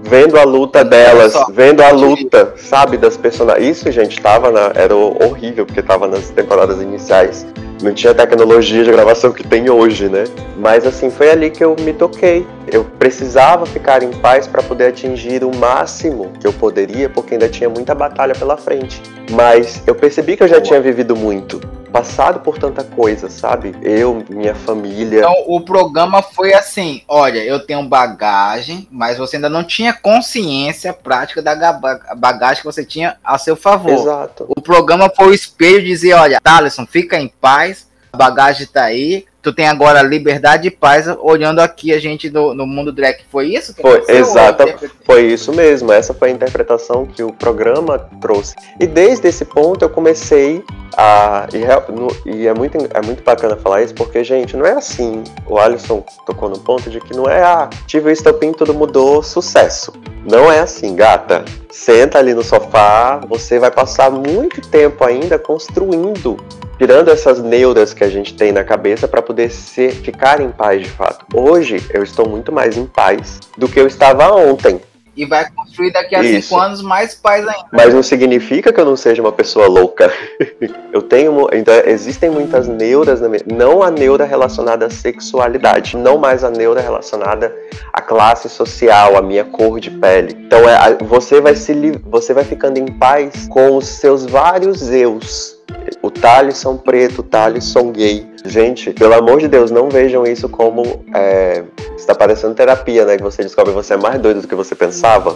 Vendo 0.07 0.37
a 0.37 0.43
luta 0.43 0.83
delas, 0.83 1.33
vendo 1.51 1.81
a 1.81 1.89
luta, 1.89 2.53
sabe, 2.57 2.97
das 2.97 3.17
personagens. 3.17 3.77
Isso, 3.77 3.91
gente, 3.91 4.21
tava 4.21 4.51
na. 4.51 4.71
Era 4.75 4.95
horrível, 4.95 5.65
porque 5.65 5.81
tava 5.81 6.07
nas 6.07 6.29
temporadas 6.29 6.81
iniciais 6.81 7.45
não 7.81 7.93
tinha 7.93 8.13
tecnologia 8.13 8.83
de 8.83 8.91
gravação 8.91 9.31
que 9.31 9.43
tem 9.45 9.69
hoje, 9.69 10.09
né? 10.09 10.23
Mas 10.57 10.85
assim, 10.85 11.09
foi 11.09 11.29
ali 11.29 11.49
que 11.49 11.63
eu 11.63 11.75
me 11.79 11.93
toquei. 11.93 12.45
Eu 12.71 12.83
precisava 12.83 13.65
ficar 13.65 14.01
em 14.01 14.11
paz 14.11 14.47
para 14.47 14.63
poder 14.63 14.87
atingir 14.87 15.43
o 15.43 15.55
máximo 15.55 16.31
que 16.39 16.47
eu 16.47 16.53
poderia, 16.53 17.09
porque 17.09 17.35
ainda 17.35 17.47
tinha 17.49 17.69
muita 17.69 17.93
batalha 17.93 18.33
pela 18.33 18.57
frente. 18.57 19.01
Mas 19.31 19.83
eu 19.85 19.93
percebi 19.93 20.35
que 20.37 20.43
eu 20.43 20.47
já 20.47 20.61
tinha 20.61 20.79
vivido 20.79 21.15
muito 21.15 21.59
passado 21.95 22.41
por 22.41 22.57
tanta 22.57 22.83
coisa, 22.83 23.29
sabe? 23.29 23.73
Eu, 23.81 24.21
minha 24.29 24.53
família. 24.53 25.19
Então 25.19 25.45
o 25.47 25.61
programa 25.61 26.21
foi 26.21 26.53
assim: 26.53 27.01
olha, 27.07 27.39
eu 27.39 27.65
tenho 27.65 27.87
bagagem, 27.87 28.85
mas 28.91 29.17
você 29.17 29.37
ainda 29.37 29.49
não 29.49 29.63
tinha 29.63 29.93
consciência 29.93 30.91
prática 30.91 31.41
da 31.41 31.71
bagagem 32.17 32.57
que 32.57 32.65
você 32.65 32.83
tinha 32.83 33.15
a 33.23 33.37
seu 33.37 33.55
favor. 33.55 33.93
Exato. 33.93 34.45
O 34.49 34.61
programa 34.61 35.09
foi 35.15 35.27
o 35.27 35.33
espelho 35.33 35.79
de 35.79 35.87
dizer: 35.87 36.13
olha, 36.15 36.41
Thaleson, 36.43 36.85
fica 36.85 37.17
em 37.17 37.29
paz, 37.29 37.87
a 38.11 38.17
bagagem 38.17 38.67
tá 38.67 38.83
aí, 38.83 39.25
tu 39.41 39.53
tem 39.53 39.67
agora 39.67 40.01
liberdade 40.01 40.67
e 40.67 40.71
paz 40.71 41.07
olhando 41.19 41.59
aqui 41.59 41.93
a 41.93 41.99
gente 41.99 42.31
no, 42.31 42.53
no 42.53 42.65
mundo 42.65 42.91
drag. 42.91 43.19
Foi 43.31 43.53
isso? 43.53 43.73
foi, 43.73 44.03
exato. 44.09 44.65
Foi 45.05 45.27
isso 45.27 45.53
mesmo. 45.53 45.91
Essa 45.91 46.13
foi 46.13 46.29
a 46.29 46.31
interpretação 46.31 47.05
que 47.05 47.21
o 47.21 47.31
programa 47.31 47.99
trouxe. 48.19 48.55
E 48.79 48.87
desde 48.87 49.27
esse 49.27 49.45
ponto 49.45 49.85
eu 49.85 49.89
comecei 49.89 50.63
a. 50.95 51.47
E, 51.53 51.91
no, 51.91 52.07
e, 52.25 52.47
é, 52.47 52.53
muito, 52.53 52.77
é 52.77 53.01
muito 53.01 53.23
bacana 53.23 53.55
falar 53.55 53.81
isso, 53.81 53.93
porque, 53.93 54.23
gente, 54.23 54.55
não 54.55 54.65
é 54.65 54.71
assim. 54.71 55.23
O 55.47 55.57
Alisson 55.57 56.03
tocou 56.25 56.49
no 56.49 56.59
ponto 56.59 56.89
de 56.89 56.99
que 56.99 57.15
não 57.15 57.29
é, 57.29 57.43
ah, 57.43 57.69
tive 57.87 58.09
o 58.09 58.11
estopim, 58.11 58.51
tudo 58.51 58.73
mudou, 58.73 59.21
sucesso. 59.21 59.93
Não 60.23 60.51
é 60.51 60.59
assim, 60.59 60.95
gata. 60.95 61.45
Senta 61.69 62.17
ali 62.17 62.33
no 62.33 62.43
sofá, 62.43 63.21
você 63.27 63.59
vai 63.59 63.71
passar 63.71 64.09
muito 64.09 64.61
tempo 64.61 65.03
ainda 65.03 65.37
construindo 65.37 66.37
tirando 66.77 67.09
essas 67.09 67.41
neuras 67.41 67.93
que 67.93 68.03
a 68.03 68.09
gente 68.09 68.33
tem 68.33 68.51
na 68.51 68.63
cabeça 68.63 69.07
para 69.07 69.21
poder 69.21 69.49
ser, 69.49 69.91
ficar 69.91 70.41
em 70.41 70.51
paz 70.51 70.81
de 70.81 70.89
fato. 70.89 71.25
Hoje 71.33 71.83
eu 71.93 72.03
estou 72.03 72.27
muito 72.27 72.51
mais 72.51 72.77
em 72.77 72.85
paz 72.85 73.39
do 73.57 73.67
que 73.67 73.79
eu 73.79 73.87
estava 73.87 74.33
ontem. 74.33 74.81
E 75.15 75.25
vai 75.25 75.49
construir 75.49 75.91
daqui 75.91 76.15
a 76.15 76.23
Isso. 76.23 76.49
cinco 76.49 76.59
anos 76.59 76.81
mais 76.81 77.15
paz 77.15 77.47
ainda. 77.47 77.67
Mas 77.71 77.93
não 77.93 78.03
significa 78.03 78.73
que 78.73 78.79
eu 78.79 78.85
não 78.85 78.95
seja 78.95 79.21
uma 79.21 79.31
pessoa 79.31 79.67
louca. 79.67 80.11
eu 80.91 81.01
tenho. 81.01 81.47
Então, 81.53 81.73
existem 81.85 82.29
muitas 82.29 82.67
neuras, 82.67 83.21
na 83.21 83.29
minha, 83.29 83.43
não 83.45 83.81
a 83.81 83.89
neura 83.89 84.25
relacionada 84.25 84.87
à 84.87 84.89
sexualidade, 84.89 85.95
não 85.95 86.17
mais 86.17 86.43
a 86.43 86.49
neura 86.49 86.81
relacionada 86.81 87.55
à 87.93 88.01
classe 88.01 88.49
social, 88.49 89.17
à 89.17 89.21
minha 89.21 89.45
cor 89.45 89.79
de 89.79 89.89
pele. 89.91 90.35
Então 90.45 90.67
é, 90.69 90.97
você, 91.03 91.39
vai 91.39 91.55
se, 91.55 91.73
você 92.03 92.33
vai 92.33 92.43
ficando 92.43 92.77
em 92.77 92.87
paz 92.87 93.47
com 93.49 93.77
os 93.77 93.87
seus 93.87 94.25
vários 94.25 94.91
eus 94.91 95.54
o 96.01 96.09
Thalisson 96.09 96.77
preto, 96.77 97.19
o 97.19 97.23
Thalisson 97.23 97.91
gay. 97.91 98.25
Gente, 98.45 98.91
pelo 98.91 99.13
amor 99.13 99.39
de 99.39 99.47
Deus, 99.47 99.71
não 99.71 99.89
vejam 99.89 100.25
isso 100.25 100.47
como 100.47 101.03
é, 101.13 101.63
está 101.97 102.13
parecendo 102.13 102.53
terapia, 102.53 103.05
né? 103.05 103.17
Que 103.17 103.23
você 103.23 103.43
descobre 103.43 103.71
que 103.71 103.75
você 103.75 103.93
é 103.93 103.97
mais 103.97 104.19
doido 104.19 104.41
do 104.41 104.47
que 104.47 104.55
você 104.55 104.75
pensava. 104.75 105.35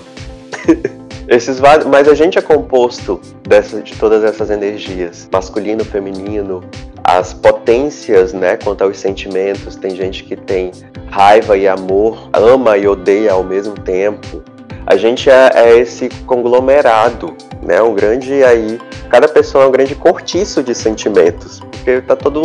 Esses 1.29 1.59
mas 1.59 2.07
a 2.07 2.15
gente 2.15 2.39
é 2.39 2.41
composto 2.41 3.21
dessa, 3.47 3.79
de 3.81 3.95
todas 3.95 4.23
essas 4.23 4.49
energias, 4.49 5.29
masculino, 5.31 5.85
feminino, 5.85 6.63
as 7.03 7.33
potências, 7.33 8.33
né, 8.33 8.57
quanto 8.57 8.83
aos 8.83 8.97
sentimentos. 8.97 9.75
Tem 9.75 9.95
gente 9.95 10.23
que 10.23 10.35
tem 10.35 10.71
raiva 11.11 11.55
e 11.55 11.67
amor, 11.67 12.29
ama 12.33 12.77
e 12.77 12.87
odeia 12.87 13.33
ao 13.33 13.43
mesmo 13.43 13.75
tempo. 13.75 14.43
A 14.85 14.97
gente 14.97 15.29
é, 15.29 15.51
é 15.53 15.77
esse 15.77 16.09
conglomerado 16.25 17.35
né? 17.61 17.81
Um 17.81 17.93
grande 17.93 18.43
aí, 18.43 18.79
cada 19.09 19.27
pessoa 19.27 19.65
é 19.65 19.67
um 19.67 19.71
grande 19.71 19.95
cortiço 19.95 20.63
de 20.63 20.73
sentimentos, 20.73 21.59
porque 21.59 22.01
tá 22.01 22.15
todo 22.15 22.43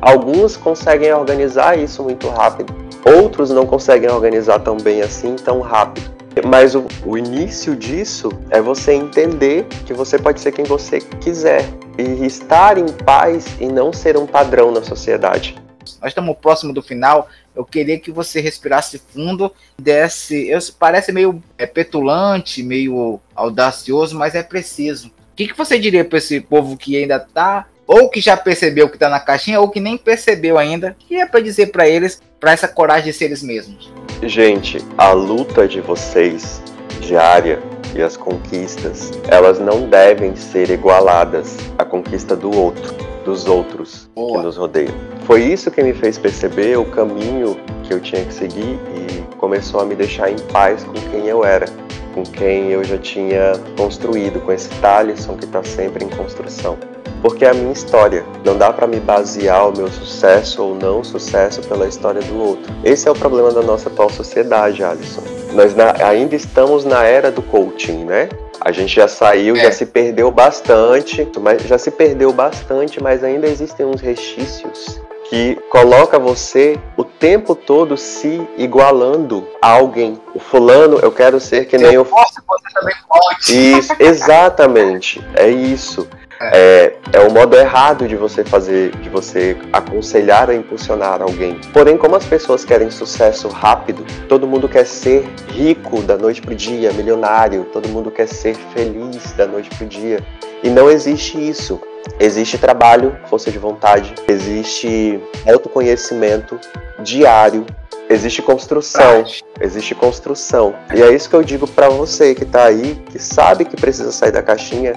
alguns 0.00 0.56
conseguem 0.56 1.12
organizar 1.12 1.78
isso 1.78 2.02
muito 2.02 2.28
rápido, 2.28 2.74
outros 3.04 3.50
não 3.50 3.66
conseguem 3.66 4.10
organizar 4.10 4.60
tão 4.60 4.76
bem 4.76 5.02
assim, 5.02 5.36
tão 5.36 5.60
rápido. 5.60 6.10
Mas 6.46 6.74
o, 6.74 6.86
o 7.04 7.18
início 7.18 7.76
disso 7.76 8.30
é 8.48 8.58
você 8.60 8.92
entender 8.94 9.66
que 9.84 9.92
você 9.92 10.18
pode 10.18 10.40
ser 10.40 10.50
quem 10.50 10.64
você 10.64 10.98
quiser 10.98 11.62
e 11.98 12.24
estar 12.24 12.78
em 12.78 12.86
paz 12.86 13.44
e 13.60 13.66
não 13.66 13.92
ser 13.92 14.16
um 14.16 14.26
padrão 14.26 14.70
na 14.70 14.82
sociedade. 14.82 15.62
Nós 16.00 16.10
estamos 16.10 16.34
próximo 16.40 16.72
do 16.72 16.80
final. 16.80 17.28
Eu 17.54 17.64
queria 17.64 17.98
que 17.98 18.10
você 18.10 18.40
respirasse 18.40 18.98
fundo, 18.98 19.52
desse. 19.78 20.48
Eu, 20.48 20.58
parece 20.78 21.12
meio 21.12 21.42
é, 21.58 21.66
petulante, 21.66 22.62
meio 22.62 23.20
audacioso, 23.34 24.16
mas 24.16 24.34
é 24.34 24.42
preciso. 24.42 25.08
O 25.08 25.34
que, 25.36 25.48
que 25.48 25.56
você 25.56 25.78
diria 25.78 26.04
para 26.04 26.18
esse 26.18 26.40
povo 26.40 26.76
que 26.76 26.96
ainda 26.96 27.16
está, 27.16 27.66
ou 27.86 28.08
que 28.08 28.20
já 28.20 28.36
percebeu 28.36 28.88
que 28.88 28.96
está 28.96 29.08
na 29.08 29.20
caixinha, 29.20 29.60
ou 29.60 29.68
que 29.68 29.80
nem 29.80 29.96
percebeu 29.96 30.58
ainda? 30.58 30.96
Que 30.98 31.16
é 31.16 31.26
para 31.26 31.40
dizer 31.40 31.72
para 31.72 31.88
eles, 31.88 32.20
para 32.40 32.52
essa 32.52 32.68
coragem 32.68 33.10
de 33.10 33.12
ser 33.12 33.26
eles 33.26 33.42
mesmos? 33.42 33.92
Gente, 34.22 34.78
a 34.96 35.12
luta 35.12 35.66
de 35.66 35.80
vocês 35.80 36.62
diária 37.00 37.60
e 37.94 38.02
as 38.02 38.16
conquistas, 38.16 39.12
elas 39.28 39.58
não 39.58 39.88
devem 39.88 40.34
ser 40.36 40.70
igualadas 40.70 41.56
à 41.78 41.84
conquista 41.84 42.34
do 42.34 42.54
outro, 42.56 42.94
dos 43.24 43.46
outros 43.46 44.08
Boa. 44.14 44.38
que 44.38 44.44
nos 44.44 44.56
rodeiam. 44.56 44.94
Foi 45.24 45.42
isso 45.42 45.70
que 45.70 45.82
me 45.82 45.92
fez 45.92 46.18
perceber 46.18 46.78
o 46.78 46.84
caminho 46.84 47.56
que 47.84 47.92
eu 47.92 48.00
tinha 48.00 48.24
que 48.24 48.32
seguir 48.32 48.78
e 48.94 49.36
começou 49.36 49.80
a 49.80 49.84
me 49.84 49.94
deixar 49.94 50.30
em 50.30 50.38
paz 50.52 50.84
com 50.84 50.94
quem 51.10 51.26
eu 51.26 51.44
era. 51.44 51.66
Com 52.14 52.22
quem 52.22 52.70
eu 52.70 52.84
já 52.84 52.98
tinha 52.98 53.52
construído, 53.76 54.40
com 54.40 54.52
esse 54.52 54.68
Thalisson 54.80 55.36
que 55.36 55.44
está 55.44 55.62
sempre 55.62 56.04
em 56.04 56.08
construção. 56.08 56.78
Porque 57.20 57.44
é 57.44 57.50
a 57.50 57.54
minha 57.54 57.72
história. 57.72 58.24
Não 58.44 58.58
dá 58.58 58.72
para 58.72 58.86
me 58.86 58.98
basear 58.98 59.68
o 59.68 59.76
meu 59.76 59.88
sucesso 59.88 60.62
ou 60.62 60.74
não 60.74 61.04
sucesso 61.04 61.62
pela 61.62 61.86
história 61.86 62.20
do 62.20 62.36
outro. 62.36 62.72
Esse 62.82 63.06
é 63.06 63.10
o 63.10 63.14
problema 63.14 63.52
da 63.52 63.62
nossa 63.62 63.88
atual 63.88 64.10
sociedade, 64.10 64.82
Alisson. 64.82 65.22
Nós 65.52 65.74
na, 65.74 65.94
ainda 66.04 66.34
estamos 66.34 66.84
na 66.84 67.04
era 67.04 67.30
do 67.30 67.42
coaching, 67.42 68.04
né? 68.04 68.28
A 68.60 68.72
gente 68.72 68.94
já 68.94 69.06
saiu, 69.06 69.56
é. 69.56 69.60
já 69.60 69.72
se 69.72 69.86
perdeu 69.86 70.30
bastante, 70.30 71.28
mas 71.40 71.62
já 71.62 71.78
se 71.78 71.90
perdeu 71.90 72.32
bastante, 72.32 73.02
mas 73.02 73.22
ainda 73.22 73.46
existem 73.46 73.86
uns 73.86 74.00
resquícios 74.00 75.00
que 75.32 75.58
coloca 75.70 76.18
você 76.18 76.78
o 76.94 77.02
tempo 77.02 77.54
todo 77.54 77.96
se 77.96 78.46
igualando 78.58 79.48
a 79.62 79.70
alguém. 79.70 80.20
O 80.34 80.38
fulano, 80.38 80.98
eu 80.98 81.10
quero 81.10 81.40
ser 81.40 81.64
que 81.64 81.78
nem 81.78 81.94
eu. 81.94 82.04
Posso, 82.04 82.34
você 82.46 82.74
também 82.74 82.94
pode. 83.08 83.78
Isso, 83.78 83.94
exatamente. 83.98 85.24
É 85.34 85.48
isso. 85.48 86.06
É, 86.38 86.96
é 87.14 87.20
o 87.20 87.32
modo 87.32 87.56
errado 87.56 88.06
de 88.06 88.14
você 88.14 88.44
fazer, 88.44 88.90
de 88.96 89.08
você 89.08 89.56
aconselhar 89.72 90.50
a 90.50 90.54
impulsionar 90.54 91.22
alguém. 91.22 91.58
Porém, 91.72 91.96
como 91.96 92.14
as 92.14 92.26
pessoas 92.26 92.62
querem 92.62 92.90
sucesso 92.90 93.48
rápido, 93.48 94.04
todo 94.28 94.46
mundo 94.46 94.68
quer 94.68 94.84
ser 94.84 95.26
rico 95.48 96.02
da 96.02 96.18
noite 96.18 96.42
pro 96.42 96.54
dia, 96.54 96.92
milionário, 96.92 97.64
todo 97.72 97.88
mundo 97.88 98.10
quer 98.10 98.28
ser 98.28 98.54
feliz 98.74 99.32
da 99.32 99.46
noite 99.46 99.70
pro 99.70 99.86
dia. 99.86 100.22
E 100.62 100.68
não 100.68 100.90
existe 100.90 101.38
isso. 101.38 101.80
Existe 102.18 102.58
trabalho, 102.58 103.16
força 103.28 103.50
de 103.50 103.58
vontade, 103.58 104.14
existe 104.28 105.20
autoconhecimento 105.46 106.58
diário, 107.00 107.66
existe 108.08 108.42
construção, 108.42 109.24
existe 109.60 109.94
construção. 109.94 110.74
E 110.94 111.02
é 111.02 111.12
isso 111.12 111.28
que 111.28 111.36
eu 111.36 111.42
digo 111.42 111.66
para 111.66 111.88
você 111.88 112.34
que 112.34 112.44
tá 112.44 112.64
aí, 112.64 113.02
que 113.10 113.18
sabe 113.18 113.64
que 113.64 113.76
precisa 113.76 114.12
sair 114.12 114.32
da 114.32 114.42
caixinha, 114.42 114.94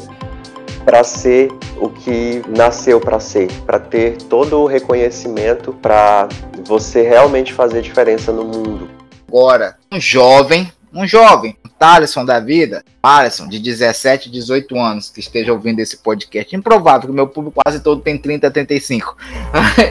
para 0.85 1.03
ser 1.03 1.51
o 1.77 1.89
que 1.89 2.43
nasceu 2.47 3.01
para 3.01 3.19
ser, 3.19 3.51
para 3.65 3.79
ter 3.79 4.17
todo 4.29 4.59
o 4.59 4.67
reconhecimento, 4.67 5.73
para 5.73 6.29
você 6.63 7.01
realmente 7.01 7.51
fazer 7.51 7.81
diferença 7.81 8.31
no 8.31 8.45
mundo. 8.45 8.87
Agora, 9.27 9.75
um 9.91 9.99
jovem, 9.99 10.71
um 10.95 11.05
jovem, 11.05 11.57
um 11.65 11.69
Thaleson 11.69 12.23
da 12.23 12.39
vida, 12.39 12.83
Thaleson 13.01 13.47
de 13.47 13.59
17, 13.59 14.31
18 14.31 14.79
anos, 14.79 15.09
que 15.09 15.19
esteja 15.19 15.51
ouvindo 15.51 15.79
esse 15.79 15.97
podcast, 15.97 16.55
improvável 16.55 17.09
que 17.09 17.15
meu 17.15 17.27
público 17.27 17.61
quase 17.63 17.81
todo 17.81 18.01
tem 18.01 18.17
30, 18.17 18.49
35. 18.49 19.17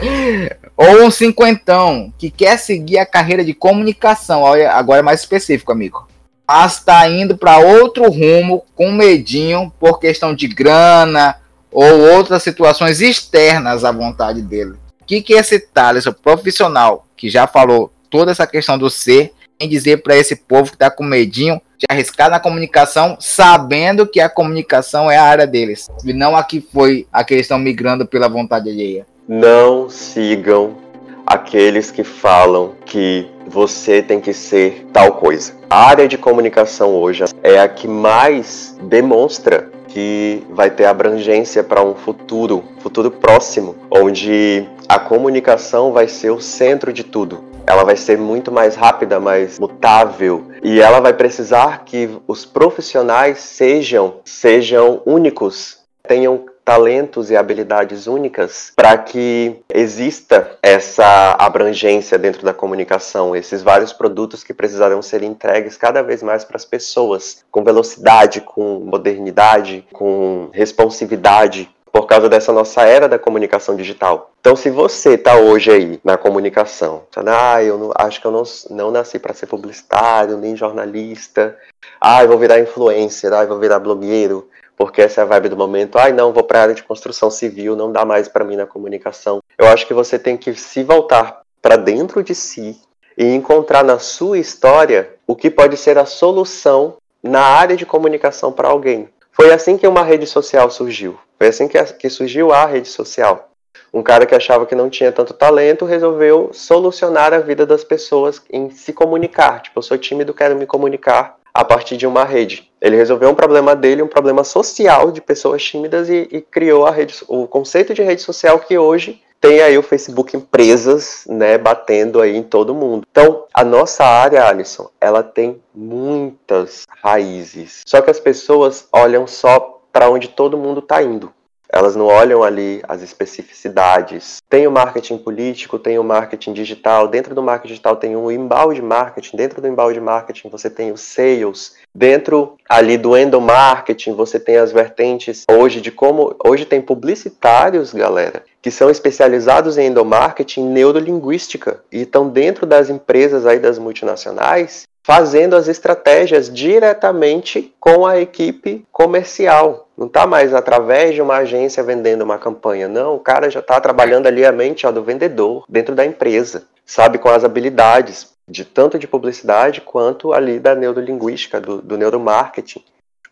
Ou 0.75 1.05
um 1.05 1.11
cinquentão 1.11 2.11
que 2.17 2.31
quer 2.31 2.57
seguir 2.57 2.97
a 2.97 3.05
carreira 3.05 3.45
de 3.45 3.53
comunicação, 3.53 4.41
olha, 4.41 4.71
agora 4.71 4.99
é 4.99 5.03
mais 5.03 5.19
específico, 5.21 5.71
amigo 5.71 6.07
mas 6.47 6.73
está 6.73 7.07
indo 7.09 7.37
para 7.37 7.57
outro 7.57 8.09
rumo 8.09 8.63
com 8.75 8.91
medinho 8.91 9.73
por 9.79 9.99
questão 9.99 10.33
de 10.33 10.47
grana 10.47 11.35
ou 11.71 11.99
outras 12.11 12.43
situações 12.43 13.01
externas 13.01 13.83
à 13.83 13.91
vontade 13.91 14.41
dele. 14.41 14.73
O 15.01 15.05
que, 15.05 15.21
que 15.21 15.33
esse 15.33 15.59
Thales, 15.59 16.05
o 16.05 16.13
profissional, 16.13 17.05
que 17.17 17.29
já 17.29 17.47
falou 17.47 17.91
toda 18.09 18.31
essa 18.31 18.47
questão 18.47 18.77
do 18.77 18.89
ser, 18.89 19.33
tem 19.57 19.69
dizer 19.69 20.03
para 20.03 20.15
esse 20.15 20.35
povo 20.35 20.69
que 20.69 20.75
está 20.75 20.89
com 20.91 21.03
medinho 21.03 21.61
de 21.77 21.85
arriscar 21.89 22.29
na 22.29 22.39
comunicação, 22.39 23.17
sabendo 23.19 24.07
que 24.07 24.19
a 24.19 24.29
comunicação 24.29 25.09
é 25.09 25.17
a 25.17 25.23
área 25.23 25.47
deles, 25.47 25.89
e 26.03 26.13
não 26.13 26.35
a 26.35 26.43
que 26.43 26.61
foi 26.61 27.07
a 27.11 27.23
que 27.23 27.33
eles 27.33 27.45
estão 27.45 27.59
migrando 27.59 28.05
pela 28.05 28.29
vontade 28.29 28.69
alheia? 28.69 29.05
Não 29.27 29.89
sigam 29.89 30.77
aqueles 31.25 31.91
que 31.91 32.03
falam 32.03 32.73
que 32.85 33.27
você 33.47 34.01
tem 34.01 34.19
que 34.19 34.33
ser 34.33 34.85
tal 34.93 35.13
coisa. 35.13 35.53
A 35.69 35.87
área 35.87 36.07
de 36.07 36.17
comunicação 36.17 36.95
hoje 36.95 37.23
é 37.43 37.59
a 37.59 37.67
que 37.67 37.87
mais 37.87 38.77
demonstra 38.83 39.69
que 39.87 40.43
vai 40.51 40.69
ter 40.69 40.85
abrangência 40.85 41.63
para 41.63 41.81
um 41.81 41.95
futuro, 41.95 42.63
futuro 42.79 43.09
próximo, 43.09 43.75
onde 43.89 44.67
a 44.87 44.99
comunicação 44.99 45.91
vai 45.91 46.07
ser 46.07 46.31
o 46.31 46.41
centro 46.41 46.91
de 46.91 47.03
tudo. 47.03 47.54
Ela 47.67 47.83
vai 47.83 47.95
ser 47.95 48.17
muito 48.17 48.51
mais 48.51 48.75
rápida, 48.75 49.19
mais 49.19 49.59
mutável, 49.59 50.45
e 50.63 50.79
ela 50.79 50.99
vai 50.99 51.13
precisar 51.13 51.83
que 51.83 52.09
os 52.27 52.45
profissionais 52.45 53.39
sejam 53.39 54.19
sejam 54.23 55.01
únicos, 55.05 55.79
tenham 56.07 56.45
talentos 56.65 57.29
e 57.29 57.37
habilidades 57.37 58.07
únicas 58.07 58.73
para 58.75 58.97
que 58.97 59.57
exista 59.71 60.57
essa 60.63 61.35
abrangência 61.37 62.17
dentro 62.17 62.43
da 62.43 62.53
comunicação, 62.53 63.35
esses 63.35 63.61
vários 63.61 63.93
produtos 63.93 64.43
que 64.43 64.53
precisarão 64.53 65.01
ser 65.01 65.21
entregues 65.21 65.77
cada 65.77 66.01
vez 66.01 66.23
mais 66.23 66.43
para 66.43 66.57
as 66.57 66.65
pessoas, 66.65 67.43
com 67.51 67.63
velocidade, 67.63 68.41
com 68.41 68.79
modernidade, 68.79 69.85
com 69.93 70.49
responsividade, 70.51 71.69
por 71.95 72.07
causa 72.07 72.27
dessa 72.27 72.51
nossa 72.51 72.81
era 72.81 73.07
da 73.07 73.17
comunicação 73.17 73.73
digital. 73.73 74.31
Então, 74.41 74.53
se 74.53 74.69
você 74.69 75.13
está 75.13 75.37
hoje 75.37 75.71
aí 75.71 75.97
na 76.03 76.17
comunicação, 76.17 77.03
ah, 77.15 77.63
eu 77.63 77.77
não, 77.77 77.91
acho 77.95 78.19
que 78.19 78.27
eu 78.27 78.31
não, 78.31 78.43
não 78.69 78.91
nasci 78.91 79.17
para 79.17 79.33
ser 79.33 79.45
publicitário, 79.45 80.35
nem 80.35 80.57
jornalista, 80.57 81.57
ah, 82.01 82.21
eu 82.21 82.27
vou 82.27 82.37
virar 82.37 82.59
influencer, 82.59 83.31
ah, 83.31 83.43
eu 83.43 83.47
vou 83.47 83.59
virar 83.59 83.79
blogueiro, 83.79 84.49
porque 84.75 85.01
essa 85.01 85.21
é 85.21 85.23
a 85.23 85.25
vibe 85.25 85.47
do 85.47 85.55
momento. 85.55 85.97
Ai, 85.97 86.11
não, 86.11 86.33
vou 86.33 86.43
para 86.43 86.59
a 86.59 86.61
área 86.63 86.75
de 86.75 86.83
construção 86.83 87.31
civil, 87.31 87.77
não 87.77 87.89
dá 87.89 88.03
mais 88.03 88.27
para 88.27 88.43
mim 88.43 88.57
na 88.57 88.67
comunicação. 88.67 89.39
Eu 89.57 89.65
acho 89.67 89.87
que 89.87 89.93
você 89.93 90.19
tem 90.19 90.35
que 90.35 90.53
se 90.53 90.83
voltar 90.83 91.43
para 91.61 91.77
dentro 91.77 92.21
de 92.21 92.35
si 92.35 92.77
e 93.17 93.23
encontrar 93.23 93.85
na 93.85 93.99
sua 93.99 94.37
história 94.37 95.13
o 95.25 95.33
que 95.33 95.49
pode 95.49 95.77
ser 95.77 95.97
a 95.97 96.05
solução 96.05 96.97
na 97.23 97.39
área 97.39 97.77
de 97.77 97.85
comunicação 97.85 98.51
para 98.51 98.67
alguém. 98.67 99.07
Foi 99.31 99.53
assim 99.53 99.77
que 99.77 99.87
uma 99.87 100.03
rede 100.03 100.27
social 100.27 100.69
surgiu. 100.69 101.17
Foi 101.37 101.47
assim 101.47 101.67
que, 101.67 101.81
que 101.83 102.09
surgiu 102.09 102.51
a 102.51 102.65
rede 102.65 102.87
social. 102.87 103.51
Um 103.93 104.03
cara 104.03 104.25
que 104.25 104.35
achava 104.35 104.65
que 104.65 104.75
não 104.75 104.89
tinha 104.89 105.11
tanto 105.11 105.33
talento 105.33 105.85
resolveu 105.85 106.49
solucionar 106.53 107.33
a 107.33 107.39
vida 107.39 107.65
das 107.65 107.83
pessoas 107.83 108.41
em 108.51 108.69
se 108.69 108.91
comunicar. 108.91 109.61
Tipo, 109.61 109.79
eu 109.79 109.83
sou 109.83 109.97
tímido, 109.97 110.33
quero 110.33 110.55
me 110.55 110.65
comunicar 110.65 111.37
a 111.53 111.63
partir 111.63 111.95
de 111.95 112.05
uma 112.05 112.25
rede. 112.25 112.69
Ele 112.81 112.97
resolveu 112.97 113.29
um 113.29 113.35
problema 113.35 113.73
dele, 113.73 114.01
um 114.01 114.07
problema 114.07 114.43
social 114.43 115.11
de 115.11 115.21
pessoas 115.21 115.63
tímidas 115.63 116.09
e, 116.09 116.27
e 116.29 116.41
criou 116.41 116.85
a 116.85 116.91
rede, 116.91 117.15
o 117.29 117.47
conceito 117.47 117.93
de 117.93 118.03
rede 118.03 118.21
social 118.21 118.59
que 118.59 118.77
hoje 118.77 119.21
tem 119.39 119.61
aí 119.61 119.77
o 119.77 119.83
Facebook 119.83 120.35
empresas, 120.35 121.23
né, 121.27 121.57
batendo 121.57 122.19
aí 122.19 122.35
em 122.35 122.43
todo 122.43 122.73
mundo. 122.73 123.05
Então, 123.09 123.45
a 123.53 123.63
nossa 123.63 124.03
área, 124.03 124.43
Alisson, 124.45 124.89
ela 124.99 125.21
tem 125.21 125.61
muitas 125.73 126.83
raízes. 127.01 127.83
Só 127.85 128.01
que 128.01 128.09
as 128.09 128.19
pessoas 128.19 128.87
olham 128.91 129.27
só 129.27 129.74
para 129.95 130.09
onde 130.09 130.27
todo 130.27 130.57
mundo 130.57 130.81
está 130.81 131.01
indo. 131.01 131.31
Elas 131.71 131.95
não 131.95 132.07
olham 132.07 132.43
ali 132.43 132.81
as 132.85 133.01
especificidades. 133.01 134.41
Tem 134.49 134.67
o 134.67 134.71
marketing 134.71 135.17
político, 135.17 135.79
tem 135.79 135.97
o 135.97 136.03
marketing 136.03 136.51
digital. 136.51 137.07
Dentro 137.07 137.33
do 137.33 137.41
marketing 137.41 137.69
digital 137.69 137.95
tem 137.95 138.13
o 138.13 138.29
inbound 138.29 138.81
marketing. 138.81 139.37
Dentro 139.37 139.61
do 139.61 139.67
inbound 139.69 139.97
marketing 140.01 140.49
você 140.49 140.69
tem 140.69 140.91
o 140.91 140.97
sales. 140.97 141.77
Dentro 141.93 142.57
ali 142.67 142.97
do 142.97 143.17
endomarketing 143.17 144.13
você 144.15 144.37
tem 144.37 144.57
as 144.57 144.73
vertentes 144.73 145.45
hoje 145.49 145.79
de 145.79 145.91
como 145.91 146.35
hoje 146.45 146.65
tem 146.65 146.81
publicitários, 146.81 147.93
galera, 147.93 148.43
que 148.65 148.71
são 148.71 148.89
especializados 148.89 149.77
em 149.77 149.89
endomarketing, 149.89 150.63
neurolinguística 150.63 151.83
e 151.91 152.01
estão 152.01 152.27
dentro 152.27 152.65
das 152.65 152.89
empresas 152.89 153.45
aí 153.45 153.59
das 153.59 153.77
multinacionais 153.77 154.87
fazendo 155.03 155.55
as 155.55 155.67
estratégias 155.67 156.51
diretamente 156.51 157.75
com 157.79 158.07
a 158.07 158.19
equipe 158.19 158.83
comercial. 158.91 159.87
Não 159.95 160.07
está 160.07 160.25
mais 160.25 160.51
através 160.51 161.13
de 161.13 161.21
uma 161.21 161.35
agência 161.35 161.83
vendendo 161.83 162.23
uma 162.23 162.39
campanha. 162.39 162.87
Não, 162.87 163.13
o 163.13 163.19
cara 163.19 163.51
já 163.51 163.59
está 163.59 163.79
trabalhando 163.79 164.25
ali 164.25 164.43
a 164.43 164.51
mente 164.51 164.87
ó, 164.87 164.91
do 164.91 165.03
vendedor 165.03 165.63
dentro 165.69 165.93
da 165.93 166.03
empresa, 166.03 166.63
sabe, 166.83 167.19
com 167.19 167.29
as 167.29 167.43
habilidades 167.43 168.33
de 168.49 168.65
tanto 168.65 168.97
de 168.97 169.07
publicidade 169.07 169.79
quanto 169.79 170.33
ali 170.33 170.59
da 170.59 170.73
neurolinguística, 170.73 171.61
do, 171.61 171.83
do 171.83 171.99
neuromarketing. 171.99 172.83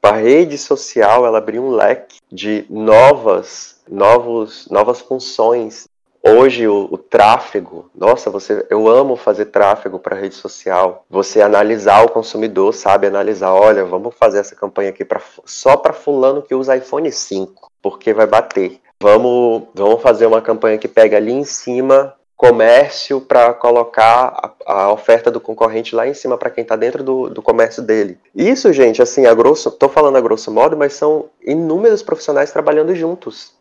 A 0.03 0.11
rede 0.11 0.57
social 0.57 1.25
ela 1.25 1.37
abriu 1.37 1.63
um 1.63 1.71
leque 1.71 2.17
de 2.29 2.65
novas, 2.69 3.81
novos, 3.87 4.67
novas 4.69 4.99
funções 4.99 5.87
Hoje 6.25 6.65
o, 6.65 6.87
o, 6.89 6.97
tráfego, 6.97 7.91
nossa, 7.93 8.29
você, 8.29 8.65
eu 8.69 8.87
amo 8.87 9.17
fazer 9.17 9.47
tráfego 9.47 9.99
para 9.99 10.15
rede 10.15 10.35
social. 10.35 11.03
Você 11.09 11.41
analisar 11.41 12.05
o 12.05 12.09
consumidor, 12.09 12.73
sabe 12.73 13.07
analisar, 13.07 13.51
olha, 13.51 13.83
vamos 13.83 14.15
fazer 14.15 14.39
essa 14.39 14.55
campanha 14.55 14.89
aqui 14.89 15.03
pra, 15.03 15.21
só 15.43 15.75
para 15.75 15.91
fulano 15.91 16.41
que 16.41 16.55
usa 16.55 16.77
iPhone 16.77 17.11
5, 17.11 17.69
porque 17.81 18.13
vai 18.13 18.25
bater. 18.25 18.79
Vamos, 19.01 19.63
vamos 19.75 20.01
fazer 20.01 20.25
uma 20.25 20.41
campanha 20.41 20.77
que 20.77 20.87
pega 20.87 21.17
ali 21.17 21.33
em 21.33 21.43
cima 21.43 22.15
comércio 22.47 23.21
para 23.21 23.53
colocar 23.53 24.53
a, 24.65 24.73
a, 24.73 24.91
oferta 24.91 25.31
do 25.31 25.39
concorrente 25.39 25.95
lá 25.95 26.07
em 26.07 26.13
cima 26.13 26.37
para 26.37 26.49
quem 26.49 26.61
está 26.61 26.75
dentro 26.75 27.03
do, 27.03 27.29
do 27.29 27.41
comércio 27.41 27.81
dele. 27.81 28.17
Isso, 28.35 28.71
gente, 28.73 29.01
assim, 29.01 29.25
a 29.25 29.33
grosso, 29.33 29.71
tô 29.71 29.87
falando 29.87 30.17
a 30.17 30.21
grosso 30.21 30.51
modo, 30.51 30.75
mas 30.75 30.93
são 30.93 31.29
inúmeros 31.45 32.03
profissionais 32.03 32.51
trabalhando 32.51 32.95
juntos 32.95 33.53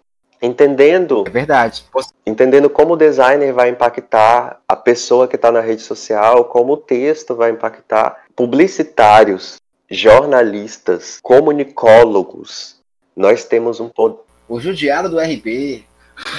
entendendo 0.44 1.22
é 1.24 1.30
verdade 1.30 1.84
entendendo 2.26 2.68
como 2.68 2.94
o 2.94 2.96
designer 2.96 3.52
vai 3.52 3.68
impactar 3.68 4.60
a 4.66 4.74
pessoa 4.74 5.28
que 5.28 5.36
está 5.36 5.52
na 5.52 5.60
rede 5.60 5.82
social 5.82 6.46
como 6.46 6.72
o 6.72 6.76
texto 6.76 7.36
vai 7.36 7.52
impactar 7.52 8.24
publicitários 8.34 9.62
jornalistas, 9.92 11.18
comunicólogos, 11.22 12.80
nós 13.14 13.44
temos 13.44 13.78
um 13.78 13.88
poder. 13.88 14.20
O 14.48 14.58
judiado 14.58 15.08
do 15.10 15.18
RP. 15.18 15.84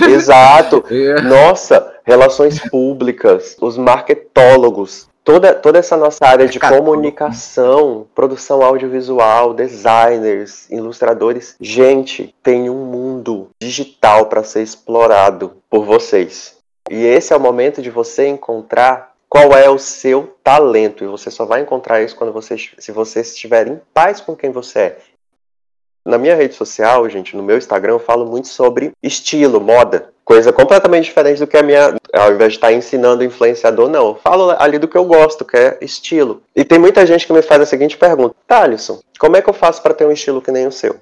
Exato. 0.01 0.83
É. 0.93 1.21
Nossa, 1.21 1.93
relações 2.03 2.59
públicas, 2.69 3.55
os 3.59 3.77
marketólogos, 3.77 5.07
toda, 5.23 5.53
toda 5.53 5.79
essa 5.79 5.97
nossa 5.97 6.25
área 6.25 6.47
de 6.47 6.59
comunicação, 6.59 8.05
produção 8.13 8.61
audiovisual, 8.61 9.53
designers, 9.53 10.69
ilustradores, 10.69 11.55
gente, 11.59 12.33
tem 12.43 12.69
um 12.69 12.85
mundo 12.85 13.49
digital 13.61 14.27
para 14.27 14.43
ser 14.43 14.61
explorado 14.61 15.53
por 15.69 15.85
vocês. 15.85 16.57
E 16.89 17.05
esse 17.05 17.33
é 17.33 17.35
o 17.35 17.39
momento 17.39 17.81
de 17.81 17.89
você 17.89 18.27
encontrar 18.27 19.13
qual 19.29 19.51
é 19.53 19.67
o 19.67 19.79
seu 19.79 20.35
talento. 20.43 21.03
E 21.03 21.07
você 21.07 21.31
só 21.31 21.43
vai 21.43 21.61
encontrar 21.61 22.03
isso 22.03 22.15
quando 22.15 22.31
você, 22.31 22.55
se 22.77 22.91
você 22.91 23.21
estiver 23.21 23.67
em 23.67 23.81
paz 23.93 24.21
com 24.21 24.35
quem 24.35 24.51
você 24.51 24.79
é. 24.79 24.97
Na 26.05 26.17
minha 26.17 26.35
rede 26.35 26.53
social, 26.53 27.07
gente, 27.09 27.35
no 27.35 27.43
meu 27.43 27.57
Instagram, 27.57 27.93
eu 27.93 27.99
falo 27.99 28.25
muito 28.25 28.47
sobre 28.49 28.91
estilo, 29.01 29.61
moda. 29.61 30.09
Coisa 30.25 30.53
completamente 30.53 31.05
diferente 31.05 31.39
do 31.39 31.47
que 31.47 31.57
a 31.57 31.63
minha. 31.63 31.95
Ao 32.13 32.31
invés 32.31 32.53
de 32.53 32.57
estar 32.57 32.71
ensinando 32.71 33.23
influenciador, 33.23 33.89
não. 33.89 34.09
Eu 34.09 34.15
falo 34.15 34.55
ali 34.57 34.77
do 34.77 34.87
que 34.87 34.97
eu 34.97 35.05
gosto, 35.05 35.43
que 35.43 35.57
é 35.57 35.77
estilo. 35.81 36.41
E 36.55 36.63
tem 36.63 36.79
muita 36.79 37.05
gente 37.05 37.27
que 37.27 37.33
me 37.33 37.41
faz 37.41 37.61
a 37.61 37.65
seguinte 37.65 37.97
pergunta: 37.97 38.35
Thalisson, 38.47 38.99
como 39.19 39.35
é 39.35 39.41
que 39.41 39.49
eu 39.49 39.53
faço 39.53 39.81
para 39.81 39.93
ter 39.93 40.05
um 40.05 40.11
estilo 40.11 40.41
que 40.41 40.51
nem 40.51 40.67
o 40.67 40.71
seu? 40.71 40.97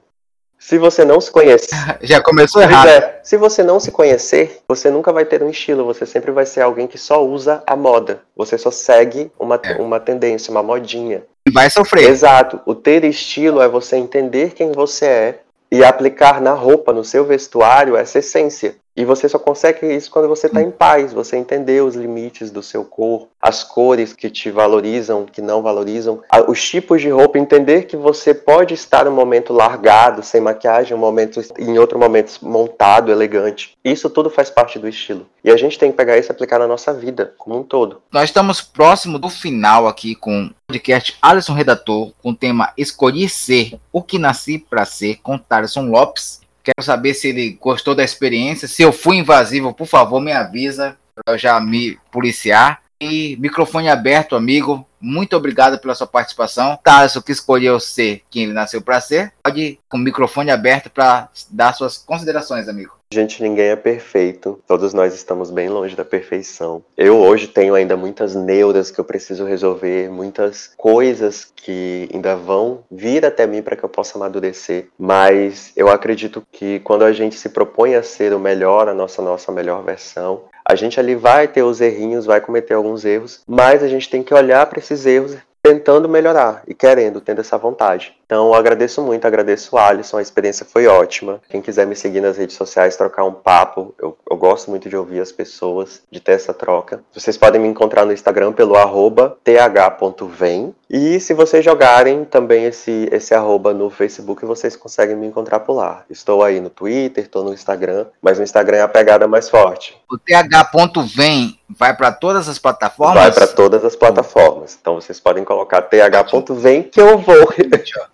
Se 0.61 0.77
você 0.77 1.03
não 1.03 1.19
se 1.19 1.31
conhece. 1.31 1.69
Já 2.01 2.21
começou 2.21 2.61
errado. 2.61 2.87
É, 2.87 3.19
se 3.23 3.35
você 3.35 3.63
não 3.63 3.79
se 3.79 3.91
conhecer, 3.91 4.61
você 4.67 4.91
nunca 4.91 5.11
vai 5.11 5.25
ter 5.25 5.41
um 5.41 5.49
estilo. 5.49 5.83
Você 5.85 6.05
sempre 6.05 6.31
vai 6.31 6.45
ser 6.45 6.61
alguém 6.61 6.85
que 6.85 6.99
só 6.99 7.25
usa 7.25 7.63
a 7.65 7.75
moda. 7.75 8.21
Você 8.37 8.59
só 8.59 8.69
segue 8.69 9.31
uma, 9.39 9.59
é. 9.63 9.81
uma 9.81 9.99
tendência, 9.99 10.51
uma 10.51 10.61
modinha. 10.61 11.23
E 11.47 11.51
vai 11.51 11.67
sofrer. 11.67 12.07
Exato. 12.07 12.61
O 12.63 12.75
ter 12.75 13.03
estilo 13.03 13.59
é 13.59 13.67
você 13.67 13.97
entender 13.97 14.53
quem 14.53 14.71
você 14.71 15.05
é 15.05 15.39
e 15.71 15.83
aplicar 15.83 16.39
na 16.39 16.53
roupa, 16.53 16.93
no 16.93 17.03
seu 17.03 17.25
vestuário, 17.25 17.97
essa 17.97 18.19
essência. 18.19 18.75
E 18.95 19.05
você 19.05 19.29
só 19.29 19.39
consegue 19.39 19.85
isso 19.85 20.11
quando 20.11 20.27
você 20.27 20.47
está 20.47 20.61
em 20.61 20.69
paz, 20.69 21.13
você 21.13 21.37
entender 21.37 21.81
os 21.81 21.95
limites 21.95 22.51
do 22.51 22.61
seu 22.61 22.83
corpo, 22.83 23.29
as 23.41 23.63
cores 23.63 24.13
que 24.13 24.29
te 24.29 24.51
valorizam, 24.51 25.25
que 25.25 25.41
não 25.41 25.61
valorizam, 25.61 26.21
os 26.47 26.61
tipos 26.61 27.01
de 27.01 27.09
roupa, 27.09 27.39
entender 27.39 27.83
que 27.83 27.95
você 27.95 28.33
pode 28.33 28.73
estar 28.73 29.07
um 29.07 29.11
momento 29.11 29.53
largado, 29.53 30.21
sem 30.21 30.41
maquiagem, 30.41 30.95
um 30.95 30.99
momento 30.99 31.41
em 31.57 31.79
outro 31.79 31.97
momento 31.97 32.39
montado, 32.41 33.11
elegante. 33.11 33.77
Isso 33.83 34.09
tudo 34.09 34.29
faz 34.29 34.49
parte 34.49 34.77
do 34.77 34.87
estilo. 34.87 35.25
E 35.43 35.49
a 35.49 35.57
gente 35.57 35.79
tem 35.79 35.89
que 35.89 35.97
pegar 35.97 36.17
isso 36.17 36.31
e 36.31 36.33
aplicar 36.33 36.59
na 36.59 36.67
nossa 36.67 36.93
vida 36.93 37.33
como 37.37 37.57
um 37.57 37.63
todo. 37.63 38.01
Nós 38.11 38.25
estamos 38.25 38.61
próximo 38.61 39.17
do 39.17 39.29
final 39.29 39.87
aqui 39.87 40.15
com 40.15 40.45
o 40.45 40.49
podcast 40.67 41.17
Alisson 41.21 41.53
Redator, 41.53 42.11
com 42.21 42.31
o 42.31 42.35
tema 42.35 42.73
Escolhi 42.77 43.27
Ser, 43.29 43.79
o 43.91 44.03
que 44.03 44.19
nasci 44.19 44.59
para 44.59 44.85
ser, 44.85 45.15
com 45.23 45.37
Thaleson 45.37 45.87
Lopes. 45.87 46.41
Quero 46.63 46.83
saber 46.85 47.13
se 47.13 47.29
ele 47.29 47.57
gostou 47.59 47.95
da 47.95 48.03
experiência. 48.03 48.67
Se 48.67 48.81
eu 48.81 48.91
fui 48.91 49.17
invasivo, 49.17 49.73
por 49.73 49.87
favor, 49.87 50.21
me 50.21 50.31
avisa 50.31 50.97
para 51.15 51.33
eu 51.33 51.37
já 51.37 51.59
me 51.59 51.97
policiar. 52.11 52.81
E 52.99 53.35
microfone 53.37 53.89
aberto, 53.89 54.35
amigo. 54.35 54.85
Muito 54.99 55.35
obrigado 55.35 55.79
pela 55.79 55.95
sua 55.95 56.05
participação. 56.05 56.77
Tarso, 56.83 57.23
que 57.23 57.31
escolheu 57.31 57.79
ser 57.79 58.21
quem 58.29 58.43
ele 58.43 58.53
nasceu 58.53 58.79
para 58.81 59.01
ser, 59.01 59.33
pode 59.43 59.59
ir 59.59 59.79
com 59.89 59.97
o 59.97 59.99
microfone 60.01 60.51
aberto 60.51 60.91
para 60.91 61.27
dar 61.49 61.73
suas 61.73 61.97
considerações, 61.97 62.67
amigo. 62.67 63.00
Gente, 63.13 63.43
ninguém 63.43 63.67
é 63.67 63.75
perfeito. 63.75 64.57
Todos 64.65 64.93
nós 64.93 65.13
estamos 65.13 65.51
bem 65.51 65.67
longe 65.67 65.97
da 65.97 66.05
perfeição. 66.05 66.81
Eu 66.97 67.17
hoje 67.17 67.45
tenho 67.45 67.75
ainda 67.75 67.97
muitas 67.97 68.33
neuras 68.33 68.89
que 68.89 69.01
eu 69.01 69.03
preciso 69.03 69.43
resolver, 69.43 70.09
muitas 70.09 70.71
coisas 70.77 71.51
que 71.53 72.07
ainda 72.13 72.37
vão 72.37 72.85
vir 72.89 73.25
até 73.25 73.45
mim 73.45 73.61
para 73.61 73.75
que 73.75 73.83
eu 73.83 73.89
possa 73.89 74.17
amadurecer. 74.17 74.87
Mas 74.97 75.73
eu 75.75 75.89
acredito 75.89 76.41
que 76.53 76.79
quando 76.79 77.03
a 77.03 77.11
gente 77.11 77.35
se 77.35 77.49
propõe 77.49 77.95
a 77.95 78.03
ser 78.03 78.33
o 78.33 78.39
melhor, 78.39 78.87
a 78.87 78.93
nossa 78.93 79.21
nossa 79.21 79.51
melhor 79.51 79.83
versão, 79.83 80.43
a 80.65 80.73
gente 80.73 80.97
ali 80.97 81.13
vai 81.13 81.49
ter 81.49 81.63
os 81.63 81.81
errinhos, 81.81 82.25
vai 82.25 82.39
cometer 82.39 82.75
alguns 82.75 83.03
erros, 83.03 83.41
mas 83.45 83.83
a 83.83 83.89
gente 83.89 84.09
tem 84.09 84.23
que 84.23 84.33
olhar 84.33 84.65
para 84.67 84.79
esses 84.79 85.05
erros 85.05 85.35
tentando 85.61 86.09
melhorar 86.09 86.63
e 86.67 86.73
querendo, 86.73 87.21
tendo 87.21 87.41
essa 87.41 87.57
vontade. 87.57 88.15
Então, 88.31 88.47
eu 88.47 88.55
agradeço 88.55 89.01
muito, 89.01 89.27
agradeço 89.27 89.75
o 89.75 89.77
Alisson, 89.77 90.17
a 90.17 90.21
experiência 90.21 90.65
foi 90.65 90.87
ótima. 90.87 91.41
Quem 91.49 91.61
quiser 91.61 91.85
me 91.85 91.97
seguir 91.97 92.21
nas 92.21 92.37
redes 92.37 92.55
sociais, 92.55 92.95
trocar 92.95 93.25
um 93.25 93.33
papo, 93.33 93.93
eu, 93.99 94.17
eu 94.29 94.37
gosto 94.37 94.71
muito 94.71 94.87
de 94.87 94.95
ouvir 94.95 95.19
as 95.19 95.33
pessoas, 95.33 96.01
de 96.09 96.21
ter 96.21 96.31
essa 96.31 96.53
troca. 96.53 97.03
Vocês 97.13 97.35
podem 97.35 97.59
me 97.59 97.67
encontrar 97.67 98.05
no 98.05 98.13
Instagram 98.13 98.53
pelo 98.53 98.77
arroba 98.77 99.37
th.vem. 99.43 100.73
E 100.89 101.19
se 101.19 101.33
vocês 101.33 101.63
jogarem 101.63 102.23
também 102.23 102.63
esse, 102.65 103.09
esse 103.11 103.33
arroba 103.33 103.73
no 103.73 103.89
Facebook, 103.89 104.45
vocês 104.45 104.77
conseguem 104.77 105.17
me 105.17 105.27
encontrar 105.27 105.59
por 105.59 105.73
lá. 105.73 106.05
Estou 106.09 106.41
aí 106.41 106.61
no 106.61 106.69
Twitter, 106.69 107.25
estou 107.25 107.43
no 107.43 107.53
Instagram, 107.53 108.05
mas 108.21 108.37
no 108.37 108.45
Instagram 108.45 108.77
é 108.77 108.81
a 108.81 108.87
pegada 108.87 109.27
mais 109.27 109.49
forte. 109.49 109.97
O 110.09 110.17
th.vem 110.17 111.59
vai 111.69 111.95
para 111.95 112.11
todas 112.11 112.49
as 112.49 112.59
plataformas? 112.59 113.23
Vai 113.23 113.31
para 113.31 113.47
todas 113.47 113.85
as 113.85 113.95
plataformas. 113.95 114.77
Então 114.79 114.95
vocês 114.95 115.19
podem 115.19 115.43
colocar 115.43 115.81
th.vem 115.81 116.83
que 116.83 116.99
eu 116.99 117.17
vou. 117.17 117.53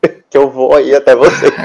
que 0.30 0.38
eu 0.38 0.50
vou 0.50 0.76
aí 0.76 0.96
até 0.96 1.16
você. 1.16 1.48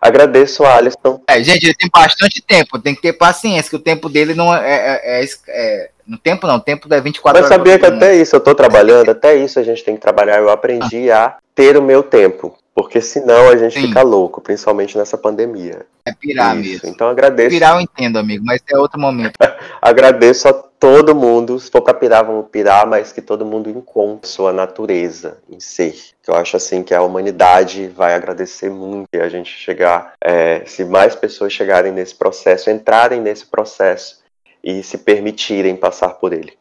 Agradeço, 0.00 0.64
Alisson. 0.64 1.20
É, 1.28 1.42
gente, 1.42 1.64
ele 1.64 1.74
tem 1.74 1.90
bastante 1.92 2.40
tempo, 2.40 2.78
tem 2.78 2.94
que 2.94 3.02
ter 3.02 3.12
paciência, 3.14 3.68
que 3.68 3.76
o 3.76 3.80
tempo 3.80 4.08
dele 4.08 4.32
não 4.32 4.54
é. 4.54 4.60
é, 4.60 5.22
é, 5.22 5.28
é 5.48 5.90
no 6.06 6.16
tempo 6.16 6.46
não, 6.46 6.56
o 6.56 6.60
tempo 6.60 6.86
é 6.92 7.00
24 7.00 7.42
Mas 7.42 7.50
horas. 7.50 7.58
Mas 7.58 7.72
sabia 7.72 7.78
que 7.78 7.94
até 7.94 8.16
isso 8.16 8.34
eu 8.34 8.40
tô 8.40 8.54
trabalhando, 8.54 9.10
até 9.10 9.36
isso 9.36 9.58
a 9.58 9.62
gente 9.62 9.84
tem 9.84 9.94
que 9.94 10.00
trabalhar. 10.00 10.38
Eu 10.38 10.48
aprendi 10.48 11.10
a 11.10 11.36
ter 11.54 11.76
o 11.76 11.82
meu 11.82 12.02
tempo. 12.02 12.56
Porque 12.78 13.00
senão 13.00 13.48
a 13.48 13.56
gente 13.56 13.74
Sim. 13.74 13.88
fica 13.88 14.02
louco, 14.02 14.40
principalmente 14.40 14.96
nessa 14.96 15.18
pandemia. 15.18 15.84
É 16.06 16.12
pirar 16.12 16.56
Isso. 16.56 16.70
mesmo. 16.70 16.88
Então 16.90 17.08
agradeço. 17.08 17.50
Pirar 17.50 17.74
eu 17.74 17.80
entendo, 17.80 18.20
amigo, 18.20 18.44
mas 18.46 18.62
é 18.72 18.78
outro 18.78 19.00
momento. 19.00 19.32
agradeço 19.82 20.46
a 20.46 20.52
todo 20.78 21.14
mundo. 21.14 21.58
Se 21.58 21.70
for 21.70 21.82
para 21.82 21.94
pirar, 21.94 22.24
vamos 22.24 22.48
pirar, 22.50 22.86
mas 22.86 23.12
que 23.12 23.20
todo 23.20 23.44
mundo 23.44 23.68
encontre 23.68 24.28
sua 24.28 24.52
natureza 24.52 25.38
em 25.48 25.60
ser. 25.60 25.96
Eu 26.26 26.34
acho 26.34 26.56
assim 26.56 26.82
que 26.82 26.94
a 26.94 27.02
humanidade 27.02 27.88
vai 27.88 28.14
agradecer 28.14 28.70
muito 28.70 29.08
a 29.14 29.28
gente 29.28 29.50
chegar, 29.50 30.12
é, 30.22 30.64
se 30.66 30.84
mais 30.84 31.14
pessoas 31.14 31.52
chegarem 31.52 31.92
nesse 31.92 32.14
processo, 32.14 32.70
entrarem 32.70 33.20
nesse 33.20 33.46
processo 33.46 34.22
e 34.62 34.82
se 34.82 34.98
permitirem 34.98 35.76
passar 35.76 36.10
por 36.10 36.32
ele. 36.32 36.56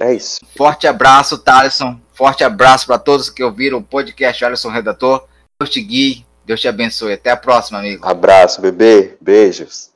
É 0.00 0.12
isso. 0.12 0.40
Forte 0.56 0.86
abraço, 0.86 1.38
Thaleson. 1.38 2.00
Forte 2.12 2.42
abraço 2.42 2.86
para 2.86 2.98
todos 2.98 3.30
que 3.30 3.44
ouviram 3.44 3.78
o 3.78 3.82
podcast 3.82 4.44
Alisson 4.44 4.70
Redator. 4.70 5.26
Deus 5.60 5.70
te 5.70 5.80
guie, 5.80 6.26
Deus 6.44 6.60
te 6.60 6.66
abençoe. 6.66 7.12
Até 7.12 7.30
a 7.30 7.36
próxima, 7.36 7.78
amigo. 7.78 8.04
Abraço, 8.06 8.60
bebê. 8.60 9.16
Beijos. 9.20 9.93